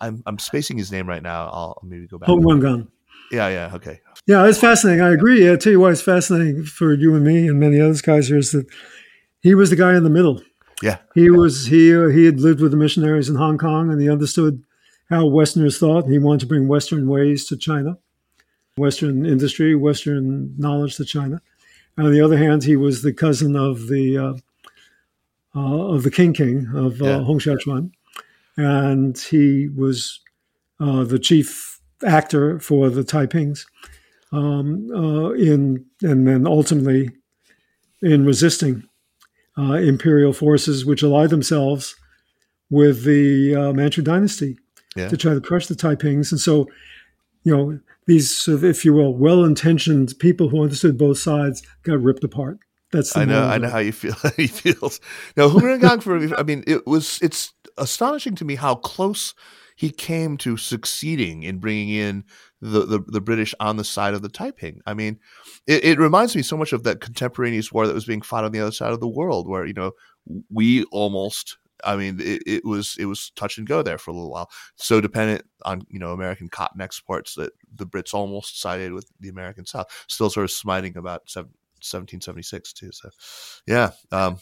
[0.00, 1.48] I'm I'm spacing his name right now.
[1.48, 2.28] I'll maybe go back.
[2.28, 2.88] Hong Rengan.
[3.30, 4.00] Yeah, yeah, okay.
[4.26, 5.02] Yeah, it's fascinating.
[5.02, 5.50] I agree.
[5.50, 8.38] I tell you why it's fascinating for you and me and many others guys here
[8.38, 8.66] is that
[9.40, 10.42] he was the guy in the middle.
[10.82, 14.10] Yeah, he was he he had lived with the missionaries in Hong Kong and he
[14.10, 14.62] understood
[15.08, 17.98] how Westerners thought, and he wanted to bring Western ways to China,
[18.76, 21.40] Western industry, Western knowledge to China.
[21.96, 24.34] And on the other hand, he was the cousin of the uh,
[25.54, 27.22] uh, of the King King of uh, yeah.
[27.22, 27.92] Hong Xiuquan,
[28.56, 30.20] and he was
[30.80, 33.64] uh, the chief actor for the Taipings
[34.32, 37.10] um, uh, in, and then ultimately
[38.02, 38.82] in resisting
[39.58, 41.96] uh, imperial forces, which allied themselves
[42.70, 44.58] with the Manchu dynasty
[44.96, 45.08] yeah.
[45.08, 46.32] to try to crush the Taipings.
[46.32, 46.68] And so,
[47.44, 52.58] you know, these, if you will, well-intentioned people who understood both sides got ripped apart.
[52.92, 53.42] That's I know.
[53.44, 54.14] I know how you feel.
[54.36, 55.00] he feels.
[55.36, 56.38] Now, No, Hong Rengan for.
[56.38, 57.18] I mean, it was.
[57.20, 59.34] It's astonishing to me how close
[59.76, 62.24] he came to succeeding in bringing in
[62.62, 64.80] the, the, the British on the side of the Taiping.
[64.86, 65.20] I mean,
[65.66, 68.52] it, it, reminds me so much of that contemporaneous war that was being fought on
[68.52, 69.92] the other side of the world, where you know
[70.50, 74.14] we almost I mean, it, it, was it was touch and go there for a
[74.14, 74.50] little while.
[74.76, 79.28] So dependent on you know American cotton exports that the Brits almost sided with the
[79.28, 79.86] American South.
[80.08, 82.90] Still sort of smiting about 1776 too.
[82.92, 83.10] So,
[83.66, 84.38] yeah, um,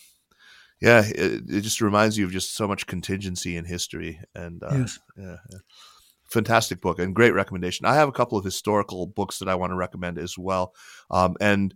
[0.81, 4.21] yeah, it, it, just reminds you of just so much contingency in history.
[4.35, 4.99] And uh, yes.
[5.17, 5.59] yeah, yeah
[6.35, 7.87] fantastic book and great recommendation.
[7.87, 10.75] I have a couple of historical books that I want to recommend as well.
[11.11, 11.75] Um, and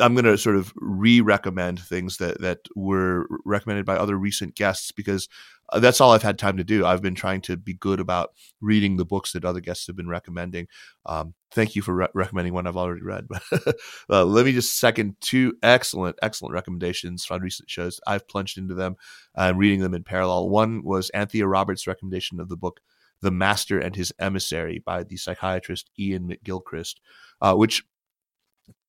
[0.00, 4.92] I'm going to sort of re-recommend things that that were recommended by other recent guests
[4.92, 5.28] because
[5.70, 6.86] uh, that's all I've had time to do.
[6.86, 8.30] I've been trying to be good about
[8.60, 10.68] reading the books that other guests have been recommending.
[11.04, 13.26] Um, thank you for re- recommending one I've already read.
[14.10, 18.00] uh, let me just second two excellent, excellent recommendations from recent shows.
[18.06, 18.96] I've plunged into them.
[19.34, 20.48] I'm reading them in parallel.
[20.48, 22.80] One was Anthea Roberts' recommendation of the book
[23.20, 26.96] "The Master and His Emissary" by the psychiatrist Iain McGilchrist,
[27.40, 27.84] uh, which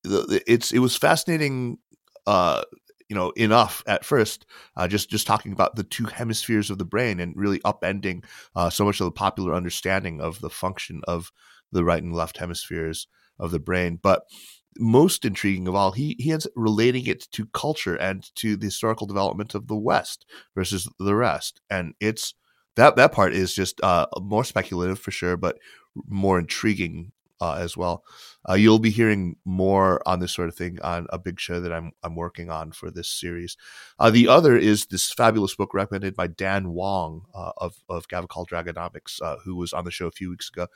[0.04, 1.80] it's it was fascinating
[2.28, 2.62] uh,
[3.09, 6.85] you know enough at first uh, just just talking about the two hemispheres of the
[6.85, 8.23] brain and really upending
[8.55, 11.31] uh, so much of the popular understanding of the function of
[11.71, 13.07] the right and left hemispheres
[13.39, 13.99] of the brain.
[14.01, 14.23] But
[14.79, 19.07] most intriguing of all he he ends relating it to culture and to the historical
[19.07, 20.25] development of the west
[20.55, 21.61] versus the rest.
[21.69, 22.35] And it's
[22.75, 25.57] that that part is just uh, more speculative for sure but
[26.07, 27.11] more intriguing
[27.41, 28.03] uh, as well.
[28.47, 31.73] Uh, you'll be hearing more on this sort of thing on a big show that
[31.73, 33.57] I'm I'm working on for this series.
[33.99, 38.47] Uh, the other is this fabulous book recommended by Dan Wang uh, of of Gavekal
[38.47, 40.68] Dragonomics, uh, who was on the show a few weeks ago.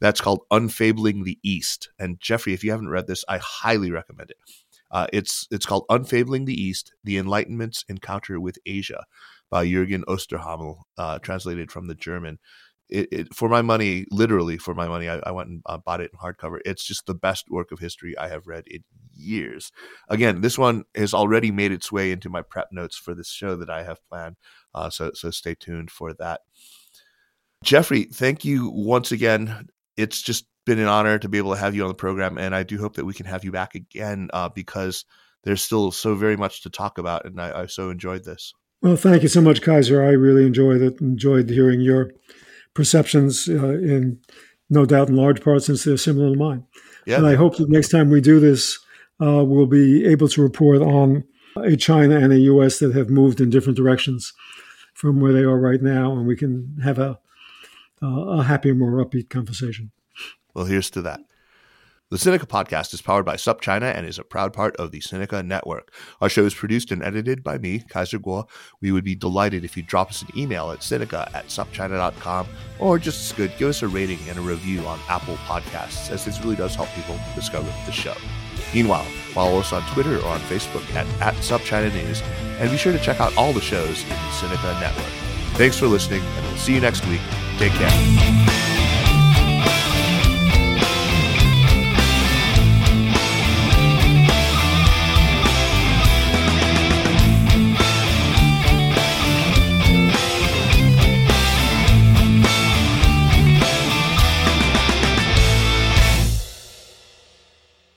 [0.00, 1.90] That's called Unfabling the East.
[1.98, 4.36] And Jeffrey, if you haven't read this, I highly recommend it.
[4.90, 9.04] Uh, it's it's called Unfabling the East: The Enlightenment's Encounter with Asia
[9.50, 10.82] by Jürgen Osterhammel,
[11.22, 12.38] translated from the German
[12.88, 16.00] it, it, for my money, literally for my money, I, I went and uh, bought
[16.00, 16.58] it in hardcover.
[16.64, 18.84] It's just the best work of history I have read in
[19.14, 19.70] years.
[20.08, 23.56] Again, this one has already made its way into my prep notes for this show
[23.56, 24.36] that I have planned.
[24.74, 26.40] Uh, so, so stay tuned for that.
[27.64, 29.68] Jeffrey, thank you once again.
[29.96, 32.54] It's just been an honor to be able to have you on the program, and
[32.54, 35.04] I do hope that we can have you back again uh, because
[35.44, 38.52] there's still so very much to talk about, and I, I so enjoyed this.
[38.80, 40.04] Well, thank you so much, Kaiser.
[40.04, 41.00] I really enjoyed it.
[41.00, 42.12] Enjoyed hearing your
[42.78, 44.20] perceptions uh, in
[44.70, 46.64] no doubt in large part since they're similar to mine.
[47.06, 47.16] Yeah.
[47.16, 48.78] And I hope that next time we do this,
[49.20, 51.24] uh, we'll be able to report on
[51.56, 52.78] a China and a U.S.
[52.78, 54.32] that have moved in different directions
[54.94, 57.18] from where they are right now, and we can have a,
[58.00, 59.90] a happier, more upbeat conversation.
[60.54, 61.20] Well, here's to that.
[62.10, 65.44] The Sinica podcast is powered by SupChina and is a proud part of the Sinica
[65.44, 65.92] Network.
[66.22, 68.48] Our show is produced and edited by me, Kaiser Kuo.
[68.80, 72.46] We would be delighted if you drop us an email at sinica at supchina.com
[72.78, 76.24] or just as good, give us a rating and a review on Apple Podcasts, as
[76.24, 78.14] this really does help people discover the show.
[78.72, 79.04] Meanwhile,
[79.34, 82.22] follow us on Twitter or on Facebook at, at SupChina News,
[82.58, 85.12] and be sure to check out all the shows in the Sinica Network.
[85.58, 87.20] Thanks for listening, and we'll see you next week.
[87.58, 88.67] Take care.